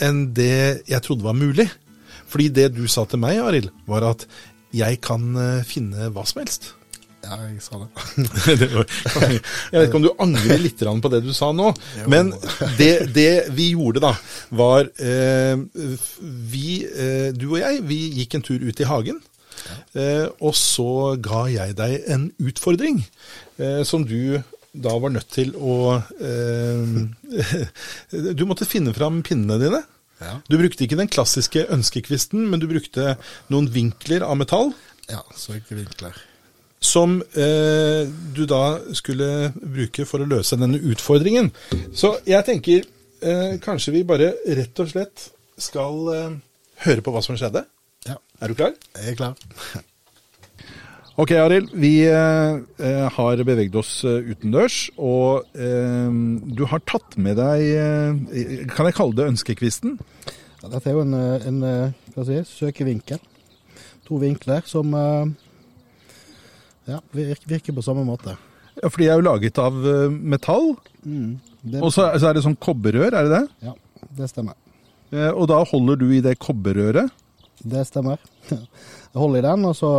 enn 0.03 0.29
det 0.35 0.83
jeg 0.89 1.05
trodde 1.05 1.27
var 1.27 1.37
mulig. 1.39 1.69
Fordi 2.33 2.49
det 2.49 2.71
du 2.73 2.87
sa 2.89 3.05
til 3.05 3.21
meg, 3.21 3.43
Arild, 3.43 3.69
var 3.87 4.07
at 4.09 4.25
jeg 4.77 5.01
kan 5.05 5.35
eh, 5.37 5.67
finne 5.69 6.11
hva 6.13 6.25
som 6.29 6.43
helst. 6.43 6.73
Ja, 7.23 7.37
jeg 7.47 7.61
sa 7.63 7.79
det. 7.79 8.67
Jeg 9.71 9.77
vet 9.77 9.85
ikke 9.87 9.99
om 10.01 10.07
du 10.09 10.11
angrer 10.19 10.59
litt 10.59 10.81
på 10.83 11.11
det 11.13 11.21
du 11.23 11.31
sa 11.37 11.53
nå, 11.55 11.69
men 12.11 12.33
det, 12.81 13.13
det 13.15 13.55
vi 13.55 13.69
gjorde 13.77 14.03
da, 14.03 14.11
var 14.51 14.91
eh, 14.99 15.55
vi, 16.51 16.83
eh, 16.91 17.29
Du 17.31 17.53
og 17.53 17.61
jeg, 17.61 17.85
vi 17.87 18.01
gikk 18.19 18.35
en 18.35 18.47
tur 18.49 18.59
ut 18.67 18.83
i 18.83 18.89
hagen. 18.91 19.23
Eh, 19.95 20.27
og 20.43 20.57
så 20.59 21.15
ga 21.23 21.45
jeg 21.53 21.77
deg 21.79 22.11
en 22.11 22.27
utfordring 22.43 23.05
eh, 23.61 23.83
som 23.87 24.03
du 24.03 24.41
da 24.73 24.95
var 24.99 25.13
nødt 25.13 25.29
til 25.31 25.53
å 25.61 26.01
eh, 26.01 26.95
Du 28.39 28.47
måtte 28.49 28.67
finne 28.67 28.95
fram 28.97 29.21
pinnene 29.23 29.61
dine. 29.61 29.83
Ja. 30.23 30.37
Du 30.49 30.57
brukte 30.61 30.85
ikke 30.87 30.99
den 31.01 31.11
klassiske 31.11 31.65
ønskekvisten, 31.75 32.45
men 32.51 32.61
du 32.63 32.69
brukte 32.71 33.17
noen 33.53 33.67
vinkler 33.75 34.23
av 34.27 34.37
metall 34.41 34.71
Ja, 35.11 35.21
så 35.37 35.57
ikke 35.59 35.77
vinkler. 35.81 36.15
som 36.83 37.21
eh, 37.39 38.07
du 38.35 38.45
da 38.51 38.79
skulle 38.95 39.53
bruke 39.55 40.07
for 40.09 40.23
å 40.23 40.27
løse 40.31 40.57
denne 40.59 40.79
utfordringen. 40.83 41.51
Så 41.95 42.17
jeg 42.27 42.43
tenker 42.49 42.83
eh, 43.23 43.59
kanskje 43.63 43.93
vi 43.99 44.05
bare 44.09 44.33
rett 44.59 44.83
og 44.83 44.91
slett 44.91 45.29
skal 45.63 46.01
eh, 46.15 46.37
høre 46.87 47.05
på 47.07 47.15
hva 47.15 47.23
som 47.23 47.39
skjedde. 47.39 47.65
Ja, 48.09 48.17
Er 48.43 48.49
du 48.51 48.55
klar? 48.59 48.73
jeg 48.99 49.13
er 49.13 49.19
klar. 49.21 49.35
Ok, 51.21 51.31
Arild. 51.37 51.69
Vi 51.77 52.07
eh, 52.09 52.55
eh, 52.81 53.09
har 53.13 53.43
beveget 53.45 53.75
oss 53.77 53.99
eh, 54.09 54.31
utendørs, 54.33 54.87
og 54.97 55.45
eh, 55.53 56.09
du 56.57 56.65
har 56.71 56.81
tatt 56.89 57.19
med 57.21 57.37
deg 57.37 57.65
eh, 57.77 58.65
Kan 58.73 58.89
jeg 58.89 58.97
kalle 58.97 59.19
det 59.19 59.27
ønskekvisten? 59.35 59.99
Ja, 60.63 60.71
dette 60.73 60.89
er 60.89 60.97
jo 60.97 61.05
en, 61.05 61.13
eh, 61.19 61.45
en 62.17 62.25
si, 62.25 62.41
søkevinkel. 62.49 63.21
To 64.09 64.17
vinkler 64.23 64.65
som 64.67 64.89
ja, 66.89 66.99
virker, 67.15 67.71
på 67.77 67.85
samme 67.85 68.03
måte. 68.09 68.35
Ja, 68.81 68.89
for 68.89 68.99
de 68.99 69.07
er 69.13 69.21
jo 69.21 69.29
laget 69.29 69.61
av 69.63 69.77
metall, 70.11 70.73
Det, 71.05 71.79
og 71.79 71.93
så, 71.95 72.09
så 72.19 72.31
er 72.31 72.35
det 72.35 72.43
sånn 72.43 72.59
kobberrør, 72.59 73.13
er 73.15 73.29
det 73.29 73.37
det? 73.37 73.69
ja, 73.69 73.75
det 74.19 74.27
stemmer. 74.33 74.57
Eh, 75.13 75.29
og 75.31 75.47
da 75.53 75.61
holder 75.69 76.01
du 76.01 76.09
i 76.17 76.23
det 76.25 76.39
kobberrøret. 76.41 77.13
Det 77.63 77.85
stemmer. 77.87 78.19
Jeg 78.51 79.21
holder 79.21 79.43
i 79.43 79.47
den, 79.47 79.67
og 79.69 79.77
så 79.77 79.93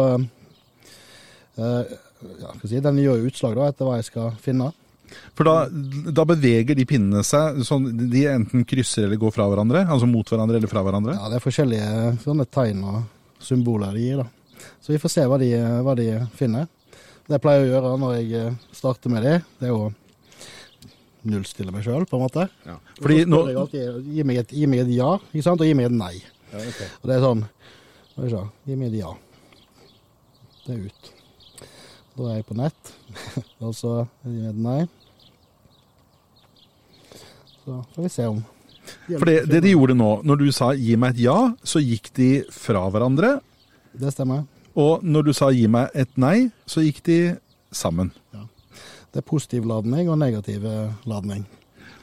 ja, 1.58 2.54
skal 2.58 2.70
si, 2.70 2.80
Den 2.84 3.02
gjør 3.02 3.28
utslag 3.30 3.58
da, 3.60 3.68
etter 3.72 3.88
hva 3.90 3.98
jeg 4.00 4.08
skal 4.10 4.32
finne. 4.42 4.72
For 5.38 5.46
da, 5.46 5.68
da 6.16 6.26
beveger 6.26 6.78
de 6.78 6.86
pinnene 6.90 7.22
seg, 7.28 7.60
sånn 7.68 7.86
de 8.10 8.24
enten 8.32 8.64
krysser 8.66 9.06
eller 9.06 9.20
går 9.22 9.34
fra 9.36 9.46
hverandre? 9.52 9.84
Altså 9.86 10.08
mot 10.10 10.30
hverandre 10.30 10.58
eller 10.58 10.72
fra 10.72 10.82
hverandre? 10.86 11.18
Ja, 11.20 11.30
Det 11.30 11.38
er 11.38 11.44
forskjellige 11.44 12.14
sånne 12.24 12.48
tegn 12.50 12.82
og 12.90 13.04
symboler 13.44 13.94
de 13.94 14.06
gir. 14.08 14.24
da. 14.24 14.64
Så 14.82 14.94
vi 14.96 15.02
får 15.02 15.12
se 15.14 15.26
hva 15.30 15.38
de, 15.42 15.52
hva 15.86 15.96
de 16.00 16.08
finner. 16.38 16.70
Det 17.28 17.38
jeg 17.38 17.44
pleier 17.44 17.66
å 17.66 17.70
gjøre 17.70 17.92
når 18.02 18.16
jeg 18.18 18.40
eh, 18.40 18.56
starter 18.76 19.14
med 19.14 19.24
de, 19.24 19.36
det 19.62 19.70
er 19.70 19.76
å 19.76 19.92
nullstille 21.24 21.72
meg 21.72 21.86
sjøl, 21.86 22.04
på 22.10 22.18
en 22.18 22.24
måte. 22.26 22.48
Fordi 23.00 23.24
nå 23.30 23.46
alltid, 23.48 24.02
gi, 24.12 24.26
meg 24.28 24.42
et, 24.42 24.52
gi 24.52 24.68
meg 24.68 24.84
et 24.84 24.92
ja, 24.98 25.14
ikke 25.32 25.46
sant? 25.46 25.62
og 25.64 25.70
gi 25.70 25.76
meg 25.78 25.88
et 25.88 25.96
nei. 25.96 26.16
Og 26.54 27.08
det 27.10 27.16
er 27.16 27.24
sånn 27.24 27.46
Skal 28.12 28.26
vi 28.26 28.32
se. 28.34 28.42
Gi 28.70 28.76
meg 28.78 28.92
et 28.92 29.00
ja. 29.00 29.14
Det 30.66 30.76
er 30.76 30.84
ut. 30.90 31.14
Da 32.14 32.30
er 32.30 32.36
jeg 32.38 32.46
på 32.46 32.58
nett, 32.58 32.92
og 33.66 33.74
så 33.78 34.04
nei. 34.24 34.84
Så 37.64 37.80
får 37.96 38.04
vi 38.06 38.12
se 38.12 38.26
om 38.28 38.42
For 39.08 39.30
det, 39.30 39.38
det 39.50 39.62
de 39.64 39.72
gjorde 39.72 39.96
nå, 39.96 40.10
når 40.28 40.42
du 40.42 40.52
sa 40.52 40.74
'gi 40.76 40.98
meg 41.00 41.16
et 41.16 41.24
ja', 41.26 41.54
så 41.64 41.80
gikk 41.80 42.12
de 42.14 42.30
fra 42.52 42.84
hverandre. 42.92 43.40
Det 43.94 44.12
stemmer. 44.14 44.44
Og 44.76 45.04
når 45.04 45.30
du 45.30 45.34
sa 45.34 45.50
'gi 45.50 45.68
meg 45.68 45.90
et 45.96 46.12
nei', 46.18 46.52
så 46.68 46.84
gikk 46.84 47.04
de 47.08 47.20
sammen. 47.72 48.12
Ja. 48.34 48.46
Det 49.14 49.22
er 49.24 49.30
positiv 49.30 49.66
ladning 49.66 50.10
og 50.10 50.20
negativ 50.20 50.66
eh, 50.66 50.94
ladning. 51.06 51.46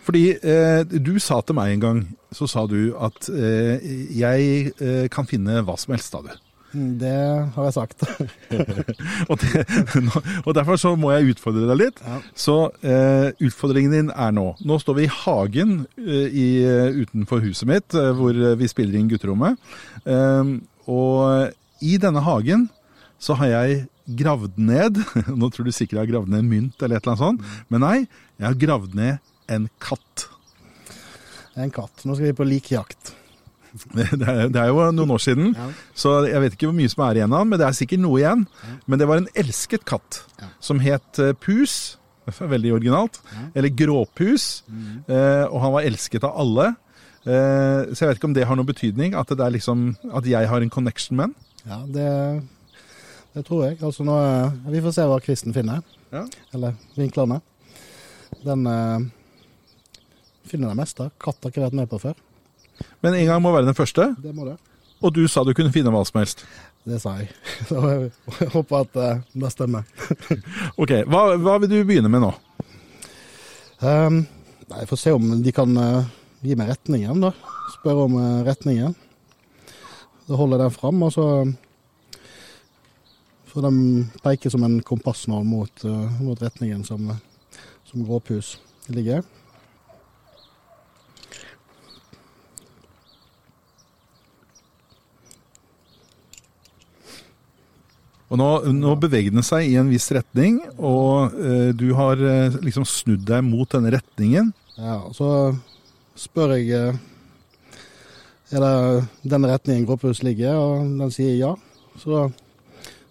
Fordi 0.06 0.30
eh, 0.42 0.82
du 0.86 1.18
sa 1.22 1.40
til 1.44 1.54
meg 1.58 1.74
en 1.74 1.82
gang, 1.82 1.98
så 2.32 2.48
sa 2.50 2.64
du 2.66 2.94
at 2.98 3.28
eh, 3.30 3.82
jeg 4.16 4.72
eh, 4.80 5.06
kan 5.12 5.28
finne 5.28 5.60
hva 5.66 5.76
som 5.78 5.94
helst 5.94 6.14
av 6.16 6.26
det. 6.26 6.36
Det 6.72 7.50
har 7.54 7.64
jeg 7.66 7.74
sagt. 7.74 8.04
Og, 9.30 9.36
det, 9.42 9.62
og 10.46 10.54
derfor 10.54 10.78
så 10.78 10.92
må 10.98 11.10
jeg 11.14 11.34
utfordre 11.34 11.66
deg 11.66 11.78
litt. 11.80 12.02
Ja. 12.04 12.18
Så 12.38 12.56
eh, 12.86 13.30
utfordringen 13.42 13.94
din 13.94 14.10
er 14.14 14.32
nå 14.34 14.52
Nå 14.66 14.78
står 14.82 14.96
vi 14.98 15.06
i 15.06 15.12
hagen 15.12 15.72
eh, 15.98 16.26
i, 16.30 16.48
eh, 16.66 17.00
utenfor 17.02 17.42
huset 17.44 17.68
mitt, 17.70 17.94
eh, 17.94 18.12
hvor 18.16 18.36
vi 18.58 18.70
spiller 18.70 18.98
inn 18.98 19.10
gutterommet. 19.10 19.58
Eh, 20.04 20.52
og 20.90 21.82
i 21.82 21.96
denne 22.02 22.22
hagen 22.26 22.68
så 23.20 23.36
har 23.40 23.52
jeg 23.52 23.80
gravd 24.20 24.58
ned 24.58 24.98
Nå 25.40 25.50
tror 25.52 25.68
du 25.68 25.74
sikkert 25.74 25.98
jeg 25.98 26.04
har 26.06 26.12
gravd 26.14 26.32
ned 26.32 26.44
en 26.44 26.50
mynt 26.50 26.82
eller 26.82 26.98
et 26.98 27.04
eller 27.04 27.14
annet 27.14 27.24
sånt, 27.26 27.64
men 27.70 27.84
nei, 27.84 27.96
jeg 28.40 28.46
har 28.48 28.60
gravd 28.62 28.96
ned 28.98 29.32
en 29.50 29.66
katt. 29.82 30.28
En 31.58 31.72
katt. 31.74 32.04
Nå 32.06 32.14
skal 32.14 32.30
vi 32.30 32.36
på 32.38 32.46
likjakt. 32.46 33.16
Det 33.94 34.26
er, 34.28 34.48
det 34.50 34.56
er 34.60 34.68
jo 34.72 34.90
noen 34.92 35.10
år 35.14 35.22
siden, 35.22 35.52
Ja. 35.54 35.68
så 35.94 36.12
jeg 36.26 36.40
vet 36.42 36.56
ikke 36.56 36.66
hvor 36.70 36.76
mye 36.78 36.90
som 36.90 37.04
er 37.06 37.20
igjen 37.20 37.32
av 37.32 37.44
den, 37.44 37.48
men 37.52 37.58
det 37.60 37.66
er 37.68 37.76
sikkert 37.78 38.02
noe 38.02 38.18
igjen. 38.18 38.46
Men 38.86 38.98
det 38.98 39.06
var 39.08 39.20
en 39.22 39.28
elsket 39.38 39.84
katt 39.88 40.22
Ja. 40.40 40.48
som 40.60 40.80
het 40.82 41.18
eh, 41.22 41.32
Pus. 41.38 41.96
veldig 42.30 42.72
originalt. 42.76 43.16
Eller 43.58 43.72
gråpus. 43.74 44.62
Eh, 45.08 45.44
og 45.50 45.60
han 45.64 45.72
var 45.74 45.82
elsket 45.88 46.22
av 46.28 46.36
alle. 46.38 46.66
Eh, 47.26 47.90
så 47.92 48.04
jeg 48.04 48.08
vet 48.10 48.18
ikke 48.20 48.28
om 48.30 48.34
det 48.36 48.44
har 48.46 48.56
noen 48.56 48.68
betydning, 48.68 49.14
at, 49.18 49.28
det 49.34 49.40
er 49.44 49.50
liksom, 49.56 49.96
at 50.14 50.24
jeg 50.26 50.46
har 50.48 50.62
en 50.62 50.70
connection 50.70 51.16
med 51.18 51.28
den. 51.30 51.34
Ja, 51.66 51.78
det, 51.96 52.10
det 53.34 53.44
tror 53.48 53.64
jeg. 53.66 53.78
Altså 53.82 54.06
nå, 54.06 54.14
eh, 54.22 54.70
Vi 54.72 54.80
får 54.84 54.94
se 54.94 55.08
hva 55.10 55.18
kvisten 55.24 55.54
finner. 55.56 55.82
Ja. 56.12 56.22
Eller 56.54 56.74
vinklene. 56.96 57.40
Den 58.44 58.66
eh, 58.66 59.00
finner 60.50 60.70
det 60.72 60.78
meste. 60.80 61.10
Katt 61.20 61.42
har 61.42 61.50
ikke 61.52 61.66
vært 61.66 61.76
med 61.80 61.90
på 61.90 61.98
før. 62.02 62.14
Men 63.00 63.16
en 63.16 63.26
gang 63.30 63.42
må 63.42 63.52
være 63.54 63.68
den 63.68 63.78
første. 63.78 64.10
Det 64.20 64.34
må 64.36 64.48
det. 64.48 64.56
Og 65.00 65.14
du 65.16 65.22
sa 65.28 65.44
du 65.44 65.54
kunne 65.56 65.72
finne 65.72 65.92
hva 65.92 66.02
som 66.04 66.20
helst. 66.20 66.44
Det 66.88 67.00
sa 67.00 67.16
jeg. 67.20 67.28
Så 67.68 67.80
jeg 67.84 68.50
håper 68.54 68.84
at 68.84 69.00
eh, 69.00 69.22
det 69.42 69.52
stemmer. 69.52 69.88
Ok, 70.80 70.94
hva, 71.08 71.24
hva 71.40 71.58
vil 71.60 71.72
du 71.72 71.78
begynne 71.84 72.10
med 72.12 72.24
nå? 72.24 72.32
Um, 73.80 74.22
nei, 74.68 74.82
Jeg 74.82 74.90
får 74.90 75.00
se 75.00 75.14
om 75.16 75.32
de 75.44 75.52
kan 75.56 75.76
eh, 75.80 76.10
gi 76.44 76.56
meg 76.56 76.72
retningen, 76.72 77.24
da. 77.24 77.34
Spørre 77.78 78.06
om 78.08 78.16
eh, 78.20 78.44
retningen. 78.48 78.96
Da 80.28 80.38
holder 80.38 80.60
jeg 80.60 80.68
den 80.68 80.76
fram, 80.76 81.02
og 81.02 81.12
så 81.12 81.26
får 83.50 83.66
de 83.66 84.04
peke 84.22 84.52
som 84.52 84.62
en 84.62 84.76
kompassnål 84.86 85.42
mot, 85.42 85.82
mot 86.22 86.38
retningen 86.38 86.84
som, 86.86 87.08
som 87.88 88.04
gråpus 88.06 88.52
ligger. 88.94 89.24
Og 98.30 98.38
nå, 98.38 98.48
nå 98.76 98.94
beveger 99.02 99.34
den 99.34 99.42
seg 99.46 99.66
i 99.66 99.76
en 99.80 99.90
viss 99.90 100.06
retning, 100.14 100.60
og 100.78 101.34
eh, 101.34 101.70
du 101.74 101.88
har 101.98 102.20
eh, 102.22 102.60
liksom 102.62 102.86
snudd 102.86 103.24
deg 103.26 103.42
mot 103.42 103.70
denne 103.74 103.90
retningen. 103.96 104.52
Ja, 104.78 105.00
og 105.02 105.16
så 105.18 105.30
spør 106.18 106.54
jeg 106.54 106.70
eh, 106.76 107.00
er 108.50 108.62
det 108.64 109.30
den 109.34 109.46
retningen 109.46 109.84
gråpus 109.86 110.22
ligger, 110.26 110.56
og 110.58 110.94
den 110.98 111.12
sier 111.14 111.36
ja. 111.38 111.52
Så 111.98 112.30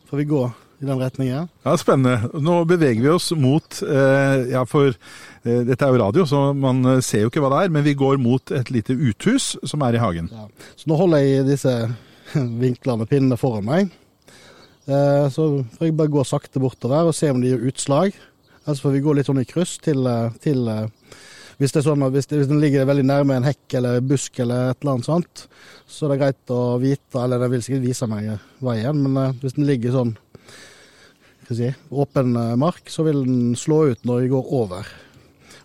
får 0.09 0.21
vi 0.21 0.27
gå 0.31 0.41
i 0.79 0.87
den 0.87 0.99
retningen. 0.99 1.47
Ja, 1.65 1.75
Spennende. 1.77 2.29
Nå 2.39 2.61
beveger 2.67 3.03
vi 3.03 3.11
oss 3.11 3.29
mot 3.35 3.81
eh, 3.83 4.49
Ja, 4.53 4.63
for 4.67 4.91
eh, 4.91 5.61
dette 5.67 5.85
er 5.85 5.93
jo 5.93 6.01
radio, 6.01 6.25
så 6.27 6.49
man 6.55 6.79
eh, 6.95 7.01
ser 7.03 7.25
jo 7.25 7.31
ikke 7.31 7.43
hva 7.43 7.51
det 7.53 7.63
er, 7.65 7.73
men 7.75 7.87
vi 7.87 7.97
går 7.99 8.19
mot 8.23 8.55
et 8.55 8.71
lite 8.71 8.95
uthus 8.95 9.53
som 9.67 9.83
er 9.87 9.97
i 9.97 10.03
hagen. 10.03 10.31
Ja. 10.31 10.47
Så 10.79 10.91
nå 10.91 10.99
holder 10.99 11.23
jeg 11.23 11.49
disse 11.51 11.75
vinklene, 12.63 13.07
pinnene 13.09 13.39
foran 13.39 13.67
meg. 13.67 13.91
Eh, 14.89 15.29
så 15.29 15.43
får 15.77 15.85
jeg 15.85 15.97
bare 15.99 16.09
gå 16.09 16.23
sakte 16.25 16.61
bortover 16.61 17.09
og 17.09 17.15
se 17.15 17.29
om 17.29 17.41
de 17.41 17.51
gir 17.51 17.65
utslag. 17.69 18.15
Ellers 18.63 18.81
får 18.81 18.95
vi 18.95 19.03
gå 19.05 19.13
litt 19.13 19.27
sånn 19.29 19.41
i 19.41 19.47
kryss 19.47 19.77
til, 19.85 20.01
eh, 20.09 20.37
til 20.41 20.65
eh, 20.71 20.87
hvis, 21.59 21.75
det 21.75 21.81
er 21.81 21.87
sånn, 21.91 22.05
at 22.07 22.15
hvis, 22.15 22.29
det, 22.31 22.39
hvis 22.39 22.49
den 22.49 22.61
ligger 22.63 22.87
veldig 22.89 23.05
nærme 23.05 23.37
en 23.37 23.45
hekk 23.45 23.77
eller 23.77 24.01
busk 24.01 24.39
eller 24.41 24.71
et 24.71 24.81
eller 24.81 24.95
annet 24.95 25.09
sånt, 25.09 25.45
så 25.85 26.07
er 26.07 26.13
det 26.13 26.19
greit 26.23 26.55
å 26.55 26.63
vite, 26.81 27.21
eller 27.21 27.43
den 27.43 27.53
vil 27.53 27.65
sikkert 27.65 27.85
vise 27.85 28.09
meg 28.09 28.31
veien, 28.65 29.03
men 29.03 29.37
hvis 29.43 29.57
den 29.59 29.69
ligger 29.69 29.93
sånn 29.93 30.15
skal 31.43 31.57
si, 31.57 31.69
åpen 31.89 32.35
mark, 32.61 32.89
så 32.93 33.03
vil 33.07 33.23
den 33.25 33.55
slå 33.57 33.81
ut 33.89 34.03
når 34.05 34.21
vi 34.23 34.31
går 34.31 34.51
over, 34.53 34.89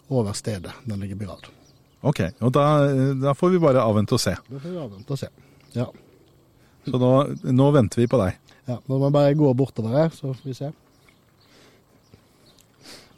over 0.08 0.36
stedet 0.36 0.72
den 0.88 1.04
ligger 1.04 1.20
begravd. 1.20 1.50
Ok, 2.04 2.22
og 2.40 2.52
da, 2.56 2.64
da 3.20 3.36
får 3.36 3.54
vi 3.54 3.60
bare 3.62 3.84
avvente 3.84 4.16
og 4.16 4.20
se. 4.20 4.34
Da 4.48 4.58
får 4.58 4.72
vi 4.72 4.80
avvente 4.80 5.14
og 5.14 5.20
se. 5.20 5.28
Ja. 5.76 5.86
Så 6.84 7.00
nå, 7.00 7.12
nå 7.52 7.68
venter 7.76 8.02
vi 8.02 8.08
på 8.10 8.20
deg. 8.20 8.40
Ja. 8.68 8.78
Nå 8.78 8.96
må 8.96 9.08
jeg 9.08 9.16
bare 9.16 9.36
gå 9.38 9.52
bortover 9.56 9.96
her, 9.98 10.10
så 10.14 10.32
får 10.32 10.48
vi 10.48 10.56
se. 10.56 10.70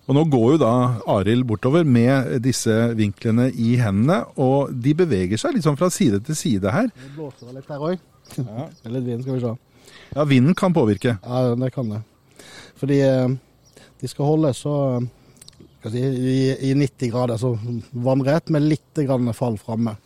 Og 0.06 0.14
nå 0.14 0.22
går 0.30 0.52
jo 0.54 0.58
da 0.62 0.72
Arild 1.16 1.46
bortover 1.48 1.86
med 1.86 2.36
disse 2.44 2.74
vinklene 2.94 3.48
i 3.50 3.74
hendene, 3.80 4.20
og 4.38 4.70
de 4.70 4.92
beveger 4.94 5.40
seg 5.40 5.56
liksom 5.56 5.78
fra 5.78 5.90
side 5.90 6.20
til 6.28 6.38
side 6.38 6.74
her. 6.74 6.92
Det 6.94 7.14
blåser 7.16 7.50
litt 7.54 7.70
her 7.70 7.88
òg. 7.90 8.04
Det 8.36 8.86
er 8.86 8.94
litt 8.94 9.06
vind, 9.06 9.24
skal 9.26 9.38
vi 9.38 9.42
se. 9.42 9.54
Ja, 10.14 10.24
vinden 10.26 10.54
kan 10.58 10.74
påvirke. 10.74 11.16
Ja, 11.22 11.54
det 11.58 11.72
kan 11.74 11.90
det. 11.90 12.00
Fordi 12.78 13.00
eh, 13.02 13.34
de 14.00 14.10
skal 14.10 14.28
holde 14.28 14.52
så 14.54 14.74
si, 15.90 16.02
i, 16.02 16.38
i 16.70 16.74
90 16.74 17.12
grader, 17.12 17.40
så 17.40 17.54
vannrett 17.90 18.50
med 18.54 18.66
litt 18.66 19.02
grann 19.06 19.32
fall 19.36 19.58
framme. 19.60 19.96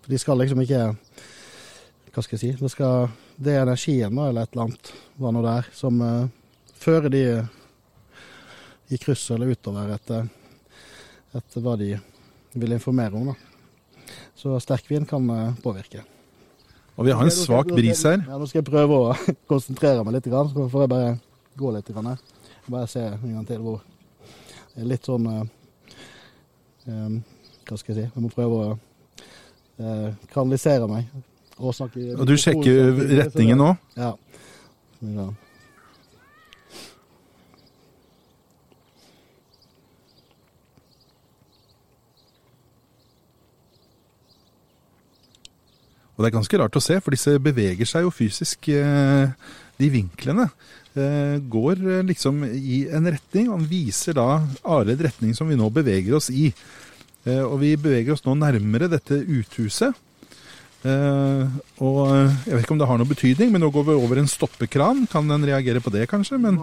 For 0.00 0.12
de 0.12 0.20
skal 0.20 0.40
liksom 0.42 0.62
ikke 0.64 0.90
Hva 2.10 2.24
skal 2.26 2.36
jeg 2.36 2.42
si? 2.42 2.52
Det, 2.58 2.70
skal, 2.72 3.10
det 3.40 3.54
er 3.56 3.62
energien 3.64 4.18
eller 4.18 4.44
et 4.44 4.52
eller 4.52 4.66
annet, 4.66 4.92
hva 5.16 5.30
nå 5.32 5.40
det 5.44 5.52
er, 5.62 5.68
som 5.72 6.00
eh, 6.04 6.26
fører 6.76 7.12
de 7.12 7.22
i 8.92 8.98
kryss 9.00 9.30
eller 9.32 9.54
utover 9.54 9.94
etter, 9.94 10.26
etter 11.38 11.64
hva 11.64 11.76
de 11.80 11.94
vil 12.52 12.74
informere 12.76 13.16
om. 13.16 13.30
da. 13.30 14.12
Så 14.36 14.58
sterk 14.60 14.90
vind 14.90 15.08
kan 15.08 15.24
eh, 15.32 15.54
påvirke. 15.64 16.04
Og 16.98 17.06
vi 17.08 17.14
har 17.16 17.24
en 17.24 17.32
svak 17.32 17.72
bris 17.72 18.04
her. 18.04 18.20
Ja, 18.26 18.36
nå 18.36 18.48
skal 18.50 18.60
jeg 18.60 18.68
prøve 18.68 18.98
å 19.06 19.16
konsentrere 19.50 20.04
meg 20.04 20.18
litt, 20.18 20.28
så 20.28 20.68
får 20.74 20.84
jeg 20.84 20.92
bare 20.92 21.16
gå 21.56 21.72
litt. 21.78 21.88
Her. 21.96 22.20
bare 22.68 22.92
se 22.92 23.06
en 23.08 23.34
gang 23.38 23.48
til 23.48 23.64
hvor 23.64 23.80
det 24.74 24.84
Litt 24.86 25.08
sånn 25.08 25.24
eh, 25.26 27.16
Hva 27.66 27.76
skal 27.80 27.90
jeg 27.90 27.96
si? 27.96 28.04
Jeg 28.04 28.20
må 28.20 28.28
prøve 28.32 28.60
å 28.60 28.78
kanalisere 30.28 30.84
meg. 30.90 31.08
Og, 31.60 31.76
Og 32.16 32.26
du 32.26 32.34
sjekker 32.40 32.98
retningen 33.20 33.60
nå? 33.60 33.74
Ja. 34.00 34.14
ja. 35.04 35.28
Og 46.20 46.24
det 46.26 46.28
er 46.28 46.36
ganske 46.36 46.58
rart 46.60 46.76
å 46.76 46.82
se, 46.84 46.98
for 47.00 47.16
disse 47.16 47.38
beveger 47.40 47.88
seg 47.88 48.04
jo 48.04 48.10
fysisk. 48.12 48.68
eh, 48.68 49.30
De 49.80 49.88
vinklene 49.88 50.50
eh, 50.92 51.38
går 51.40 51.80
eh, 51.80 52.02
liksom 52.04 52.42
i 52.44 52.82
en 52.92 53.08
retning, 53.08 53.48
og 53.48 53.56
han 53.56 53.70
viser 53.70 54.18
da 54.18 54.26
Arild 54.68 55.00
retning 55.06 55.32
som 55.36 55.48
vi 55.48 55.56
nå 55.56 55.70
beveger 55.72 56.18
oss 56.18 56.28
i. 56.28 56.50
Og 57.24 57.58
vi 57.60 57.74
beveger 57.76 58.14
oss 58.14 58.22
nå 58.24 58.32
nærmere 58.36 58.86
dette 58.88 59.12
uthuset. 59.12 59.96
Eh, 60.80 61.44
Og 61.84 61.98
eh, 62.08 62.30
jeg 62.48 62.54
vet 62.56 62.62
ikke 62.64 62.72
om 62.72 62.80
det 62.80 62.88
har 62.88 63.00
noen 63.00 63.10
betydning, 63.10 63.50
men 63.52 63.60
nå 63.60 63.68
går 63.74 63.84
vi 63.90 63.96
over 64.00 64.20
en 64.22 64.30
stoppekran. 64.30 65.02
Kan 65.12 65.28
den 65.28 65.44
reagere 65.44 65.82
på 65.84 65.92
det, 65.92 66.06
kanskje? 66.08 66.38
Men 66.40 66.56
jeg 66.56 66.62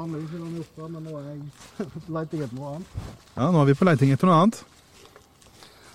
ja, 3.37 3.51
nå 3.51 3.61
er 3.61 3.69
vi 3.69 3.77
på 3.77 3.85
leiting 3.85 4.13
etter 4.15 4.29
noe 4.29 4.39
annet. 4.41 4.61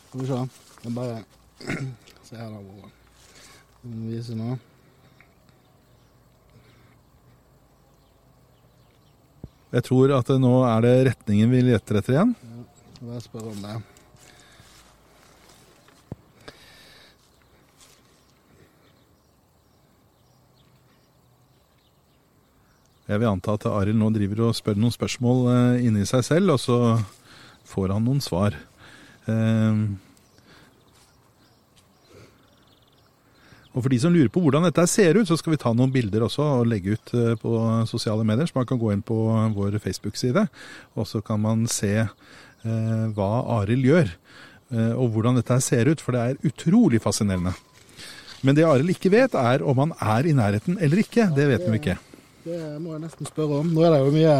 Skal 0.06 0.20
vi 0.22 0.26
se. 0.30 0.42
Jeg 0.84 0.94
bare 0.94 1.22
se 2.28 2.38
her 2.38 2.50
da 2.52 2.60
Vise 3.82 4.06
viser 4.06 4.36
nå. 4.38 4.52
Jeg 9.72 9.82
tror 9.88 10.12
at 10.14 10.28
nå 10.38 10.52
er 10.68 10.84
det 10.84 10.92
retningen 11.08 11.50
vi 11.50 11.64
leter 11.64 11.98
etter 11.98 12.14
igjen. 12.14 12.34
Jeg 13.00 13.08
bare 13.08 13.24
spør 13.24 13.48
om 13.50 13.62
det. 13.64 13.78
Jeg 23.12 23.20
vil 23.20 23.28
anta 23.28 23.58
at 23.58 23.66
Arild 23.68 23.98
nå 24.00 24.08
driver 24.14 24.46
og 24.46 24.56
spør 24.56 24.78
noen 24.80 24.94
spørsmål 24.94 25.42
eh, 25.52 25.82
inni 25.88 26.06
seg 26.08 26.24
selv, 26.24 26.54
og 26.54 26.60
så 26.62 26.78
får 27.68 27.92
han 27.92 28.06
noen 28.06 28.22
svar. 28.24 28.56
Eh, 29.28 29.82
og 33.72 33.78
for 33.80 33.92
de 33.92 33.98
som 34.00 34.12
lurer 34.12 34.30
på 34.32 34.40
hvordan 34.44 34.64
dette 34.68 34.84
ser 34.88 35.18
ut, 35.18 35.28
så 35.28 35.36
skal 35.40 35.54
vi 35.54 35.60
ta 35.60 35.74
noen 35.76 35.92
bilder 35.92 36.24
også 36.24 36.46
og 36.60 36.70
legge 36.70 36.96
ut 36.96 37.12
eh, 37.18 37.34
på 37.40 37.52
sosiale 37.90 38.24
medier, 38.28 38.48
så 38.48 38.62
man 38.62 38.70
kan 38.70 38.80
gå 38.80 38.94
inn 38.94 39.04
på 39.04 39.18
vår 39.58 39.76
Facebook-side, 39.82 40.46
og 40.96 41.08
så 41.08 41.20
kan 41.24 41.42
man 41.42 41.66
se 41.70 42.06
hva 42.62 43.30
Arild 43.56 43.82
gjør, 43.88 44.10
og 44.94 45.16
hvordan 45.16 45.40
dette 45.40 45.56
ser 45.66 45.88
ut, 45.90 45.98
for 45.98 46.14
det 46.14 46.20
er 46.22 46.46
utrolig 46.46 47.00
fascinerende. 47.02 47.50
Men 48.46 48.54
det 48.54 48.68
Arild 48.68 48.94
ikke 48.94 49.10
vet, 49.10 49.34
er 49.34 49.66
om 49.66 49.82
han 49.82 49.96
er 49.98 50.30
i 50.30 50.36
nærheten 50.38 50.78
eller 50.78 51.02
ikke. 51.02 51.26
Det 51.34 51.48
vet 51.50 51.66
vi 51.66 51.80
ikke. 51.80 51.98
Det 52.44 52.58
må 52.82 52.96
jeg 52.96 53.04
nesten 53.04 53.28
spørre 53.28 53.60
om. 53.62 53.70
Nå 53.74 53.84
er 53.86 53.94
det 53.94 54.00
jo 54.02 54.12
mye 54.14 54.36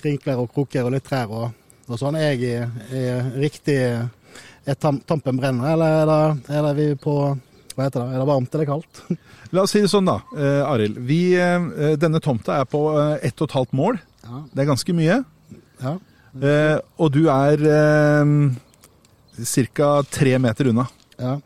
krinkler 0.00 0.40
og 0.42 0.50
kroker 0.54 0.84
og 0.88 0.92
litt 0.94 1.06
trær 1.08 1.30
og, 1.32 1.52
og 1.88 2.00
sånn. 2.00 2.18
Er 2.20 2.34
jeg 2.34 2.66
i- 2.92 3.38
riktig 3.40 3.78
Er 4.68 4.74
tam, 4.76 4.98
tampen 5.08 5.38
brenner, 5.40 5.72
eller 5.72 6.02
er 6.02 6.06
det, 6.10 6.50
er 6.54 6.62
det 6.66 6.72
vi 6.76 6.88
på 7.00 7.14
Hva 7.74 7.86
heter 7.86 8.02
det? 8.04 8.12
Er 8.14 8.18
det 8.20 8.26
varmt 8.28 8.54
eller 8.54 8.66
kaldt? 8.68 9.00
La 9.56 9.62
oss 9.64 9.72
si 9.72 9.80
det 9.80 9.88
sånn 9.90 10.04
da, 10.06 10.18
eh, 10.36 10.60
Arild. 10.68 10.98
Vi, 11.08 11.20
eh, 11.40 11.96
denne 11.98 12.20
tomta 12.22 12.58
er 12.60 12.66
på 12.70 12.82
eh, 12.92 13.16
ett 13.26 13.40
og 13.40 13.48
et 13.48 13.54
halvt 13.56 13.72
mål. 13.78 13.96
Ja. 14.26 14.42
Det 14.52 14.62
er 14.62 14.68
ganske 14.68 14.94
mye. 14.94 15.16
ja. 15.82 15.94
Eh, 16.30 16.76
og 17.02 17.08
du 17.10 17.24
er 17.32 17.64
eh, 17.66 18.34
ca. 19.74 19.88
tre 20.12 20.36
meter 20.38 20.68
unna. 20.70 20.84
ja. 21.18 21.38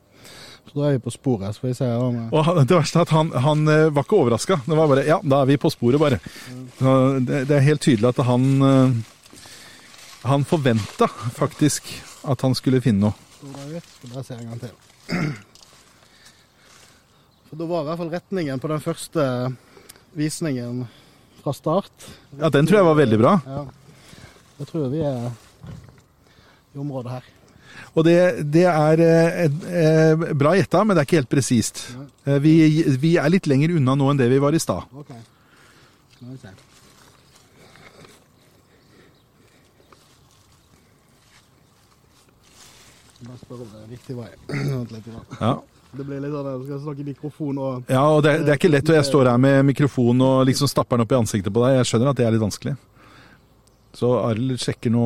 Så 0.75 0.81
da 0.83 0.89
er 0.89 0.97
vi 0.97 1.03
på 1.05 1.13
sporet. 1.15 1.55
Så 1.55 1.63
får 1.63 1.69
vi 1.71 1.75
se 1.79 1.87
om 2.03 2.17
Og 2.35 2.45
han- 2.45 2.67
det 2.67 2.75
verste 2.77 2.99
er 2.99 3.03
at 3.07 3.13
han, 3.15 3.31
han 3.31 3.69
eh, 3.69 3.91
var 3.95 4.03
ikke 4.03 4.17
overraska. 4.19 4.57
Det 4.67 4.77
var 4.77 4.89
bare 4.91 5.05
Ja, 5.07 5.21
da 5.23 5.43
er 5.43 5.47
vi 5.47 5.57
på 5.57 5.71
sporet, 5.71 6.01
bare. 6.03 6.19
Så 6.81 6.95
det, 7.25 7.45
det 7.49 7.57
er 7.57 7.61
helt 7.69 7.81
tydelig 7.81 8.09
at 8.11 8.25
han 8.27 8.63
eh, 8.63 8.91
Han 10.25 10.45
forventa 10.45 11.07
faktisk 11.07 11.85
at 12.27 12.41
han 12.41 12.55
skulle 12.55 12.81
finne 12.83 13.01
noe. 13.01 13.15
Skal 13.45 14.11
bare 14.11 14.25
se 14.25 14.35
en 14.35 14.49
gang 14.49 14.61
til. 14.61 14.71
For 17.51 17.57
da 17.61 17.67
var 17.69 17.83
i 17.85 17.89
hvert 17.91 18.01
fall 18.01 18.11
retningen 18.15 18.61
på 18.63 18.69
den 18.73 18.81
første 18.83 19.27
visningen 20.17 20.87
fra 21.45 21.53
start. 21.53 22.07
Ja, 22.41 22.49
Den 22.49 22.67
tror 22.67 22.81
jeg 22.81 22.89
var 22.89 22.95
veldig 22.99 23.19
bra. 23.21 23.35
Ja. 23.47 23.65
Jeg 24.59 24.67
tror 24.71 24.89
vi 24.91 25.03
er 25.05 25.31
i 26.75 26.79
området 26.81 27.13
her. 27.19 27.25
Og 27.95 28.03
det, 28.03 28.19
det 28.51 28.65
er 28.67 29.01
eh, 29.05 29.45
eh, 29.71 30.25
bra 30.35 30.55
gjetta, 30.59 30.83
men 30.83 30.97
det 30.97 31.05
er 31.05 31.09
ikke 31.09 31.21
helt 31.21 31.31
presist. 31.31 31.85
Eh, 32.27 32.41
vi, 32.43 32.55
vi 32.99 33.15
er 33.23 33.31
litt 33.31 33.47
lenger 33.51 33.77
unna 33.77 33.95
nå 33.99 34.09
enn 34.11 34.19
det 34.19 34.27
vi 34.33 34.41
var 34.43 34.57
i 34.57 34.63
stad. 34.63 34.89
Ok. 34.99 35.13
Skal 36.17 36.33
vi 36.33 36.39
se. 36.43 36.55
Bare 43.25 43.39
spør 43.41 43.63
om 43.63 43.71
det 43.71 43.85
er 43.85 43.95
riktig 43.95 44.19
vei. 44.19 44.33
Ja. 45.45 45.55
Det 45.95 46.03
blir 46.03 46.19
litt 46.19 46.33
sånn 46.35 46.47
at 46.51 46.57
jeg 46.57 46.67
skal 46.67 46.79
snakke 46.89 47.03
i 47.05 47.07
mikrofon 47.07 47.59
og 47.63 47.91
Ja, 47.93 48.03
og 48.11 48.25
det, 48.27 48.33
det 48.43 48.51
er 48.51 48.59
ikke 48.59 48.73
lett, 48.73 48.89
og 48.91 48.97
jeg 48.97 49.07
står 49.07 49.29
her 49.31 49.39
med 49.39 49.61
mikrofon 49.69 50.25
og 50.27 50.41
liksom 50.49 50.67
stapper 50.67 50.99
den 50.99 51.07
opp 51.07 51.15
i 51.15 51.19
ansiktet 51.21 51.55
på 51.55 51.63
deg. 51.63 51.77
Jeg 51.79 51.87
skjønner 51.93 52.11
at 52.11 52.19
det 52.19 52.27
er 52.27 52.35
litt 52.35 52.43
vanskelig. 52.43 52.73
Så 53.95 54.11
Arild 54.19 54.59
sjekker 54.59 54.91
nå 54.91 55.05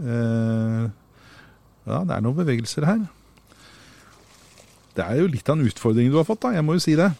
eh, 0.00 0.86
Ja, 1.84 2.00
det 2.04 2.16
er 2.16 2.24
noen 2.24 2.38
bevegelser 2.38 2.86
her. 2.88 3.02
Det 4.94 5.04
er 5.04 5.18
jo 5.18 5.30
litt 5.30 5.48
av 5.50 5.58
en 5.58 5.66
utfordring 5.66 6.12
du 6.12 6.20
har 6.20 6.26
fått, 6.28 6.44
da. 6.44 6.54
Jeg 6.54 6.64
må 6.64 6.76
jo 6.76 6.82
si 6.84 6.94
det. 6.98 7.10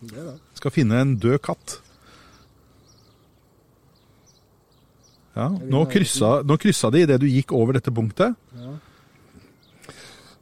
Det 0.00 0.26
da. 0.26 0.34
Skal 0.58 0.74
finne 0.74 0.98
en 1.00 1.14
død 1.20 1.38
katt. 1.46 1.78
Ja, 5.38 5.46
nå 5.48 5.84
kryssa, 5.88 6.40
nå 6.44 6.56
kryssa 6.60 6.90
de 6.92 7.04
idet 7.06 7.20
du 7.22 7.28
gikk 7.30 7.54
over 7.56 7.78
dette 7.78 7.92
punktet. 7.94 8.34
Ja. 8.58 8.72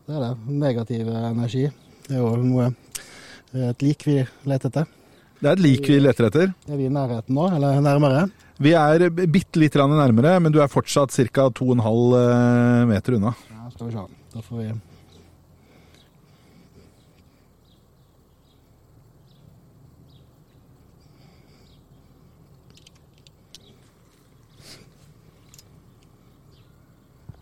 Det 0.08 0.16
er 0.16 0.22
det. 0.24 0.32
Negativ 0.62 1.10
energi. 1.12 1.66
Det 2.08 2.16
er 2.16 2.22
jo 2.24 2.32
noe 2.40 2.70
et 3.68 3.84
lik 3.84 4.06
vi 4.08 4.22
leter 4.48 4.72
etter. 4.72 4.88
Det 5.38 5.46
er 5.46 5.54
et 5.54 5.62
lik 5.62 5.84
vi 5.86 6.00
leter 6.00 6.26
etter. 6.30 6.54
Er 6.66 6.80
vi 6.80 6.88
i 6.88 6.92
nærheten 6.92 7.36
nå, 7.36 7.50
eller 7.54 7.82
nærmere? 7.84 8.24
Vi 8.58 8.72
er 8.74 9.06
bitte 9.14 9.60
litt 9.62 9.76
nærmere, 9.78 10.34
men 10.42 10.50
du 10.50 10.58
er 10.58 10.70
fortsatt 10.70 11.14
ca. 11.30 11.46
2,5 11.54 11.78
eh, 12.18 12.84
meter 12.90 13.14
unna. 13.14 13.34
Ja, 13.54 13.70
skal 13.70 13.86
vi 13.86 13.94
se. 13.94 14.06
Da 14.34 14.42
får 14.42 14.62
vi 14.62 14.70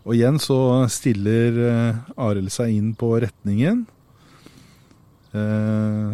Og 0.07 0.13
igjen 0.15 0.37
så 0.39 0.85
stiller 0.87 1.57
eh, 1.67 1.97
Arild 2.15 2.53
seg 2.53 2.71
inn 2.77 2.93
på 2.95 3.09
retningen. 3.19 3.81
Eh, 5.35 6.13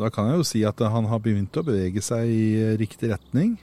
Da 0.00 0.10
kan 0.12 0.30
jeg 0.30 0.40
jo 0.40 0.46
si 0.48 0.62
at 0.66 0.80
han 0.80 1.08
har 1.10 1.20
begynt 1.22 1.56
å 1.60 1.66
bevege 1.66 2.02
seg 2.04 2.30
i 2.30 2.44
eh, 2.60 2.76
riktig 2.80 3.12
retning. 3.12 3.58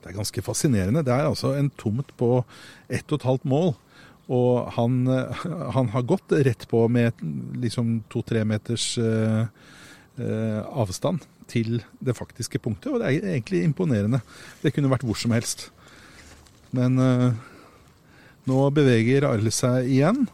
Det 0.00 0.10
er 0.10 0.18
ganske 0.18 0.44
fascinerende. 0.44 1.04
Det 1.06 1.14
er 1.14 1.30
altså 1.30 1.54
en 1.56 1.70
tomt 1.80 2.10
på 2.20 2.42
ett 2.92 3.06
og 3.08 3.20
et 3.20 3.28
halvt 3.30 3.46
mål. 3.48 3.72
Og 4.34 4.72
han, 4.76 4.98
eh, 5.08 5.46
han 5.76 5.88
har 5.94 6.08
gått 6.08 6.32
rett 6.32 6.66
på 6.68 6.86
med 6.88 7.22
liksom 7.60 8.02
to-tre 8.12 8.44
meters 8.48 8.94
eh, 8.98 9.46
eh, 10.18 10.60
avstand 10.64 11.24
til 11.48 11.82
det 12.00 12.16
faktiske 12.16 12.60
punktet, 12.62 12.88
og 12.92 13.02
det 13.02 13.10
er 13.10 13.34
egentlig 13.34 13.64
imponerende. 13.66 14.22
Det 14.62 14.72
kunne 14.72 14.88
vært 14.92 15.04
hvor 15.04 15.18
som 15.18 15.34
helst. 15.36 15.68
Men 16.74 16.96
eh, 17.00 17.36
nå 18.48 18.64
beveger 18.74 19.28
Arle 19.28 19.52
seg 19.54 19.90
igjen. 19.92 20.24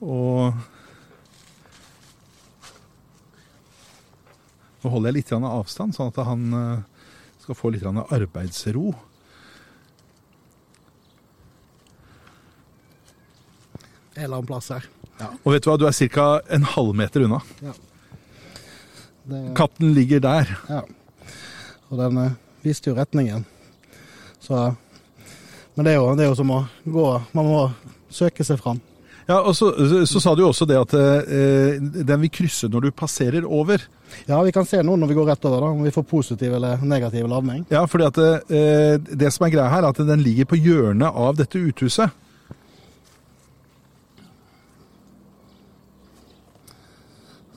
Og 0.00 0.52
Nå 4.80 4.88
holder 4.88 5.10
jeg 5.10 5.18
litt 5.18 5.30
av 5.36 5.44
avstand, 5.44 5.92
sånn 5.92 6.08
at 6.08 6.18
han 6.24 6.44
eh, 6.56 7.08
skal 7.42 7.56
få 7.58 7.68
litt 7.74 7.84
arbeidsro. 7.84 8.94
en 14.20 14.24
eller 14.24 14.36
annen 14.36 14.46
plass 14.46 14.68
her. 14.68 14.88
Og 15.44 15.54
vet 15.54 15.64
du 15.64 15.70
hva, 15.70 15.76
du 15.80 15.86
er 15.88 16.08
ca. 16.12 16.26
en 16.52 16.66
halvmeter 16.74 17.24
unna. 17.24 17.40
Det, 19.30 19.40
Katten 19.56 19.94
ligger 19.96 20.20
der. 20.20 20.56
ja. 20.68 20.82
Og 21.90 21.98
den 21.98 22.18
eh, 22.22 22.36
viste 22.62 22.90
jo 22.90 22.96
retningen. 22.96 23.44
Så 24.40 24.74
Men 25.74 25.84
det 25.84 25.92
er, 25.92 25.96
jo, 25.96 26.14
det 26.16 26.24
er 26.24 26.28
jo 26.28 26.36
som 26.36 26.50
å 26.50 26.60
gå 26.84 27.04
Man 27.32 27.46
må 27.46 27.60
søke 28.10 28.44
seg 28.44 28.58
fram. 28.60 28.80
Ja, 29.30 29.36
og 29.46 29.54
så, 29.54 29.68
så, 29.70 30.00
så 30.10 30.20
sa 30.22 30.32
du 30.34 30.42
jo 30.42 30.48
også 30.50 30.66
det 30.66 30.78
at 30.80 30.92
eh, 30.98 31.76
den 31.78 32.22
vil 32.24 32.32
krysse 32.34 32.66
når 32.70 32.88
du 32.88 32.90
passerer 32.90 33.44
over. 33.46 33.84
Ja, 34.26 34.40
vi 34.42 34.50
kan 34.54 34.66
se 34.66 34.80
nå 34.82 34.96
når 34.98 35.12
vi 35.12 35.18
går 35.20 35.30
rett 35.30 35.46
over, 35.46 35.62
da, 35.62 35.68
om 35.70 35.84
vi 35.86 35.92
får 35.94 36.06
positiv 36.10 36.56
eller 36.58 36.82
negativ 36.82 37.28
ladning. 37.30 37.62
Ja, 37.70 37.84
fordi 37.86 38.08
at 38.08 38.18
eh, 38.24 38.96
det 38.98 39.30
som 39.30 39.46
er 39.46 39.54
greia 39.54 39.68
her, 39.70 39.86
er 39.86 39.94
at 39.94 40.02
den 40.10 40.26
ligger 40.26 40.50
på 40.50 40.58
hjørnet 40.58 41.14
av 41.14 41.38
dette 41.38 41.62
uthuset. 41.62 42.10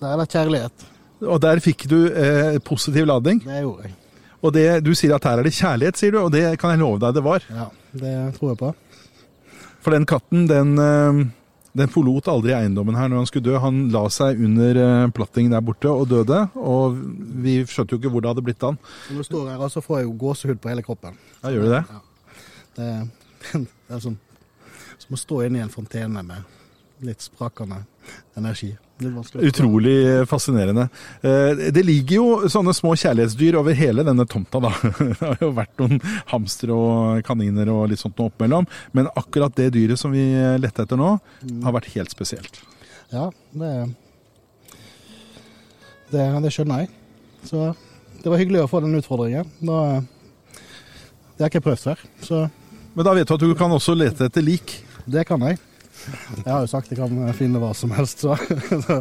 Der 0.04 0.14
er 0.14 0.20
det 0.22 0.30
kjærlighet. 0.30 0.90
Og 1.24 1.42
der 1.42 1.62
fikk 1.64 1.90
du 1.90 2.00
eh, 2.12 2.62
positiv 2.62 3.08
lading. 3.10 3.42
Det 3.48 3.66
gjorde 3.66 3.88
jeg. 3.88 4.00
Og 4.44 4.52
det, 4.54 4.66
du 4.84 4.92
sier 4.94 5.16
at 5.16 5.26
her 5.26 5.40
er 5.40 5.48
det 5.48 5.58
kjærlighet, 5.58 5.98
sier 5.98 6.14
du, 6.14 6.22
og 6.22 6.34
det 6.36 6.50
kan 6.62 6.76
jeg 6.76 6.86
love 6.86 7.00
deg 7.02 7.16
det 7.18 7.24
var. 7.26 7.46
Ja, 7.50 7.70
det 7.98 8.18
tror 8.38 8.52
jeg 8.52 8.60
på. 8.60 8.76
For 9.84 9.96
den 9.96 10.06
katten, 10.06 10.46
den, 10.52 10.76
eh, 10.78 11.24
den 11.74 11.90
forlot 11.90 12.28
aldri 12.30 12.54
eiendommen 12.54 12.98
her 12.98 13.10
når 13.10 13.24
han 13.24 13.30
skulle 13.30 13.48
dø. 13.48 13.58
Han 13.62 13.88
la 13.94 14.04
seg 14.14 14.42
under 14.46 14.80
eh, 14.84 15.12
plattingen 15.16 15.56
der 15.56 15.64
borte 15.66 15.90
og 15.90 16.06
døde, 16.12 16.44
og 16.60 17.00
vi 17.44 17.60
skjønte 17.66 17.96
jo 17.96 18.02
ikke 18.02 18.12
hvor 18.14 18.24
det 18.24 18.34
hadde 18.34 18.46
blitt 18.46 18.66
av 18.66 18.76
han. 18.76 18.82
Når 19.10 19.24
du 19.24 19.30
står 19.30 19.50
her, 19.52 19.64
så 19.74 19.82
får 19.86 20.00
jeg 20.00 20.08
jo 20.08 20.18
gåsehud 20.24 20.62
på 20.62 20.72
hele 20.72 20.86
kroppen. 20.86 21.18
Ja, 21.42 21.54
gjør 21.54 21.66
du 21.66 21.74
det? 21.74 21.84
Det, 22.78 22.90
det 23.48 23.98
er 23.98 24.04
som, 24.06 24.20
som 25.02 25.18
å 25.18 25.22
stå 25.24 25.42
inne 25.48 25.62
i 25.62 25.66
en 25.66 25.74
fontene 25.74 26.26
med 26.28 27.04
litt 27.04 27.26
sprakende 27.26 27.82
energi. 28.40 28.72
Utrolig 29.50 29.96
fascinerende. 30.30 30.86
Eh, 31.22 31.64
Det 31.76 31.84
ligger 31.86 32.16
jo 32.16 32.50
sånne 32.52 32.74
små 32.78 32.94
kjærlighetsdyr 33.00 33.58
over 33.60 33.74
hele 33.78 34.04
denne 34.08 34.26
tomta, 34.30 34.60
da. 34.64 34.72
Det 35.00 35.20
har 35.22 35.38
jo 35.42 35.52
vært 35.58 35.76
noen 35.82 36.00
hamstere 36.32 36.74
og 36.78 37.24
kaniner 37.28 37.70
og 37.74 37.90
litt 37.92 38.00
sånt 38.04 38.18
noe 38.20 38.32
oppimellom. 38.32 38.68
Men 38.94 39.10
akkurat 39.16 39.56
det 39.60 39.72
dyret 39.76 40.00
som 40.00 40.12
vi 40.16 40.24
lette 40.62 40.86
etter 40.86 41.00
nå, 41.00 41.16
har 41.64 41.76
vært 41.76 41.92
helt 41.96 42.14
spesielt. 42.14 42.62
Ja, 43.14 43.28
det, 43.54 43.74
det, 46.14 46.26
det 46.46 46.52
skjønner 46.54 46.84
jeg. 46.84 46.92
Så 47.48 47.74
det 48.24 48.32
var 48.32 48.40
hyggelig 48.40 48.64
å 48.64 48.70
få 48.72 48.80
den 48.84 48.96
utfordringen. 49.00 49.50
Da, 49.66 49.80
det 51.36 51.44
har 51.44 51.50
ikke 51.52 51.60
jeg 51.62 51.68
prøvd 51.68 51.84
før, 51.90 52.04
så 52.24 52.44
Men 52.94 53.06
da 53.08 53.14
vet 53.18 53.28
du 53.28 53.34
at 53.34 53.42
du 53.42 53.54
kan 53.58 53.72
også 53.74 53.96
lete 53.98 54.28
etter 54.30 54.44
lik. 54.46 54.76
det 55.10 55.26
kan 55.28 55.42
jeg. 55.42 55.58
Jeg 56.40 56.50
har 56.50 56.62
jo 56.64 56.70
sagt 56.72 56.92
jeg 56.92 57.00
kan 57.00 57.34
finne 57.38 57.62
hva 57.62 57.72
som 57.78 57.94
helst, 57.96 58.24
så, 58.26 58.38
så 58.86 59.00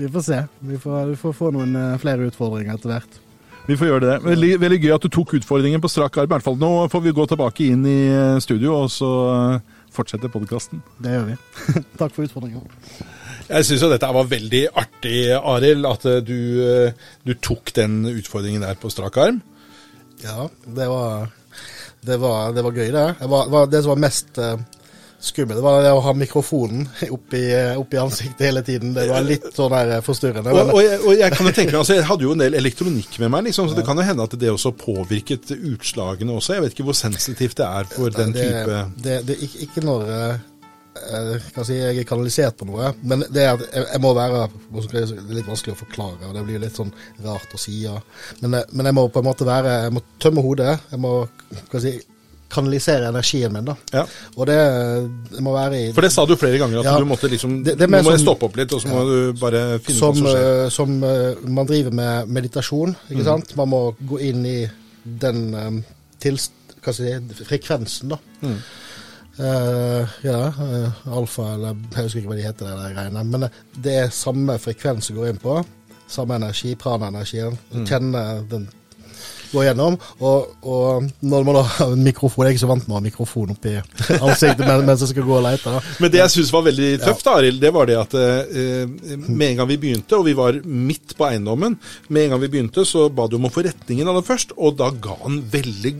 vi 0.00 0.10
får 0.10 0.26
se. 0.28 0.40
Vi 0.64 0.80
får, 0.80 1.12
vi 1.12 1.18
får 1.20 1.36
få 1.36 1.52
noen 1.54 1.76
eh, 1.80 2.00
flere 2.02 2.30
utfordringer 2.30 2.78
etter 2.78 2.94
hvert. 2.94 3.20
Vi 3.64 3.78
får 3.80 3.88
gjøre 3.88 4.04
det. 4.04 4.16
Veldig, 4.26 4.50
veldig 4.60 4.78
gøy 4.82 4.92
at 4.98 5.04
du 5.06 5.12
tok 5.12 5.38
utfordringen 5.38 5.80
på 5.80 5.88
strak 5.88 6.18
arm. 6.20 6.28
I 6.28 6.34
hvert 6.34 6.44
fall 6.44 6.58
nå 6.60 6.72
får 6.92 7.04
vi 7.06 7.14
gå 7.16 7.24
tilbake 7.30 7.70
inn 7.72 7.86
i 7.88 8.00
studio 8.44 8.74
og 8.82 8.90
så 8.92 9.12
fortsetter 9.94 10.28
fortsette 10.28 10.32
podkasten. 10.32 10.82
Det 10.98 11.14
gjør 11.14 11.26
vi. 11.30 11.36
Takk 12.00 12.14
for 12.14 12.26
utfordringen. 12.26 12.66
Jeg 13.44 13.66
syns 13.68 13.84
jo 13.84 13.90
dette 13.92 14.10
var 14.16 14.28
veldig 14.28 14.62
artig, 14.80 15.18
Arild, 15.36 15.86
at 15.88 16.06
eh, 16.10 16.20
du, 16.24 16.38
eh, 16.64 17.08
du 17.24 17.34
tok 17.38 17.74
den 17.76 18.02
utfordringen 18.10 18.64
der 18.64 18.78
på 18.80 18.90
strak 18.92 19.18
arm. 19.20 19.40
Ja, 20.22 20.48
det 20.64 20.86
var, 20.88 21.28
det 22.00 22.18
var, 22.22 22.54
det 22.56 22.64
var 22.64 22.78
gøy, 22.78 22.88
det. 22.94 23.06
Det, 23.20 23.28
var, 23.30 23.68
det 23.70 23.82
som 23.84 23.94
var 23.94 24.04
mest 24.06 24.40
eh, 24.40 24.56
skummelt, 25.24 25.58
det 25.58 25.64
var 25.64 25.82
det 25.84 25.92
å 25.94 26.02
ha 26.04 26.12
mikrofonen 26.16 26.86
oppi, 27.14 27.42
oppi 27.80 28.00
ansiktet 28.00 28.46
hele 28.46 28.62
tiden. 28.66 28.94
Det 28.96 29.06
var 29.10 29.24
litt 29.26 29.50
sånn 29.56 29.72
der 29.72 30.04
forstyrrende. 30.04 30.54
Og, 30.54 30.72
og, 30.76 30.80
jeg, 30.84 31.00
og 31.02 31.18
jeg 31.18 31.34
kan 31.34 31.48
jo 31.48 31.54
tenke 31.56 31.72
meg, 31.72 31.80
altså 31.80 31.98
jeg 31.98 32.08
hadde 32.08 32.26
jo 32.26 32.34
en 32.36 32.44
del 32.44 32.58
elektronikk 32.60 33.18
med 33.22 33.32
meg, 33.34 33.46
liksom, 33.48 33.70
så 33.70 33.78
det 33.78 33.86
kan 33.88 34.00
jo 34.00 34.06
hende 34.06 34.26
at 34.28 34.38
det 34.40 34.52
også 34.52 34.74
påvirket 34.78 35.54
utslagene 35.56 36.36
også. 36.38 36.56
Jeg 36.56 36.66
vet 36.66 36.76
ikke 36.76 36.88
hvor 36.90 36.98
sensitivt 36.98 37.60
det 37.60 37.68
er 37.68 37.88
for 37.90 38.14
den 38.14 38.34
det, 38.34 38.48
type 38.48 38.82
det, 39.04 39.20
det, 39.28 39.38
ikke, 39.66 39.84
når 39.84 40.06
eh, 40.14 40.46
eh, 41.02 41.50
kan 41.54 41.66
si, 41.66 41.78
jeg 41.78 42.00
er 42.00 42.08
kanalisert 42.08 42.58
på 42.60 42.68
noe, 42.68 42.92
men 43.02 43.24
det 43.32 43.44
er 43.44 43.54
at 43.56 43.66
jeg, 43.74 44.00
må 44.04 44.14
være 44.16 44.46
Det 44.70 45.02
er 45.02 45.12
litt 45.34 45.48
vanskelig 45.48 45.76
å 45.76 45.82
forklare, 45.84 46.28
og 46.28 46.34
det 46.36 46.46
blir 46.48 46.62
litt 46.62 46.78
sånn 46.78 46.92
rart 47.24 47.54
å 47.54 47.60
si. 47.60 47.80
Ja. 47.84 47.96
Men, 48.42 48.60
eh, 48.60 48.66
men 48.72 48.90
jeg 48.90 48.98
må 49.00 49.08
på 49.08 49.22
en 49.22 49.30
måte 49.30 49.48
være 49.48 49.78
Jeg 49.86 49.94
må 49.96 50.04
tømme 50.22 50.44
hodet. 50.44 50.74
Jeg 50.92 51.02
må 51.02 51.16
kan 51.72 51.82
si, 51.82 51.96
kanalisere 52.54 53.08
energien 53.10 53.52
min, 53.52 53.64
da. 53.68 53.74
Ja. 53.92 54.04
Og 54.36 54.46
det, 54.48 54.58
det 55.34 55.42
må 55.44 55.52
være 55.56 55.80
i 55.80 55.92
For 55.96 56.06
det 56.06 56.12
sa 56.14 56.24
du 56.26 56.36
flere 56.40 56.58
ganger, 56.62 56.78
at 56.80 56.88
Ja. 56.92 56.98
du 57.02 57.04
måtte 57.10 57.28
liksom 57.32 57.58
Det- 57.64 57.76
det 57.78 57.88
Nå 57.90 57.98
må 58.02 58.10
jeg 58.10 58.20
som- 58.20 58.26
stoppe 58.28 58.46
opp 58.48 58.56
litt, 58.56 58.72
og 58.72 58.80
så 58.82 58.88
må 58.88 59.04
du 59.08 59.32
bare 59.40 59.78
finne 59.80 59.98
som, 59.98 60.10
ut 60.16 60.22
hva 60.22 60.24
som 60.24 60.26
skjer. 60.32 60.64
eh, 60.64 60.68
som 60.70 61.02
uh, 61.02 61.48
man 61.58 61.66
driver 61.66 61.90
med 61.92 62.28
meditasjon, 62.28 62.96
ikke 63.10 63.20
Mm. 63.22 63.24
sant. 63.24 63.56
Man 63.56 63.68
må 63.68 63.82
gå 64.06 64.20
inn 64.20 64.46
i 64.46 64.70
den 65.04 65.54
um, 65.54 65.84
tilst, 66.20 66.52
si, 66.92 67.12
frekvensen, 67.44 68.08
da. 68.14 68.18
Mm. 68.42 68.58
Uh, 69.38 70.06
ja, 70.22 70.52
uh, 70.54 71.16
alfa, 71.16 71.54
eller 71.56 71.74
jeg 71.90 72.04
husker 72.04 72.20
ikke 72.20 72.30
hva 72.30 72.36
de 72.38 72.44
heter, 72.46 72.68
de 72.70 72.92
greiene. 72.94 73.24
Men 73.26 73.48
det 73.82 73.94
er 74.04 74.12
samme 74.14 74.54
frekvens 74.62 75.08
som 75.10 75.16
går 75.16 75.32
inn 75.32 75.40
på. 75.42 75.56
Samme 76.08 76.36
energi, 76.38 76.74
prana-energien. 76.78 77.56
Mm. 77.72 77.86
Kjenne 77.88 78.22
den 78.48 78.68
gå 79.54 79.64
gjennom. 79.66 79.96
Og, 80.20 80.52
og 80.66 81.08
når 81.24 81.46
man 81.48 81.60
har 81.62 81.94
en 81.94 82.04
mikrofon 82.04 82.44
Jeg 82.44 82.52
er 82.52 82.56
ikke 82.56 82.64
så 82.64 82.70
vant 82.70 82.86
med 82.86 82.94
å 82.94 82.98
ha 82.98 83.04
mikrofon 83.04 83.54
oppi 83.54 83.74
ansiktet 84.18 84.64
mens 84.64 85.02
jeg 85.04 85.12
skal 85.12 85.26
gå 85.26 85.36
og 85.38 85.44
lete. 85.46 85.74
Men 86.02 86.12
det 86.12 86.20
jeg 86.20 86.34
syns 86.34 86.52
var 86.54 86.66
veldig 86.66 86.90
tøft, 87.04 87.24
da, 87.26 87.36
Arild, 87.40 87.60
det 87.62 87.72
var 87.74 87.88
det 87.88 87.98
at 88.00 88.16
eh, 88.18 88.94
med 89.24 89.46
en 89.48 89.60
gang 89.60 89.70
vi 89.70 89.80
begynte, 89.80 90.18
og 90.18 90.26
vi 90.28 90.36
var 90.36 90.58
midt 90.64 91.16
på 91.18 91.28
eiendommen, 91.28 91.78
med 92.08 92.26
en 92.26 92.34
gang 92.34 92.42
vi 92.44 92.50
begynte, 92.56 92.84
så 92.88 93.06
ba 93.12 93.28
du 93.30 93.38
om 93.38 93.48
å 93.48 93.52
få 93.52 93.64
retningen 93.66 94.10
av 94.10 94.18
det 94.18 94.26
først, 94.28 94.56
og 94.56 94.76
da 94.80 94.90
ga 94.92 95.16
han 95.22 95.40
veldig 95.52 95.94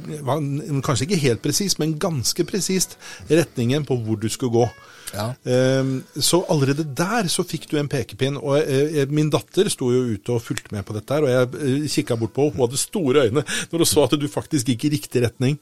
Kanskje 0.84 1.06
ikke 1.06 1.22
helt 1.22 1.42
presist, 1.44 1.78
men 1.80 1.96
ganske 2.00 2.44
presist 2.48 2.96
retningen 3.30 3.86
på 3.86 3.96
hvor 4.04 4.18
du 4.20 4.28
skulle 4.32 4.54
gå. 4.54 4.66
Ja. 5.14 5.26
Ehm, 5.46 6.02
Så 6.18 6.42
allerede 6.50 6.84
der 6.84 7.28
så 7.30 7.44
fikk 7.46 7.68
du 7.70 7.78
en 7.78 7.88
pekepinn. 7.88 8.36
Og 8.40 8.58
eh, 8.60 9.04
min 9.10 9.30
datter 9.32 9.70
sto 9.72 9.90
jo 9.94 10.04
ute 10.14 10.34
og 10.34 10.42
fulgte 10.42 10.74
med 10.74 10.84
på 10.86 10.96
dette, 10.96 11.14
her, 11.14 11.24
og 11.24 11.30
jeg 11.54 11.90
kikka 11.94 12.18
bort 12.20 12.34
på 12.34 12.48
henne. 12.48 12.56
Hun 12.58 12.66
hadde 12.66 12.80
store 12.82 13.26
øyne 13.28 13.44
når 13.70 13.84
hun 13.84 13.88
så 13.88 14.04
at 14.08 14.18
du 14.20 14.26
faktisk 14.30 14.72
gikk 14.72 14.88
i 14.88 14.94
riktig 14.96 15.24
retning. 15.26 15.58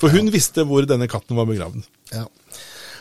For 0.00 0.12
hun 0.12 0.32
visste 0.34 0.66
hvor 0.66 0.86
denne 0.88 1.08
katten 1.10 1.38
var 1.38 1.48
begravd. 1.48 1.86
Ja. 2.12 2.26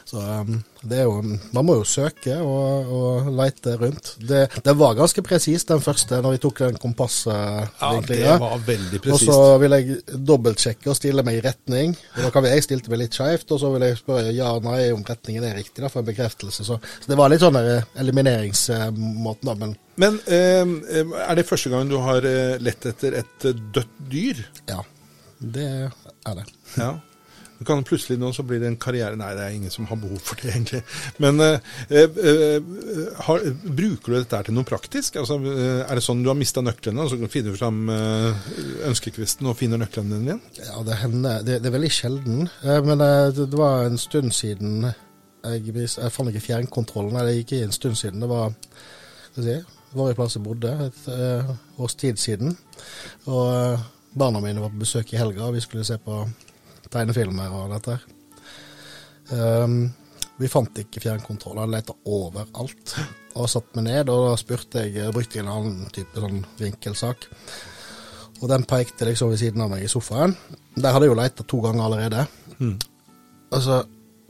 Så 0.05 0.21
um, 0.21 0.59
det 0.85 0.99
er 1.01 1.07
jo 1.07 1.21
Man 1.25 1.65
må 1.65 1.79
jo 1.79 1.85
søke 1.89 2.35
og, 2.45 2.89
og 2.93 3.29
leite 3.33 3.73
rundt. 3.81 4.11
Det, 4.21 4.43
det 4.65 4.75
var 4.77 4.97
ganske 4.97 5.23
presist, 5.25 5.71
den 5.71 5.81
første, 5.81 6.19
når 6.21 6.35
vi 6.35 6.41
tok 6.43 6.61
den 6.61 6.77
kompassvinklinga. 6.81 8.35
det 8.35 8.35
var 8.43 8.61
veldig 8.67 9.01
og 9.15 9.21
så 9.21 9.39
vil 9.61 9.77
jeg 9.77 9.97
dobbeltsjekke 10.29 10.91
og 10.93 10.99
stille 10.99 11.25
meg 11.25 11.39
i 11.39 11.45
retning. 11.45 11.95
Og 12.15 12.27
da 12.27 12.29
kan 12.33 12.45
vi, 12.45 12.53
Jeg 12.53 12.67
stilte 12.67 12.93
meg 12.93 13.01
litt 13.01 13.17
skeivt, 13.17 13.49
og 13.49 13.61
så 13.61 13.71
vil 13.73 13.87
jeg 13.87 13.97
spørre 14.01 14.35
ja 14.35 14.51
nei 14.61 14.91
om 14.93 15.01
retningen 15.05 15.47
er 15.47 15.57
riktig, 15.57 15.81
da, 15.81 15.89
for 15.89 16.03
en 16.03 16.11
bekreftelse. 16.11 16.67
Så, 16.67 16.77
så 16.77 17.09
det 17.09 17.17
var 17.17 17.33
litt 17.33 17.43
sånn 17.43 17.57
elimineringsmåten, 17.57 19.49
da. 19.49 19.57
Men 19.57 19.75
Men 20.01 20.19
eh, 20.27 21.17
er 21.25 21.37
det 21.39 21.47
første 21.47 21.71
gang 21.71 21.89
du 21.89 21.97
har 22.03 22.25
eh, 22.27 22.57
lett 22.61 22.85
etter 22.85 23.15
et 23.21 23.47
eh, 23.47 23.57
dødt 23.75 23.99
dyr? 24.11 24.45
ja, 24.69 24.81
det 25.39 25.67
er 25.71 26.39
det. 26.41 26.47
Ja. 26.75 26.93
Du 27.59 27.63
kan 27.67 27.83
plutselig 27.87 28.17
nå 28.19 28.31
så 28.35 28.43
blir 28.47 28.59
det 28.59 28.67
en 28.67 28.79
karriere 28.81 29.15
Nei, 29.19 29.31
det 29.37 29.43
er 29.45 29.55
ingen 29.55 29.73
som 29.73 29.87
har 29.89 29.99
behov 30.01 30.19
for 30.23 30.39
det, 30.41 30.51
egentlig. 30.51 30.81
Men 31.23 31.39
eh, 31.43 31.59
eh, 31.89 32.59
har, 33.27 33.45
bruker 33.63 34.11
du 34.11 34.17
dette 34.17 34.41
til 34.47 34.57
noe 34.57 34.67
praktisk? 34.67 35.19
Altså, 35.21 35.39
eh, 35.51 35.85
er 35.85 35.95
det 35.95 36.03
sånn 36.05 36.23
du 36.25 36.31
har 36.31 36.39
mista 36.39 36.63
nøklene, 36.65 37.05
og 37.05 37.13
så 37.13 37.31
finner 37.31 37.55
du 37.55 37.59
fram 37.61 37.85
ønskekvisten 38.89 39.47
og 39.47 39.57
finner 39.59 39.81
nøklene 39.81 40.17
dine 40.17 40.33
igjen? 40.33 40.43
Ja, 40.59 40.83
det 40.87 40.99
hender. 41.03 41.45
Det, 41.47 41.61
det 41.63 41.71
er 41.71 41.77
veldig 41.77 41.93
sjelden. 41.95 42.45
Men 42.63 43.01
det, 43.01 43.47
det 43.51 43.59
var 43.59 43.87
en 43.87 43.99
stund 44.01 44.35
siden 44.35 44.89
jeg, 45.45 45.73
jeg 45.75 46.13
fant 46.13 46.31
ikke 46.31 46.43
fjernkontrollen. 46.47 47.17
Det 47.23 47.39
gikk 47.39 47.55
i 47.55 47.63
en 47.65 47.75
stund 47.75 47.97
siden. 47.99 48.23
Det 48.23 48.29
var 48.31 48.53
skal 49.35 49.49
jeg 49.49 49.63
si, 49.65 49.75
i 49.99 50.15
plass 50.15 50.37
jeg 50.37 50.43
bodde, 50.45 50.71
et 50.87 51.07
eh, 51.11 51.49
års 51.83 51.95
tid 51.99 52.19
siden. 52.19 52.55
Og 53.27 53.79
barna 54.15 54.39
mine 54.43 54.63
var 54.63 54.71
på 54.71 54.83
besøk 54.85 55.11
i 55.13 55.19
helga, 55.19 55.43
og 55.47 55.57
vi 55.57 55.63
skulle 55.63 55.83
se 55.87 55.97
på 55.99 56.21
tegnefilmer 56.93 57.53
og 57.55 57.75
dette. 57.75 57.99
Um, 59.31 59.85
vi 60.37 60.49
fant 60.51 60.81
ikke 60.81 61.01
fjernkontroll. 61.03 61.61
han 61.63 61.71
lette 61.71 61.95
overalt. 62.05 62.95
Og 63.35 63.49
satte 63.51 63.79
meg 63.79 63.87
ned, 63.89 64.11
og 64.11 64.29
da 64.29 64.35
spurte 64.39 64.83
jeg 64.83 64.97
jeg 64.99 65.15
brukte 65.15 65.39
en 65.41 65.51
annen 65.51 65.93
type 65.95 66.19
sånn 66.19 66.43
vinkelsak. 66.59 67.27
Og 68.41 68.49
den 68.51 68.65
pekte 68.67 69.07
liksom 69.07 69.31
ved 69.31 69.39
siden 69.39 69.63
av 69.63 69.71
meg 69.71 69.85
i 69.85 69.91
sofaen. 69.91 70.35
Der 70.75 70.91
hadde 70.91 71.07
jeg 71.07 71.13
jo 71.13 71.19
leita 71.19 71.45
to 71.47 71.61
ganger 71.63 71.87
allerede. 71.87 72.25
Mm. 72.59 72.75
Og 73.51 73.63
så 73.63 73.79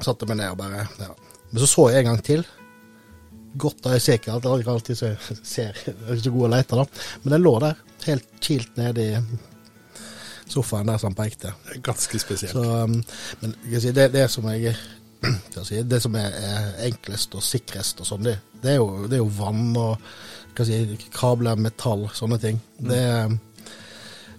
satte 0.04 0.26
jeg 0.26 0.34
meg 0.34 0.42
ned 0.44 0.54
og 0.54 0.62
bare 0.62 0.86
ja. 1.02 1.10
Men 1.50 1.62
så 1.62 1.70
så 1.72 1.88
jeg 1.90 2.04
en 2.04 2.12
gang 2.12 2.22
til. 2.26 2.46
Godt 3.56 3.82
da, 3.86 3.96
jeg 3.96 4.04
ser 4.04 4.18
ikke 4.20 4.34
alt, 4.36 4.48
jeg 4.60 4.68
alltid 4.68 5.00
så, 5.00 5.12
ser 5.56 5.72
er 5.72 6.16
ikke 6.16 6.24
så 6.26 6.34
god 6.38 6.48
å 6.48 6.54
leite, 6.54 6.80
da. 6.82 7.04
Men 7.24 7.36
den 7.36 7.46
lå 7.46 7.54
der, 7.64 7.84
helt 8.06 8.34
kilt 8.44 8.78
nede 8.78 9.06
i 9.06 9.22
sofaen 10.50 10.90
der 10.90 11.00
som 11.02 11.16
pekte. 11.18 11.54
Det 11.66 11.78
er 11.78 11.82
ganske 11.86 12.20
spesielt. 12.22 12.54
Så, 12.54 12.64
um, 12.84 13.00
men 13.42 13.56
si, 13.72 13.92
det, 13.96 14.12
det 14.14 14.28
som 14.32 14.48
jeg 14.52 14.76
si, 15.66 15.82
Det 15.84 16.02
som 16.04 16.16
er, 16.20 16.36
er 16.38 16.68
enklest 16.90 17.36
og 17.38 17.44
sikrest 17.44 18.02
og 18.04 18.10
sånn, 18.10 18.28
det, 18.28 18.38
det, 18.62 18.76
er 18.76 18.78
jo, 18.78 19.08
det 19.10 19.18
er 19.18 19.24
jo 19.24 19.32
vann 19.40 19.72
og 19.80 20.62
si, 20.62 20.82
kabler, 21.16 21.58
metall, 21.60 22.08
sånne 22.16 22.40
ting. 22.42 22.62
Det 22.78 23.02
eh, 23.02 23.34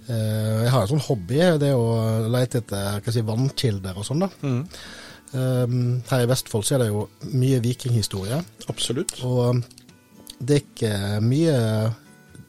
Jeg 0.07 0.71
har 0.73 0.85
en 0.85 0.93
sånn 0.95 1.09
hobby, 1.09 1.41
det 1.61 1.73
er 1.73 1.81
å 1.81 2.31
lete 2.31 2.63
etter 2.63 3.11
si, 3.11 3.25
vannkilder 3.27 3.99
og 3.99 4.07
sånn. 4.07 4.25
da. 4.25 4.31
Mm. 4.47 4.63
Um, 5.37 5.81
her 6.09 6.23
i 6.23 6.29
Vestfold 6.31 6.65
så 6.65 6.77
er 6.77 6.85
det 6.85 6.93
jo 6.93 7.09
mye 7.35 7.59
vikinghistorie. 7.65 8.39
Absolutt. 8.71 9.19
Og 9.27 9.59
det 10.39 10.55
er 10.55 10.63
ikke 10.63 10.93
mye 11.25 11.57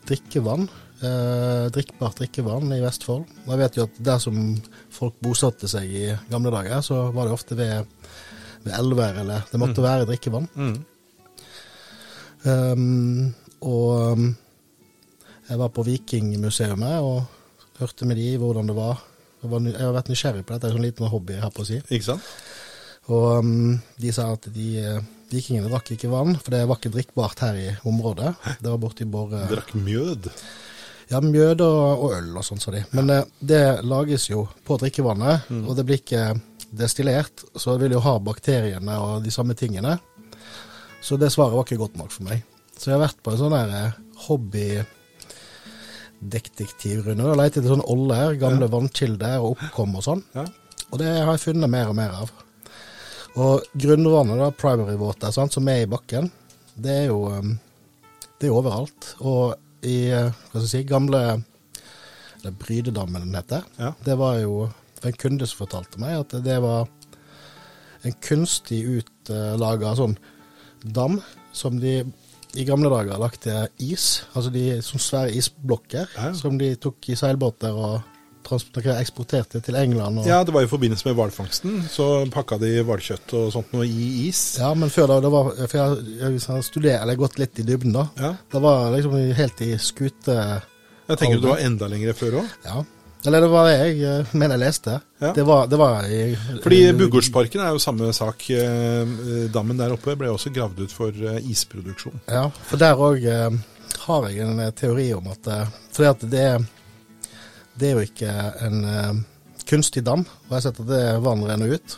drikkevann, 0.08 0.68
eh, 1.02 1.68
drikkbart 1.74 2.22
drikkevann 2.22 2.74
i 2.76 2.82
Vestfold. 2.84 3.26
Og 3.46 3.54
jeg 3.54 3.62
vet 3.62 3.80
jo 3.80 3.88
at 3.88 4.02
der 4.10 4.22
som 4.24 4.38
folk 4.94 5.18
bosatte 5.24 5.70
seg 5.72 5.92
i 5.92 6.06
gamle 6.32 6.54
dager, 6.54 6.82
så 6.86 7.08
var 7.16 7.28
det 7.28 7.36
ofte 7.36 7.58
ved, 7.60 7.88
ved 8.66 8.78
elver, 8.80 9.22
eller 9.24 9.48
det 9.52 9.62
måtte 9.62 9.86
være 9.86 10.08
drikkevann. 10.10 10.48
Mm. 10.56 10.78
Um, 12.48 13.34
og 13.68 14.14
um, 14.14 14.28
jeg 15.50 15.60
var 15.60 15.72
på 15.74 15.84
Vikingmuseet 15.88 16.78
og 17.02 17.26
hørte 17.80 18.06
med 18.08 18.20
de 18.20 18.36
hvordan 18.40 18.70
det 18.70 18.76
var. 18.78 19.02
Jeg, 19.42 19.52
var, 19.52 19.66
jeg 19.70 19.82
har 19.82 19.96
vært 19.96 20.10
nysgjerrig 20.12 20.46
på 20.46 20.54
dette, 20.54 20.66
det 20.66 20.70
er 20.70 20.74
en 20.74 20.80
sånn 20.80 20.88
liten 20.88 21.12
hobby 21.12 21.36
jeg 21.36 21.44
har 21.46 21.54
på 21.54 21.64
å 21.64 21.68
si. 21.68 21.82
Ikke 21.88 22.10
sant? 22.14 22.32
Og 23.08 23.40
um, 23.40 23.80
de 24.02 24.12
sa 24.12 24.34
at 24.34 24.50
de 24.52 24.80
eh, 24.82 25.04
vikingene 25.32 25.70
drakk 25.72 25.92
ikke 25.96 26.10
vann, 26.12 26.36
for 26.42 26.52
det 26.52 26.68
var 26.68 26.76
ikke 26.80 26.92
drikkbart 26.96 27.40
her 27.46 27.56
i 27.60 27.68
området. 27.88 28.34
Det 28.60 28.68
var 28.68 28.80
borti 28.82 29.06
Borre 29.08 29.48
Drakk 29.52 29.72
mjød. 29.80 30.22
Ja, 31.08 31.22
mjød 31.24 31.62
og, 31.64 32.04
og 32.04 32.10
øl 32.18 32.36
og 32.36 32.44
sånn, 32.44 32.60
sa 32.60 32.72
de. 32.76 32.82
Men 32.98 33.06
eh, 33.14 33.28
det 33.40 33.80
lages 33.88 34.28
jo 34.32 34.40
på 34.68 34.78
drikkevannet, 34.82 35.38
og 35.64 35.74
det 35.78 35.86
blir 35.88 36.00
ikke 36.02 36.24
destillert, 36.76 37.36
så 37.56 37.68
det 37.74 37.82
vil 37.86 37.96
jo 37.96 38.04
ha 38.04 38.20
bakteriene 38.20 38.94
og 39.00 39.24
de 39.24 39.32
samme 39.32 39.54
tingene. 39.56 39.98
Så 41.00 41.16
det 41.20 41.32
svaret 41.32 41.54
var 41.56 41.64
ikke 41.64 41.78
godt 41.80 41.96
nok 42.00 42.12
for 42.12 42.24
meg. 42.28 42.44
Så 42.78 42.90
jeg 42.90 42.96
har 42.98 43.06
vært 43.08 43.24
på 43.24 43.32
en 43.32 43.40
sånn 43.40 43.56
der 43.56 43.70
eh, 43.78 43.92
hobbydetektivrunde 44.28 47.24
og 47.24 47.38
lett 47.40 47.56
etter 47.56 47.72
sånne 47.72 47.92
oller, 47.94 48.36
gamle 48.42 48.68
vannkilder 48.74 49.36
og 49.40 49.52
oppkom 49.56 49.92
og 49.96 50.04
sånn. 50.06 50.24
Ja. 50.36 50.46
Og 50.92 50.96
det 51.02 51.10
har 51.14 51.32
jeg 51.34 51.46
funnet 51.48 51.70
mer 51.72 51.88
og 51.92 51.98
mer 51.98 52.12
av. 52.26 52.30
Og 53.38 53.62
grunnvannet, 53.78 54.40
da, 54.42 54.50
primary 54.58 54.98
water, 54.98 55.32
sant, 55.36 55.54
som 55.54 55.68
er 55.70 55.84
i 55.84 55.90
bakken, 55.90 56.32
det 56.78 56.94
er 57.04 57.08
jo 57.12 57.20
um, 57.30 57.52
det 58.40 58.50
er 58.50 58.56
overalt. 58.58 59.12
Og 59.22 59.56
i 59.86 60.08
eh, 60.10 60.30
hva 60.32 60.58
skal 60.58 60.66
jeg 60.66 60.72
si, 60.74 60.84
gamle 60.90 61.22
eller 62.38 62.54
Brydedammen 62.62 63.26
den 63.28 63.38
heter, 63.38 63.66
Ja. 63.82 63.92
det 64.06 64.16
var 64.20 64.40
jo 64.42 64.68
en 65.06 65.14
kunde 65.18 65.46
som 65.50 65.62
fortalte 65.66 66.00
meg 66.02 66.16
at 66.20 66.34
det 66.46 66.58
var 66.64 66.88
en 68.06 68.16
kunstig 68.24 68.80
utlaga 69.00 69.94
sånn 69.98 70.16
dam 70.86 71.20
som 71.54 71.80
de 71.82 72.00
i 72.58 72.64
gamle 72.66 72.90
dager 72.90 73.20
lagde 73.22 73.56
is, 73.84 74.24
altså 74.34 74.50
de 74.54 74.82
som 74.86 75.02
svære 75.02 75.34
isblokker, 75.38 76.08
Ja. 76.18 76.32
som 76.34 76.58
de 76.58 76.76
tok 76.76 77.10
i 77.10 77.18
seilbåter 77.18 77.74
og 77.74 78.02
eksporterte 78.52 79.62
til 79.64 79.76
England. 79.76 80.20
Og, 80.22 80.28
Ja, 80.30 80.44
det 80.44 80.54
var 80.56 80.64
i 80.64 80.70
forbindelse 80.72 81.08
med 81.10 81.16
hvalfangsten. 81.20 81.84
Så 81.92 82.26
pakka 82.34 82.58
de 82.62 82.72
hvalkjøtt 82.88 83.34
og 83.38 83.52
sånt 83.54 83.74
noe 83.76 83.86
i 83.86 84.28
is. 84.28 84.58
Ja, 84.62 84.74
men 84.74 84.90
før 84.94 85.08
da, 85.14 85.20
det 85.26 85.32
var, 85.34 85.52
for 85.68 85.78
jeg, 85.78 86.04
jeg, 86.20 86.42
jeg 86.42 86.92
har 86.92 87.02
eller 87.02 87.16
gått 87.16 87.40
litt 87.40 87.60
i 87.60 87.68
dybden 87.68 87.94
da, 87.96 88.08
Ja. 88.20 88.36
det 88.52 88.62
var 88.64 88.92
liksom 88.96 89.18
helt 89.38 89.62
i 89.62 89.74
skute... 89.78 90.38
Jeg 91.08 91.18
tenker 91.22 91.40
du 91.40 91.48
var 91.48 91.62
enda 91.64 91.88
lenger 91.88 92.14
før 92.14 92.42
òg. 92.42 92.48
Ja. 92.66 92.82
Eller 93.26 93.42
det 93.42 93.48
var 93.52 93.66
det 93.68 93.76
jeg 93.80 94.02
eh, 94.06 94.34
mener 94.38 94.56
jeg 94.58 94.64
leste. 94.68 94.98
Ja. 95.20 95.32
Det 95.36 95.44
var, 95.48 95.68
det 95.68 95.80
var 95.80 96.06
i... 96.06 96.20
Fordi 96.64 96.82
Bugårdsparken 97.00 97.64
er 97.64 97.74
jo 97.76 97.82
samme 97.82 98.12
sak. 98.16 98.46
Eh, 98.54 99.48
Dammen 99.52 99.80
der 99.80 99.96
oppe 99.96 100.16
ble 100.20 100.30
også 100.32 100.52
gravd 100.56 100.84
ut 100.86 100.94
for 100.94 101.12
eh, 101.16 101.40
isproduksjon. 101.52 102.20
Ja, 102.30 102.46
for 102.70 102.80
der 102.82 103.00
òg 103.02 103.26
eh, 103.28 103.58
har 104.06 104.28
jeg 104.30 104.46
en 104.46 104.62
eh, 104.64 104.72
teori 104.78 105.10
om 105.18 105.28
at 105.34 105.50
eh, 105.52 105.74
Fordi 105.98 106.10
at 106.12 106.26
det, 106.32 106.46
det 107.80 107.90
er 107.92 107.98
jo 108.00 108.06
ikke 108.08 108.34
en 108.68 108.78
uh, 108.86 109.20
kunstig 109.70 110.04
dam, 110.08 110.24
og 110.26 110.52
jeg 110.52 110.56
har 110.58 110.66
sett 110.68 110.80
at 110.84 110.90
det 110.90 111.02
vannet 111.26 111.50
renner 111.52 111.74
ut. 111.78 111.98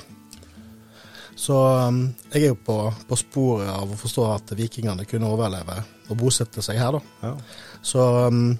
Så 1.40 1.56
um, 1.88 2.02
jeg 2.34 2.42
er 2.44 2.50
jo 2.52 2.58
på, 2.68 2.78
på 3.08 3.18
sporet 3.20 3.70
av 3.72 3.88
å 3.94 4.00
forstå 4.00 4.26
at 4.34 4.52
vikingene 4.60 5.06
kunne 5.08 5.30
overleve 5.32 5.78
og 6.10 6.18
bosette 6.20 6.60
seg 6.66 6.82
her, 6.82 6.98
da. 6.98 7.30
Ja. 7.30 7.36
Så, 7.86 8.04
um, 8.28 8.58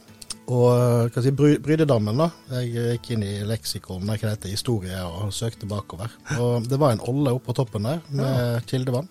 Og 0.50 1.12
hva 1.14 1.22
si, 1.22 1.30
Bry- 1.36 1.60
Brydedammen, 1.62 2.18
da. 2.24 2.30
Jeg 2.56 2.72
gikk 2.74 3.10
inn 3.14 3.26
i 3.28 3.34
leksikon, 3.46 4.08
hva 4.08 4.16
heter, 4.18 4.50
historie, 4.50 4.98
og 5.06 5.34
søkte 5.36 5.68
bakover. 5.70 6.10
Og 6.42 6.66
det 6.72 6.80
var 6.82 6.96
en 6.96 7.04
olle 7.12 7.36
oppå 7.38 7.54
toppen 7.54 7.86
der 7.86 8.00
med 8.10 8.64
kildevann. 8.72 9.06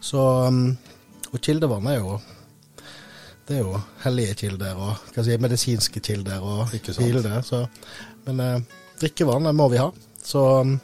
Så 0.00 0.22
um, 0.48 0.62
Og 1.32 1.40
kildevann 1.42 1.86
er 1.90 1.98
jo 1.98 2.14
Det 3.44 3.58
er 3.58 3.60
jo 3.60 3.80
hellige 4.04 4.34
kilder 4.40 4.78
og 4.80 5.18
si, 5.18 5.36
medisinske 5.36 6.00
kilder 6.00 6.40
og 6.40 6.72
kilder. 6.72 7.42
Så, 7.44 7.66
men 8.24 8.40
eh, 8.40 8.60
drikkevann 9.00 9.50
må 9.56 9.68
vi 9.68 9.80
ha. 9.82 9.90
Så, 10.24 10.44
um, 10.62 10.78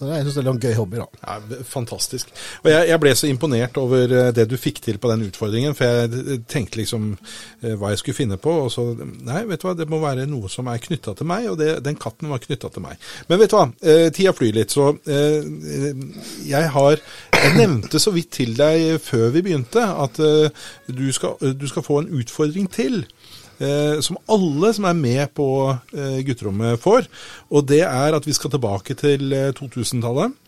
så 0.00 0.08
jeg 0.08 0.24
syns 0.24 0.36
det 0.38 0.42
er 0.46 0.50
en 0.54 0.60
gøy 0.62 0.74
hobby, 0.78 0.96
da. 0.96 1.06
Ja, 1.20 1.58
fantastisk. 1.68 2.30
Og 2.62 2.70
jeg, 2.72 2.86
jeg 2.88 3.00
ble 3.02 3.10
så 3.18 3.28
imponert 3.28 3.76
over 3.76 4.14
eh, 4.16 4.30
det 4.32 4.46
du 4.48 4.56
fikk 4.56 4.80
til 4.86 4.96
på 4.96 5.10
den 5.12 5.26
utfordringen, 5.26 5.76
for 5.76 5.84
jeg 5.84 6.38
tenkte 6.48 6.80
liksom 6.80 7.10
eh, 7.12 7.74
hva 7.76 7.92
jeg 7.92 8.00
skulle 8.00 8.16
finne 8.16 8.40
på, 8.40 8.54
og 8.64 8.72
så 8.72 8.86
Nei, 9.00 9.42
vet 9.48 9.60
du 9.60 9.66
hva, 9.68 9.74
det 9.76 9.88
må 9.90 10.00
være 10.00 10.24
noe 10.30 10.48
som 10.48 10.70
er 10.72 10.80
knytta 10.80 11.12
til 11.18 11.28
meg, 11.28 11.50
og 11.52 11.58
det, 11.60 11.68
den 11.84 11.98
katten 12.00 12.32
var 12.32 12.40
knytta 12.40 12.70
til 12.72 12.84
meg. 12.86 12.96
Men 13.28 13.42
vet 13.42 13.52
du 13.52 13.58
hva, 13.58 13.66
eh, 13.84 14.06
tida 14.16 14.32
flyr 14.36 14.56
litt, 14.56 14.72
så 14.72 14.88
eh, 15.04 15.92
jeg 16.48 16.72
har 16.76 17.04
Jeg 17.40 17.56
nevnte 17.56 18.00
så 18.02 18.10
vidt 18.12 18.28
til 18.36 18.50
deg 18.56 18.98
før 19.00 19.30
vi 19.32 19.40
begynte 19.44 19.80
at 19.80 20.18
eh, 20.20 20.66
du, 20.88 21.06
skal, 21.12 21.38
du 21.40 21.66
skal 21.68 21.84
få 21.86 22.02
en 22.02 22.10
utfordring 22.20 22.66
til. 22.72 23.04
Eh, 23.60 24.00
som 24.00 24.16
alle 24.32 24.72
som 24.76 24.86
er 24.88 24.96
med 24.96 25.34
på 25.36 25.48
eh, 25.92 26.20
gutterommet 26.24 26.80
får. 26.80 27.08
Og 27.52 27.66
det 27.68 27.82
er 27.84 28.16
at 28.16 28.26
vi 28.26 28.36
skal 28.36 28.54
tilbake 28.54 28.96
til 28.98 29.32
eh, 29.36 29.50
2000-tallet. 29.56 30.38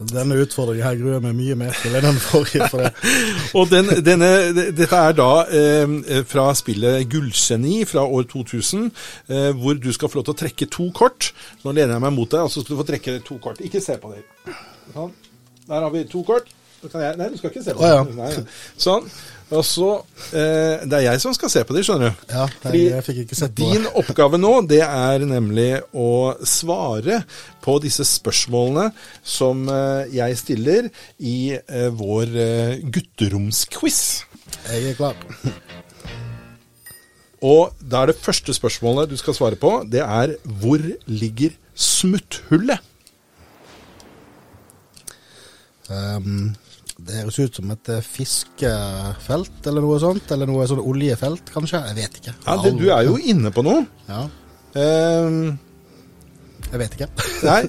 Denne 0.00 0.38
utfordringen 0.40 0.80
her 0.80 0.96
gruer 0.96 1.18
jeg 1.18 1.22
meg 1.26 1.34
mye 1.36 1.56
mer 1.60 1.74
til 1.76 1.96
enn 1.98 2.06
den 2.06 2.20
forrige. 2.24 2.68
For 2.72 2.80
det. 2.80 2.92
Og 3.58 3.66
den, 3.68 3.90
denne, 4.04 4.30
dette 4.72 4.96
er 4.96 5.16
da 5.16 5.28
eh, 5.44 6.22
fra 6.28 6.46
spillet 6.56 7.04
Gullgeni 7.12 7.82
fra 7.88 8.06
år 8.06 8.24
2000, 8.30 8.86
eh, 9.28 9.50
hvor 9.60 9.76
du 9.76 9.90
skal 9.92 10.08
få 10.08 10.20
lov 10.20 10.30
til 10.30 10.36
å 10.36 10.40
trekke 10.44 10.70
to 10.72 10.88
kort. 10.96 11.32
Nå 11.66 11.74
lener 11.76 11.98
jeg 11.98 12.04
meg 12.06 12.16
mot 12.16 12.30
deg, 12.32 12.46
og 12.46 12.54
så 12.54 12.64
skal 12.64 12.78
du 12.78 12.80
få 12.80 12.88
trekke 12.94 13.18
to 13.26 13.36
kort. 13.44 13.60
Ikke 13.66 13.84
se 13.84 13.98
på 14.00 14.14
dem. 14.14 14.56
Sånn. 14.94 15.12
Der 15.68 15.84
har 15.84 15.92
vi 15.92 16.06
to 16.08 16.24
kort. 16.24 16.48
Kan 16.80 17.02
jeg, 17.04 17.20
nei, 17.20 17.28
du 17.28 17.36
skal 17.36 17.52
ikke 17.52 17.66
se 17.66 17.76
på 17.76 17.84
dem. 17.84 18.16
Nei. 18.16 18.32
Sånn. 18.80 19.10
Og 19.50 19.64
så 19.66 19.88
eh, 20.30 20.82
Det 20.86 20.98
er 21.00 21.06
jeg 21.08 21.22
som 21.22 21.34
skal 21.34 21.50
se 21.52 21.62
på 21.66 21.74
de, 21.74 21.82
skjønner 21.86 22.12
du. 22.12 22.24
Ja, 22.30 22.46
Fordi 22.62 22.82
jeg, 22.84 22.92
jeg 22.94 23.06
fikk 23.08 23.20
ikke 23.24 23.38
sett 23.38 23.56
på 23.58 23.70
Din 23.72 23.88
oppgave 24.00 24.38
nå, 24.38 24.52
det 24.70 24.82
er 24.86 25.26
nemlig 25.26 25.70
å 25.90 26.36
svare 26.46 27.22
på 27.64 27.76
disse 27.82 28.06
spørsmålene 28.06 28.90
som 29.26 29.66
eh, 29.70 30.12
jeg 30.14 30.38
stiller 30.40 30.90
i 31.18 31.56
eh, 31.58 31.88
vår 31.90 32.38
eh, 32.44 32.78
gutteromsquiz. 32.94 34.00
Jeg 34.70 34.92
er 34.92 34.98
klar. 34.98 35.18
Og 37.40 37.74
da 37.80 38.04
er 38.04 38.12
det 38.12 38.20
første 38.20 38.54
spørsmålet 38.54 39.10
du 39.10 39.16
skal 39.18 39.34
svare 39.36 39.58
på, 39.58 39.80
det 39.88 40.02
er 40.04 40.36
hvor 40.60 40.82
ligger 41.08 41.56
smutthullet? 41.74 42.84
Um, 45.90 46.52
det 47.06 47.20
høres 47.22 47.38
ut 47.40 47.56
som 47.60 47.70
et 47.74 47.88
eh, 47.92 48.00
fiskefelt 48.04 49.66
eller 49.70 49.84
noe 49.86 50.00
sånt. 50.02 50.30
Eller 50.34 50.50
noe 50.50 50.66
sånn 50.70 50.82
oljefelt, 50.82 51.50
kanskje. 51.54 51.80
Jeg 51.90 51.98
vet 52.00 52.20
ikke. 52.20 52.34
Ja, 52.46 52.58
det, 52.64 52.74
Du 52.80 52.86
er 52.92 53.06
jo 53.08 53.16
inne 53.18 53.52
på 53.54 53.66
noe. 53.66 53.86
Ja, 54.10 54.26
Eh, 54.70 55.38
jeg 56.70 56.78
vet 56.78 56.92
ikke. 56.94 57.08
nei, 57.48 57.64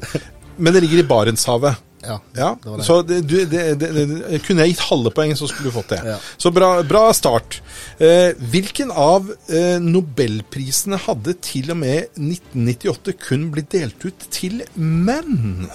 men 0.62 0.76
det 0.76 0.84
ligger 0.84 1.00
i 1.02 1.08
Barentshavet. 1.10 1.80
Ja, 2.02 2.20
Ja, 2.38 2.52
det 2.62 2.76
det. 2.78 2.86
så 2.86 2.96
det, 3.06 4.42
Kunne 4.46 4.64
jeg 4.66 4.72
gitt 4.76 4.84
halve 4.88 5.12
poeng, 5.14 5.34
så 5.38 5.48
skulle 5.50 5.70
du 5.70 5.76
fått 5.76 5.92
det. 5.96 6.00
Ja. 6.06 6.18
Så 6.38 6.52
bra, 6.54 6.70
bra 6.86 7.08
start. 7.14 7.60
Eh, 8.02 8.34
hvilken 8.54 8.94
av 8.94 9.30
eh, 9.50 9.78
nobelprisene 9.82 10.98
hadde 11.08 11.36
til 11.46 11.70
og 11.74 11.78
med 11.82 12.10
1998 12.18 13.18
kun 13.22 13.50
blitt 13.54 13.74
delt 13.74 14.06
ut 14.06 14.28
til 14.34 14.62
menn? 14.78 15.66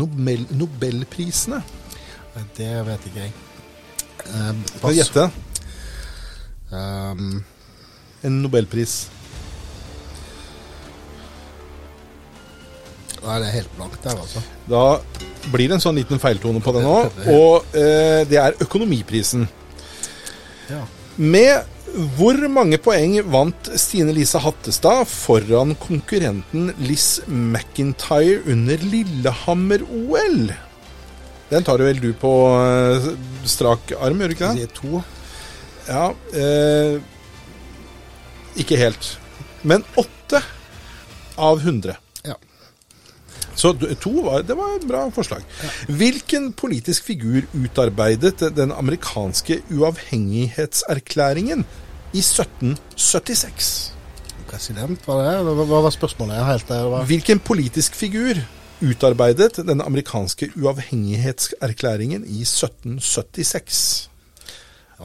Nobel, 0.00 0.46
Nobelprisene? 0.56 1.62
Det 2.56 2.70
vet 2.86 3.08
ikke 3.10 3.26
jeg. 3.26 3.32
Eh, 4.26 4.52
Kan 4.80 4.86
du 4.88 4.96
gjette? 4.96 5.26
Um, 6.72 7.42
En 8.24 8.36
nobelpris. 8.42 9.08
Da 13.22 13.36
er 13.36 13.42
det 13.44 13.50
helt 13.54 13.72
blankt 13.76 14.02
der, 14.02 14.16
altså. 14.18 14.40
Da 14.70 14.82
blir 15.52 15.68
det 15.68 15.76
en 15.76 15.82
sånn 15.82 15.98
liten 15.98 16.18
feiltone 16.22 16.62
på 16.62 16.72
det 16.74 16.82
nå. 16.86 16.94
Og 17.34 17.74
eh, 17.78 18.22
det 18.30 18.38
er 18.40 18.56
økonomiprisen. 18.62 19.44
Ja. 20.70 20.80
Med 21.18 21.68
hvor 21.92 22.38
mange 22.48 22.78
poeng 22.80 23.18
vant 23.28 23.68
Stine 23.76 24.14
Lise 24.16 24.40
Hattestad 24.40 25.04
foran 25.10 25.74
konkurrenten 25.76 26.70
Liss 26.80 27.20
McIntyre 27.28 28.38
under 28.48 28.80
Lillehammer-OL? 28.80 30.46
Den 31.50 31.66
tar 31.68 31.84
vel 31.84 32.00
du 32.00 32.14
på 32.16 32.32
eh, 32.56 33.10
strak 33.44 33.92
arm, 33.98 34.22
gjør 34.22 34.32
du 34.32 34.36
ikke 34.38 34.52
det? 34.54 34.62
Det 34.62 34.70
er 34.70 34.76
To. 34.78 35.02
Ja 35.90 36.06
eh, 36.32 36.96
Ikke 38.62 38.78
helt. 38.80 39.10
Men 39.60 39.84
åtte 40.00 40.40
av 41.36 41.60
100. 41.60 41.98
Så 43.62 43.70
to 44.02 44.10
var, 44.26 44.42
det 44.42 44.56
var 44.58 44.74
et 44.74 44.86
bra 44.90 45.04
forslag. 45.14 45.42
Hvilken 45.86 46.50
politisk 46.58 47.04
figur 47.06 47.44
utarbeidet 47.54 48.40
den 48.56 48.72
amerikanske 48.74 49.60
uavhengighetserklæringen 49.70 51.62
i 52.12 52.18
1776? 52.18 53.92
President, 54.50 55.06
var 55.06 55.22
det? 55.22 55.36
Hva 55.46 55.64
hva 55.70 55.78
var 55.86 55.94
spørsmålet? 55.94 56.36
Er 56.36 56.44
helt 56.50 56.68
der. 56.68 56.88
Var. 56.90 57.04
Hvilken 57.06 57.38
politisk 57.40 57.94
figur 57.96 58.34
utarbeidet 58.82 59.56
den 59.56 59.80
amerikanske 59.80 60.50
uavhengighetserklæringen 60.58 62.24
i 62.26 62.42
1776? 62.42 64.10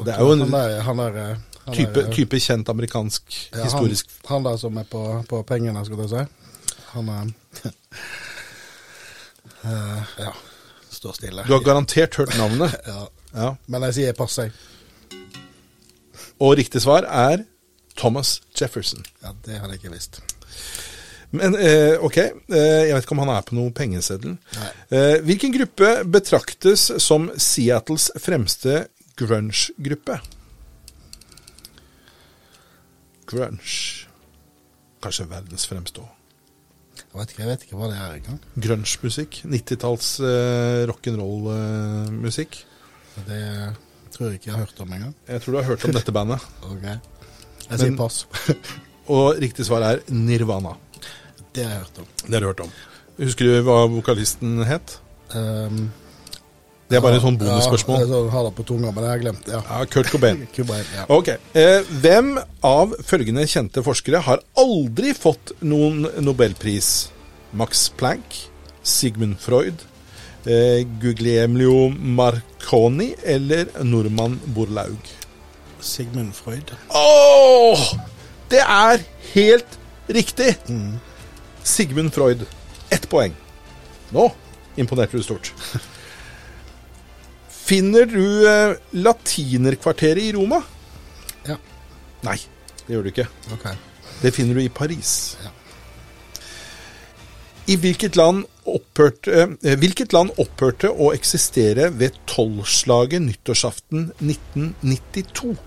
Det 0.06 0.14
er 0.14 0.20
jo 0.22 0.32
en 0.34 0.42
han 0.42 0.54
er, 0.54 0.82
han 0.82 0.98
der, 0.98 1.14
eh, 1.30 1.38
type, 1.74 1.94
der, 1.94 2.12
type 2.14 2.40
kjent 2.40 2.70
amerikansk 2.70 3.24
ja, 3.54 3.64
historisk 3.64 4.10
Han, 4.26 4.36
han 4.36 4.46
der 4.52 4.58
som 4.58 4.78
er 4.78 4.84
på, 4.92 5.24
på 5.30 5.42
pengene, 5.42 5.86
skal 5.86 5.98
jeg 5.98 6.10
si. 6.10 6.26
Han 6.94 7.10
er 7.10 7.22
Eh, 9.68 10.16
Ja. 10.24 10.34
Står 10.98 11.14
stille. 11.18 11.44
Du 11.46 11.52
har 11.54 11.62
garantert 11.66 12.16
hørt 12.16 12.38
navnet. 12.40 12.74
Ja. 12.88 13.04
Ja. 13.38 13.50
Men 13.68 13.84
jeg 13.90 13.94
sier 14.00 14.14
pass, 14.18 14.38
jeg. 14.40 14.54
Og 16.42 16.56
riktig 16.58 16.80
svar 16.82 17.06
er 17.06 17.44
Thomas 17.98 18.38
Jefferson. 18.56 19.04
Ja, 19.22 19.34
det 19.46 19.60
hadde 19.60 19.76
jeg 19.76 19.82
ikke 19.84 19.94
visst. 19.94 20.22
Men 21.36 21.58
eh, 21.60 21.98
ok, 22.02 22.18
eh, 22.18 22.88
jeg 22.88 22.94
vet 22.96 23.04
ikke 23.04 23.16
om 23.18 23.22
han 23.26 23.34
er 23.36 23.44
på 23.46 23.58
noe 23.58 23.74
pengeseddel. 23.76 24.38
Eh, 24.90 25.18
hvilken 25.28 25.52
gruppe 25.54 25.90
betraktes 26.08 26.88
som 27.04 27.28
Seattles 27.36 28.08
fremste 28.24 28.86
grunge-gruppe? 29.20 30.22
Grunge. 33.28 34.08
Kanskje 35.04 35.28
verdens 35.30 35.68
fremste 35.70 36.02
òg. 36.06 36.14
Jeg 37.14 37.20
vet 37.22 37.32
ikke, 37.34 37.42
jeg 37.42 37.50
vet 37.50 37.64
ikke 37.66 37.78
hva 37.80 37.88
det 37.90 37.98
er 37.98 38.16
engang. 38.20 38.40
Grunge-musikk. 38.62 39.38
90-talls 39.50 40.10
eh, 40.22 40.82
rock'n'roll-musikk. 40.92 42.58
Det 43.28 43.40
tror 44.14 44.28
jeg 44.30 44.40
ikke 44.40 44.50
jeg 44.52 44.56
har 44.58 44.66
hørt 44.66 44.82
om 44.84 44.92
engang. 44.94 45.14
jeg 45.28 45.42
tror 45.42 45.52
du 45.54 45.58
har 45.62 45.68
hørt 45.72 45.86
om 45.88 45.96
dette 45.96 46.14
bandet. 46.14 46.46
Ok. 46.72 46.84
Jeg 47.68 47.80
sier 47.80 47.90
Men- 47.90 47.98
pass. 48.00 48.26
Og 49.14 49.38
riktig 49.40 49.66
svar 49.66 49.82
er 49.88 50.02
Nirvana. 50.12 50.74
det 51.56 51.64
har 51.64 51.72
jeg 51.72 51.80
hørt 51.86 52.00
om. 52.04 52.08
Det 52.28 52.34
har 52.34 52.40
du 52.44 52.48
hørt 52.52 52.60
om. 52.66 52.72
Husker 53.18 53.46
du 53.48 53.62
hva 53.66 53.78
vokalisten 53.90 54.60
het? 54.68 54.98
Um, 55.34 55.88
Det 56.88 56.96
er 56.96 57.02
bare 57.04 57.18
et 57.18 57.22
sånn 57.22 57.36
Ja, 57.36 57.46
bonusspørsmål. 57.50 58.00
jeg 58.00 58.08
så- 58.08 58.30
har 58.32 58.44
det 58.46 58.56
på 58.56 58.64
tunga, 58.66 58.92
men 58.96 59.04
jeg 59.04 59.12
har 59.12 59.20
glemt 59.20 59.44
det. 59.46 59.54
Ja. 59.54 59.62
Ja, 59.80 59.86
Kurt 59.86 60.08
Cobain. 60.12 60.48
Cobain 60.56 60.86
ja. 60.96 61.06
Ok. 61.10 61.28
Eh, 61.54 61.82
hvem 62.02 62.38
av 62.64 62.94
følgende 63.04 63.44
kjente 63.46 63.84
forskere 63.84 64.22
har 64.24 64.40
aldri 64.56 65.14
fått 65.14 65.52
noen 65.62 66.08
nobelpris? 66.24 67.10
Max 67.54 67.90
Planck, 67.90 68.24
Sigmund 68.84 69.38
Freud, 69.40 69.84
eh, 70.46 70.84
Guglielmo 71.02 71.90
Marconi 71.90 73.16
eller 73.26 73.66
Norman 73.84 74.40
Borlaug? 74.56 74.98
Sigmund 75.82 76.34
Freud. 76.34 76.72
Åh! 76.90 77.94
Det 78.50 78.60
er 78.64 79.04
helt 79.34 79.78
riktig! 80.10 80.56
Sigmund 81.64 82.14
Freud. 82.14 82.46
Ett 82.90 83.10
poeng. 83.10 83.34
Nå 84.14 84.32
imponerte 84.78 85.18
du 85.18 85.24
stort. 85.24 85.52
Finner 87.68 88.08
du 88.08 88.48
eh, 88.48 88.78
latinerkvarteret 88.96 90.24
i 90.24 90.32
Roma? 90.38 90.62
Ja. 91.48 91.58
Nei, 92.24 92.38
det 92.86 92.94
gjør 92.96 93.04
du 93.04 93.10
ikke. 93.12 93.26
Ok. 93.58 93.66
Det 94.22 94.32
finner 94.36 94.56
du 94.56 94.64
i 94.64 94.72
Paris. 94.72 95.36
Ja. 95.44 95.52
I 97.68 97.76
hvilket 97.76 98.16
land 98.16 98.46
opphørte, 98.64 99.34
eh, 99.60 99.76
hvilket 99.76 100.16
land 100.16 100.32
opphørte 100.40 100.88
å 100.88 101.12
eksistere 101.12 101.90
ved 102.00 102.16
tolvslaget 102.32 103.26
nyttårsaften 103.26 104.14
1992? 104.24 105.58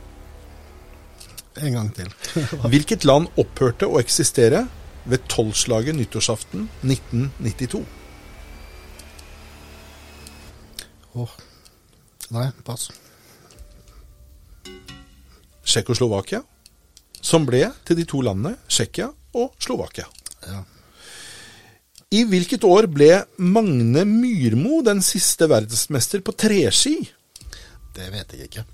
En 1.60 1.76
gang 1.76 1.92
til. 1.92 2.08
Hvilket 2.72 3.04
land 3.04 3.28
opphørte 3.36 3.84
å 3.84 3.98
eksistere 4.00 4.62
ved 5.04 5.26
tolvslaget 5.28 5.98
nyttårsaften 5.98 6.70
1992? 6.86 7.84
Åh. 11.20 11.38
Nei, 12.30 12.46
pass. 12.64 12.88
Tsjekkoslovakia, 15.66 16.42
som 17.22 17.44
ble 17.46 17.64
til 17.86 17.98
de 18.00 18.06
to 18.08 18.22
landene 18.24 18.56
Tsjekkia 18.70 19.10
og 19.38 19.52
Slovakia. 19.62 20.06
Ja. 20.46 20.62
I 22.10 22.24
hvilket 22.26 22.64
år 22.66 22.88
ble 22.90 23.10
Magne 23.38 24.02
Myrmo 24.08 24.80
den 24.86 25.02
siste 25.04 25.46
verdensmester 25.50 26.22
på 26.26 26.34
treski? 26.34 26.96
Det 27.94 28.08
vet 28.10 28.34
jeg 28.34 28.48
ikke. 28.48 28.64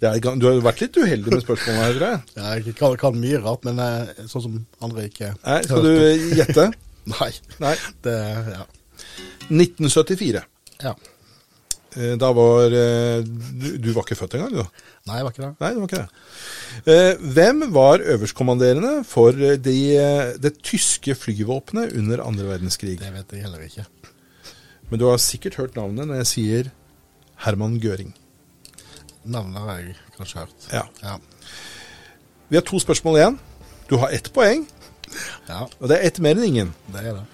Det 0.00 0.08
er, 0.08 0.20
du 0.36 0.44
har 0.46 0.56
jo 0.56 0.64
vært 0.64 0.80
litt 0.84 0.96
uheldig 1.00 1.32
med 1.34 1.44
spørsmålene 1.44 1.84
her, 1.84 1.94
tror 1.96 2.08
jeg. 2.08 2.64
Jeg 2.68 2.76
kan, 2.78 2.96
kan 3.00 3.16
mye 3.20 3.40
rart, 3.44 3.64
men 3.64 3.80
eh, 3.80 4.24
sånn 4.28 4.44
som 4.44 4.56
andre 4.84 5.06
ikke 5.08 5.30
Nei, 5.40 5.60
skal 5.64 5.84
du 5.84 5.92
gjette? 6.36 6.66
Nei. 7.16 7.30
Nei. 7.64 7.74
Det 8.04 8.16
Ja. 8.52 8.64
1974. 9.46 10.40
ja. 10.82 10.94
Eh, 11.96 12.14
Da 12.20 12.28
var 12.36 12.72
eh, 12.76 13.22
du, 13.24 13.68
du 13.82 13.88
var 13.96 14.04
ikke 14.04 14.18
født 14.18 14.36
engang, 14.38 14.52
du? 14.52 14.82
Nei, 15.08 15.16
jeg 15.20 15.26
var 15.26 15.32
ikke 15.34 15.44
det. 15.44 15.52
Nei, 15.62 15.70
det 15.72 15.80
var 15.82 15.90
ikke 15.90 16.02
det. 16.02 16.92
Eh, 16.92 17.24
Hvem 17.36 17.62
var 17.74 18.04
øverstkommanderende 18.14 18.92
for 19.08 19.32
de, 19.36 19.76
det 20.42 20.52
tyske 20.66 21.14
flyvåpenet 21.18 21.96
under 21.96 22.22
andre 22.26 22.48
verdenskrig? 22.52 22.98
Det 23.00 23.12
vet 23.14 23.32
jeg 23.36 23.46
heller 23.46 23.64
ikke. 23.66 23.86
Men 24.90 25.00
du 25.02 25.08
har 25.10 25.18
sikkert 25.22 25.56
hørt 25.58 25.76
navnet 25.78 26.06
når 26.06 26.20
jeg 26.22 26.30
sier 26.34 26.68
Herman 27.46 27.80
Göring. 27.82 28.12
Navnet 29.26 29.58
har 29.64 29.80
jeg 29.80 29.96
kanskje 30.16 30.44
hørt. 30.44 30.68
Ja. 30.72 30.84
Ja. 31.02 31.16
Vi 32.48 32.54
har 32.60 32.62
to 32.68 32.78
spørsmål 32.78 33.18
igjen. 33.18 33.38
Du 33.90 33.96
har 34.02 34.12
ett 34.14 34.28
poeng, 34.34 34.64
ja, 35.48 35.64
og 35.78 35.88
det 35.90 35.96
er 36.00 36.06
ett 36.08 36.16
mer 36.22 36.34
enn 36.38 36.46
ingen. 36.48 36.70
det 36.94 37.02
er 37.06 37.14
det. 37.20 37.24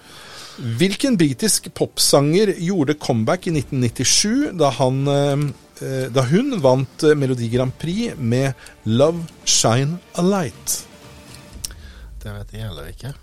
Hvilken 0.57 1.17
britisk 1.17 1.71
popsanger 1.73 2.53
gjorde 2.61 2.95
comeback 3.01 3.47
i 3.49 3.53
1997 3.55 4.53
da, 4.59 4.69
han, 4.77 5.01
eh, 5.09 6.07
da 6.13 6.25
hun 6.29 6.57
vant 6.61 7.05
eh, 7.07 7.15
Melodi 7.17 7.49
Grand 7.53 7.73
Prix 7.79 8.17
med 8.17 8.53
'Love 8.85 9.25
Shine 9.45 9.97
a 10.15 10.21
Light'? 10.21 10.83
Det 12.23 12.31
vet 12.31 12.53
jeg 12.53 12.67
heller 12.67 12.87
ikke. 12.87 13.13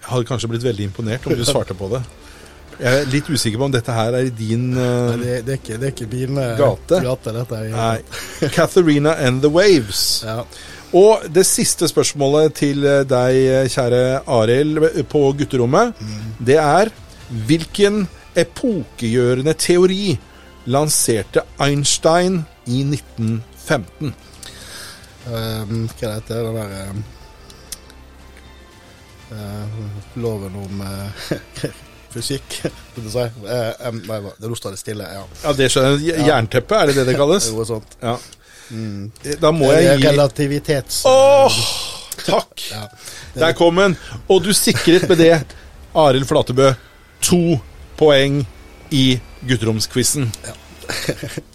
Jeg 0.00 0.08
hadde 0.08 0.28
kanskje 0.28 0.48
blitt 0.48 0.64
veldig 0.64 0.84
imponert 0.90 1.26
om 1.26 1.34
du 1.36 1.44
svarte 1.44 1.74
på 1.74 1.88
det. 1.92 2.02
Jeg 2.80 3.00
er 3.02 3.08
litt 3.12 3.28
usikker 3.28 3.60
på 3.60 3.66
om 3.68 3.72
dette 3.74 3.92
her 3.92 4.14
er 4.16 4.28
i 4.30 4.32
din 4.32 4.70
uh, 4.72 5.12
Nei, 5.12 5.40
det, 5.44 5.52
er 5.52 5.58
ikke, 5.58 5.76
det 5.76 5.88
er 5.88 5.92
ikke 5.92 6.06
mine 6.08 6.44
Gate. 6.56 7.00
gate 7.04 7.34
dette 7.36 7.58
er. 7.58 7.74
Nei. 7.74 8.48
Catharina 8.54 9.16
and 9.20 9.42
the 9.44 9.50
Waves. 9.52 10.22
Ja. 10.24 10.44
Og 10.96 11.26
det 11.30 11.44
siste 11.46 11.86
spørsmålet 11.88 12.56
til 12.58 12.86
eh, 12.86 13.04
deg, 13.06 13.68
kjære 13.70 14.22
Arild, 14.26 14.80
på 15.10 15.22
gutterommet, 15.38 15.94
det 16.42 16.58
er 16.58 16.90
hvilken 17.46 18.08
epokegjørende 18.38 19.54
teori 19.58 20.16
lanserte 20.70 21.44
Einstein 21.62 22.42
i 22.66 22.82
1915? 22.86 24.14
Uh, 25.20 25.62
hva 26.00 26.14
heter 26.16 26.30
det 26.30 26.38
Den 26.46 26.54
der 26.56 26.90
um, 26.90 27.02
eh, 29.36 29.74
Loven 30.16 30.56
om 30.56 30.80
uh, 30.80 31.66
fysikk, 32.14 32.56
vil 32.94 33.04
du 33.06 33.10
si. 33.12 33.22
Eh, 33.22 33.86
em, 33.86 34.00
nei, 34.08 34.18
det 34.40 34.50
nå 34.50 34.56
står 34.58 34.74
det 34.74 34.80
stille. 34.80 35.06
Ja. 35.06 35.22
Ja, 35.44 35.54
det 35.54 35.68
skjønner 35.70 36.00
jeg. 36.02 36.24
Jernteppe, 36.26 36.78
er 36.80 36.90
det 36.90 36.96
det 36.98 37.06
det 37.12 37.16
kalles? 37.18 37.50
Noe 37.54 37.66
sånt. 37.68 37.94
Ja. 38.02 38.16
Da 39.40 39.50
må 39.54 39.72
jeg 39.74 39.98
gi 40.00 40.06
Relativitets... 40.08 41.02
Åh, 41.08 41.60
takk! 42.24 42.66
Ja. 42.70 42.86
Der 43.34 43.52
kom 43.58 43.78
den. 43.80 43.96
Og 44.28 44.44
du 44.44 44.52
sikret 44.56 45.08
med 45.10 45.20
det, 45.22 45.34
Arild 45.94 46.26
Flatebø, 46.30 46.72
to 47.24 47.58
poeng 47.98 48.42
i 48.94 49.06
gutteromsquizen. 49.46 50.30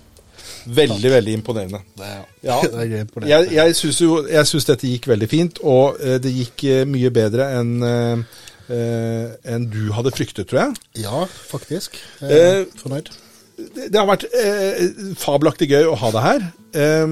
Veldig, 0.65 1.11
veldig 1.11 1.33
imponerende. 1.33 1.79
Det, 1.97 2.07
Ja. 2.43 2.61
det 2.71 2.73
er 2.73 3.27
jeg. 3.27 3.51
Jeg, 3.53 3.75
syns 3.75 4.01
jo 4.01 4.25
jeg 4.25 4.47
synes 4.47 4.65
dette 4.65 4.89
gikk 4.89 5.07
veldig 5.07 5.29
fint, 5.29 5.59
og 5.61 5.99
eh, 6.01 6.17
det 6.21 6.33
gikk 6.33 6.63
eh, 6.63 6.85
mye 6.89 7.11
bedre 7.13 7.51
enn 7.59 7.75
eh, 7.85 8.41
enn 8.65 9.67
du 9.69 9.91
hadde 9.93 10.09
fryktet, 10.15 10.47
tror 10.49 10.63
jeg. 10.63 11.03
Ja, 11.03 11.25
faktisk. 11.51 11.99
Jeg 12.17 12.39
er 12.49 12.63
fornøyd. 12.81 13.11
Det, 13.55 13.95
har 13.95 14.07
vært 14.09 14.25
eh, 14.35 14.81
fabelaktig 15.19 15.69
gøy 15.71 15.87
å 15.87 15.99
ha 15.99 16.09
deg 16.15 16.25
her. 16.25 16.49
Eh, 16.75 17.05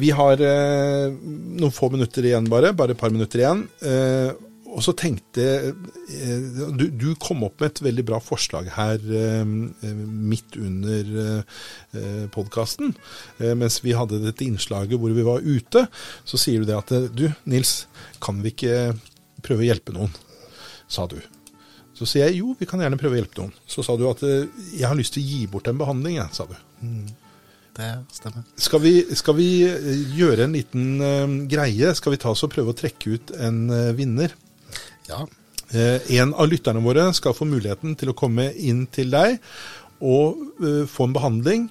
vi 0.00 0.10
har 0.16 0.42
eh, 0.44 1.08
noen 1.08 1.74
få 1.74 1.88
minutter 1.94 2.28
igjen, 2.28 2.50
bare. 2.52 2.74
Bare 2.76 2.96
et 2.96 3.00
par 3.00 3.14
minutter 3.14 3.42
igjen. 3.42 3.64
Eh, 3.80 4.34
og 4.68 4.82
så 4.84 4.92
tenkte 4.92 5.44
eh, 5.72 6.48
du, 6.76 6.84
du 6.92 7.08
kom 7.20 7.40
opp 7.46 7.62
med 7.62 7.70
et 7.70 7.82
veldig 7.86 8.04
bra 8.10 8.18
forslag 8.20 8.68
her 8.74 9.00
midt 9.08 10.58
under 10.60 11.14
eh, 11.24 12.26
podkasten. 12.34 12.92
Eh, 13.40 13.54
mens 13.56 13.80
vi 13.84 13.96
hadde 13.96 14.20
dette 14.26 14.44
innslaget 14.44 15.00
hvor 15.00 15.16
vi 15.16 15.24
var 15.26 15.44
ute, 15.44 15.86
så 16.28 16.40
sier 16.40 16.62
du 16.62 16.68
det 16.68 16.76
at 16.76 16.92
eh, 16.94 17.08
du, 17.08 17.30
Nils, 17.48 17.86
kan 18.24 18.44
vi 18.44 18.52
ikke 18.52 18.92
prøve 19.44 19.64
å 19.64 19.70
hjelpe 19.70 19.96
noen? 19.96 20.12
Sa 20.88 21.08
du. 21.08 21.18
Så 21.98 22.06
sier 22.06 22.28
jeg 22.28 22.40
jo, 22.40 22.52
vi 22.58 22.66
kan 22.68 22.80
gjerne 22.82 22.98
prøve 23.00 23.16
å 23.16 23.20
hjelpe 23.20 23.40
noen. 23.40 23.54
Så 23.66 23.82
sa 23.86 23.96
du 23.98 24.04
at 24.10 24.22
eh, 24.26 24.46
jeg 24.78 24.86
har 24.86 24.98
lyst 24.98 25.16
til 25.16 25.24
å 25.24 25.30
gi 25.32 25.40
bort 25.50 25.70
en 25.70 25.80
behandling, 25.80 26.20
jeg, 26.20 26.30
sa 26.36 26.46
du. 26.46 26.54
Det 27.78 27.88
stemmer. 28.14 28.46
Skal 28.58 28.82
vi, 28.84 28.92
skal 29.18 29.36
vi 29.38 29.48
eh, 29.66 29.90
gjøre 30.18 30.46
en 30.46 30.54
liten 30.54 30.86
uh, 31.02 31.34
greie? 31.50 31.90
Skal 31.98 32.14
vi 32.14 32.20
ta 32.22 32.30
oss 32.30 32.44
og 32.46 32.54
prøve 32.54 32.74
å 32.74 32.78
trekke 32.78 33.16
ut 33.16 33.34
en 33.34 33.60
uh, 33.70 33.90
vinner? 33.98 34.34
Ja. 35.10 35.24
Uh, 35.74 35.98
en 36.16 36.32
av 36.38 36.48
lytterne 36.50 36.82
våre 36.84 37.10
skal 37.18 37.36
få 37.36 37.46
muligheten 37.50 37.98
til 37.98 38.14
å 38.14 38.16
komme 38.18 38.50
inn 38.54 38.86
til 38.94 39.10
deg 39.12 39.40
og 39.98 40.38
få 40.86 41.08
en 41.08 41.14
behandling 41.16 41.64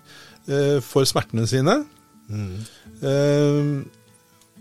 eh, 0.51 0.79
for 0.83 1.07
smertene 1.07 1.47
sine. 1.49 1.77
Eh, 2.31 3.69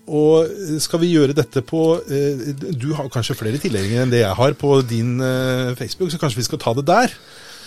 og 0.07 0.46
skal 0.82 1.00
vi 1.02 1.12
gjøre 1.14 1.34
dette 1.34 1.62
på 1.66 1.80
eh, 2.07 2.52
Du 2.78 2.92
har 2.94 3.09
kanskje 3.11 3.34
flere 3.38 3.59
tilhengere 3.59 4.04
enn 4.04 4.12
det 4.12 4.20
jeg 4.22 4.36
har 4.38 4.52
på 4.59 4.80
din 4.86 5.16
eh, 5.20 5.74
Facebook, 5.78 6.11
så 6.12 6.18
kanskje 6.22 6.42
vi 6.42 6.46
skal 6.48 6.62
ta 6.62 6.74
det 6.78 6.86
der? 6.86 7.14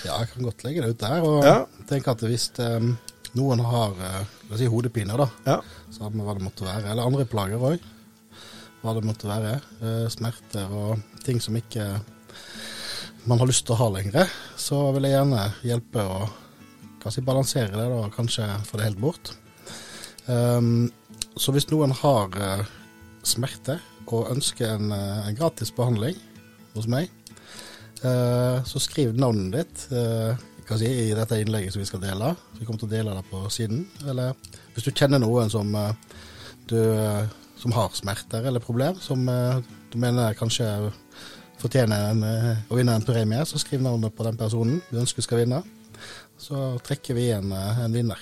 ja, 0.06 0.16
jeg 0.22 0.30
kan 0.32 0.44
godt 0.48 0.64
legge 0.64 0.82
det 0.82 0.90
ut 0.94 1.02
der. 1.02 1.24
Og 1.28 1.44
Ja. 1.44 1.66
tenk 1.90 2.08
at 2.08 2.22
hvis 2.24 2.46
noen 3.36 3.60
har 3.60 3.92
eh, 4.00 4.56
si 4.58 4.66
hodepine, 4.72 5.18
da, 5.20 5.28
Ja. 5.46 5.58
samme 5.92 6.24
hva 6.24 6.34
det 6.38 6.46
måtte 6.46 6.64
være, 6.64 6.90
eller 6.92 7.04
andre 7.06 7.26
plager 7.26 7.60
òg, 7.60 7.80
hva 8.82 8.94
det 8.96 9.04
måtte 9.04 9.28
være, 9.28 9.58
eh, 9.84 10.08
smerter 10.10 10.72
og 10.72 11.02
ting 11.26 11.42
som 11.44 11.56
ikke 11.60 12.00
man 13.28 13.38
har 13.40 13.48
lyst 13.48 13.66
til 13.68 13.76
å 13.76 13.82
ha 13.82 13.90
lenger, 13.90 14.30
så 14.58 14.94
vil 14.96 15.04
jeg 15.04 15.18
gjerne 15.18 15.44
hjelpe 15.68 16.00
å 16.08 16.30
si, 17.12 17.22
balansere 17.22 17.68
det 17.76 17.84
da, 17.90 18.00
og 18.06 18.14
kanskje 18.16 18.48
få 18.66 18.78
det 18.80 18.86
helt 18.88 19.00
bort. 19.04 19.34
Um, 20.28 20.92
så 21.40 21.54
hvis 21.56 21.70
noen 21.72 21.94
har 21.96 22.34
uh, 22.36 22.68
smerte 23.24 23.78
og 24.10 24.28
ønsker 24.34 24.74
en, 24.74 24.92
uh, 24.92 25.24
en 25.24 25.38
gratis 25.38 25.72
behandling 25.76 26.18
hos 26.74 26.90
meg, 26.92 27.08
uh, 28.04 28.60
så 28.68 28.82
skriv 28.84 29.16
navnet 29.16 29.56
ditt 29.56 29.86
si, 30.76 30.90
i 30.90 31.16
dette 31.16 31.40
innlegget 31.40 31.76
som 31.76 31.84
vi 31.84 31.88
skal 31.88 32.04
dele. 32.04 32.34
Så 32.36 32.60
vi 32.60 32.68
kommer 32.68 32.84
til 32.84 32.90
å 32.90 32.92
dele 32.92 33.16
det 33.16 33.24
på 33.30 33.44
siden. 33.54 33.86
Eller 34.04 34.36
hvis 34.76 34.90
du 34.90 34.92
kjenner 34.92 35.24
noen 35.24 35.50
som, 35.50 35.72
du, 36.70 36.80
som 37.58 37.74
har 37.74 37.96
smerter 37.98 38.46
eller 38.46 38.62
problem, 38.62 39.00
som 39.02 39.24
du 39.26 39.98
mener 39.98 40.38
kanskje 40.38 40.68
fortjener 41.60 42.12
en, 42.12 42.22
å 42.70 42.78
vinne 42.78 43.00
en 43.00 43.08
premie, 43.08 43.42
så 43.50 43.58
skriv 43.62 43.82
navnet 43.82 44.14
på 44.16 44.28
den 44.28 44.38
personen 44.38 44.78
du 44.92 45.00
ønsker 45.02 45.26
skal 45.26 45.42
vinne. 45.42 45.64
Så 46.38 46.76
trekker 46.86 47.18
vi 47.18 47.32
en, 47.34 47.50
en 47.56 47.96
vinner. 47.96 48.22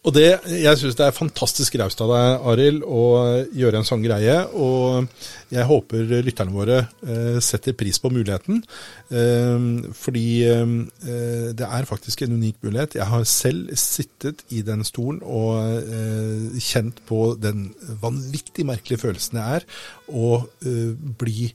Og 0.00 0.14
det, 0.16 0.28
jeg 0.48 0.78
syns 0.80 0.96
det 0.96 1.04
er 1.04 1.12
fantastisk 1.12 1.74
raust 1.76 2.00
av 2.00 2.08
deg, 2.08 2.44
Arild, 2.48 2.84
å 2.88 3.02
gjøre 3.52 3.82
en 3.82 3.84
sånn 3.84 4.00
greie. 4.00 4.36
Og 4.56 5.04
jeg 5.52 5.66
håper 5.68 6.14
lytterne 6.24 6.54
våre 6.54 6.78
eh, 7.04 7.36
setter 7.44 7.76
pris 7.76 8.00
på 8.00 8.08
muligheten. 8.08 8.62
Eh, 9.12 9.66
fordi 9.92 10.24
eh, 10.48 10.72
det 11.52 11.68
er 11.68 11.88
faktisk 11.90 12.24
en 12.24 12.38
unik 12.38 12.62
mulighet. 12.64 12.96
Jeg 12.96 13.10
har 13.12 13.28
selv 13.28 13.74
sittet 13.76 14.40
i 14.48 14.62
den 14.64 14.86
stolen 14.88 15.20
og 15.20 15.84
kjent 16.64 17.04
på 17.08 17.34
den 17.36 17.68
vanvittig 18.00 18.64
merkelige 18.68 19.04
følelsen 19.04 19.36
det 19.36 19.44
er 19.56 19.66
å 20.08 20.40
bli 21.20 21.50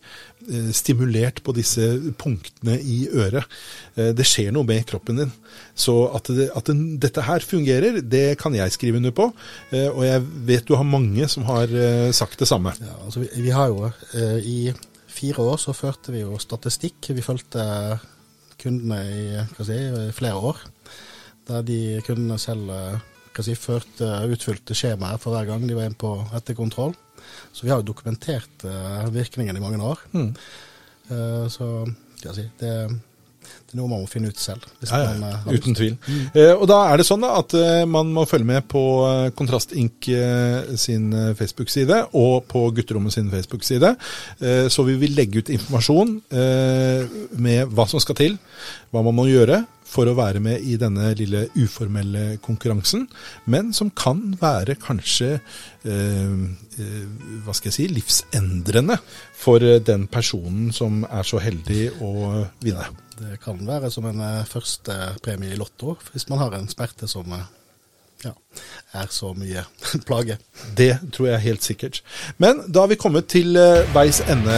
stimulert 0.75 1.41
på 1.43 1.53
disse 1.55 1.85
punktene 2.19 2.77
i 2.81 3.05
øret. 3.09 3.45
Eh, 3.95 4.11
Det 4.15 4.25
skjer 4.27 4.51
noe 4.55 4.67
med 4.67 4.85
kroppen 4.89 5.17
din. 5.21 5.31
Så 5.75 5.95
at, 6.15 6.29
det, 6.31 6.49
at 6.55 6.65
den, 6.69 6.97
dette 7.01 7.23
her 7.25 7.39
fungerer, 7.39 8.01
det 8.01 8.37
kan 8.41 8.55
jeg 8.55 8.71
skrive 8.75 8.97
under 9.01 9.11
på. 9.11 9.29
Eh, 9.71 9.89
Og 9.89 10.03
jeg 10.05 10.21
vet 10.47 10.67
du 10.67 10.75
har 10.75 10.83
mange 10.87 11.27
som 11.31 11.43
har 11.49 11.71
eh, 11.71 12.11
sagt 12.11 12.39
det 12.39 12.47
samme. 12.47 12.73
Ja, 12.81 12.95
altså 13.05 13.23
vi, 13.23 13.29
vi 13.47 13.49
har 13.55 13.67
jo 13.73 13.89
eh, 13.89 14.37
I 14.39 14.73
fire 15.07 15.41
år 15.41 15.57
så 15.57 15.73
førte 15.73 16.11
vi 16.11 16.21
jo 16.25 16.37
statistikk. 16.39 17.09
Vi 17.09 17.23
fulgte 17.23 17.99
kundene 18.61 19.01
i 19.05 19.63
si, 19.63 19.79
flere 20.15 20.35
år. 20.35 20.61
Der 21.47 21.61
de 21.61 22.01
kundene 22.05 22.39
selv 22.41 22.69
eh, 22.69 22.99
si, 23.43 23.55
førte, 23.55 24.07
utfylte 24.31 24.75
skjemaer 24.77 25.19
for 25.19 25.35
hver 25.35 25.49
gang 25.49 25.65
de 25.67 25.75
var 25.75 25.89
inne 25.89 25.99
på 25.99 26.15
etterkontroll. 26.35 26.95
Så 27.55 27.65
vi 27.65 27.71
har 27.71 27.81
jo 27.81 27.89
dokumentert 27.91 28.67
uh, 28.67 29.05
virkningen 29.13 29.57
i 29.57 29.63
mange 29.63 29.81
år. 29.83 30.05
Mm. 30.15 30.31
Uh, 31.09 31.45
så 31.51 31.67
skal 32.17 32.31
jeg 32.31 32.35
si, 32.37 32.45
det, 32.59 32.71
det, 32.89 33.75
er 33.75 33.77
noe 33.79 33.91
man 33.91 34.01
må 34.03 34.09
finne 34.09 34.31
ut 34.33 34.41
selv. 34.41 34.65
Ja, 34.83 35.03
ja, 35.03 35.13
man, 35.21 35.37
uh, 35.45 35.53
uten 35.53 35.77
tvil. 35.77 35.95
Mm. 36.07 36.25
Uh, 36.35 36.53
og 36.55 36.65
da 36.71 36.79
er 36.89 36.99
det 36.99 37.07
sånn 37.07 37.23
da, 37.23 37.35
at 37.39 37.55
man 37.91 38.11
må 38.15 38.25
følge 38.29 38.49
med 38.49 38.67
på 38.71 38.83
Kontrast 39.37 39.75
Inc. 39.77 40.09
sin 40.79 41.13
Facebook-side 41.39 42.01
og 42.17 42.49
på 42.51 42.65
Gutterommet 42.75 43.15
sin 43.15 43.31
Facebook-side. 43.31 43.95
så 44.69 44.83
vi 44.89 44.97
vil 44.99 45.15
legge 45.15 45.39
ut 45.39 45.53
informasjon 45.53 46.17
med 47.45 47.71
hva 47.71 47.87
som 47.89 48.03
skal 48.03 48.19
til, 48.19 48.37
hva 48.91 49.05
man 49.05 49.15
må 49.15 49.29
gjøre 49.31 49.63
for 49.85 50.09
å 50.09 50.15
være 50.17 50.41
med 50.43 50.65
i 50.65 50.75
denne 50.81 51.11
lille 51.17 51.45
uformelle 51.55 52.39
konkurransen, 52.43 53.05
men 53.45 53.71
som 53.75 53.91
kan 53.95 54.33
være 54.41 54.77
kanskje 54.81 55.35
eh, 55.37 56.35
eh, 56.81 57.01
hva 57.45 57.55
skal 57.55 57.71
jeg 57.71 57.77
si, 57.77 57.87
livsendrende 57.93 58.97
for 59.37 59.61
den 59.61 60.07
personen 60.11 60.71
som 60.75 61.03
er 61.05 61.27
så 61.27 61.41
heldig 61.43 61.89
å 62.03 62.13
vinne. 62.63 62.89
Det 63.15 63.37
kan 63.43 63.61
være 63.63 63.91
som 63.93 64.07
en 64.09 64.19
eh, 64.19 64.47
første 64.49 64.95
premie 65.23 65.53
i 65.53 65.59
Lotto, 65.59 65.95
hvis 66.11 66.27
man 66.31 66.41
har 66.43 66.57
en 66.57 66.67
smerte 66.71 67.07
som 67.07 67.31
eh, 67.31 67.45
ja, 68.25 68.33
er 68.95 69.09
så 69.13 69.31
mye 69.37 69.63
plage. 70.07 70.37
Det 70.77 70.91
tror 71.13 71.29
jeg 71.29 71.43
helt 71.45 71.65
sikkert. 71.65 72.01
Men 72.41 72.63
da 72.67 72.85
har 72.85 72.91
vi 72.91 72.97
kommet 72.99 73.27
til 73.31 73.57
uh, 73.57 73.83
veis 73.95 74.21
ende 74.31 74.55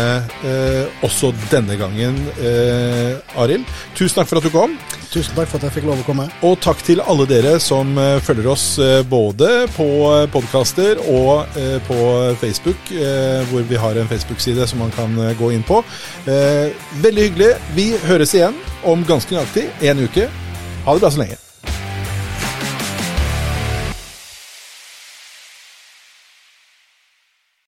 eh, 0.47 1.03
også 1.05 1.31
denne 1.51 1.75
gangen, 1.79 2.17
eh, 2.39 3.39
Arild. 3.39 3.65
Tusen 3.97 4.19
takk 4.19 4.29
for 4.29 4.39
at 4.39 4.47
du 4.47 4.51
kom. 4.53 4.75
Tusen 5.11 5.35
takk 5.35 5.49
for 5.49 5.59
at 5.59 5.67
jeg 5.67 5.77
fikk 5.77 5.87
lov 5.89 6.01
å 6.01 6.07
komme. 6.07 6.27
Og 6.47 6.57
takk 6.63 6.81
til 6.85 7.01
alle 7.03 7.27
dere 7.29 7.55
som 7.63 7.95
følger 8.23 8.49
oss 8.51 8.65
både 9.09 9.49
på 9.75 9.87
podkaster 10.33 11.01
og 11.11 11.57
på 11.87 11.99
Facebook, 12.41 12.91
hvor 13.49 13.65
vi 13.69 13.79
har 13.81 13.97
en 13.97 14.11
Facebook-side 14.11 14.67
som 14.69 14.83
man 14.83 14.93
kan 14.97 15.15
gå 15.39 15.51
inn 15.55 15.65
på. 15.67 15.81
veldig 16.27 17.27
hyggelig. 17.29 17.51
Vi 17.77 17.89
høres 18.05 18.35
igjen 18.37 18.57
om 18.85 19.05
ganske 19.07 19.33
nøyaktig 19.33 19.69
en 19.89 20.05
uke. 20.05 20.29
Ha 20.85 20.93
det 20.93 21.03
bra 21.03 21.11
så 21.11 21.23
lenge. 21.25 21.46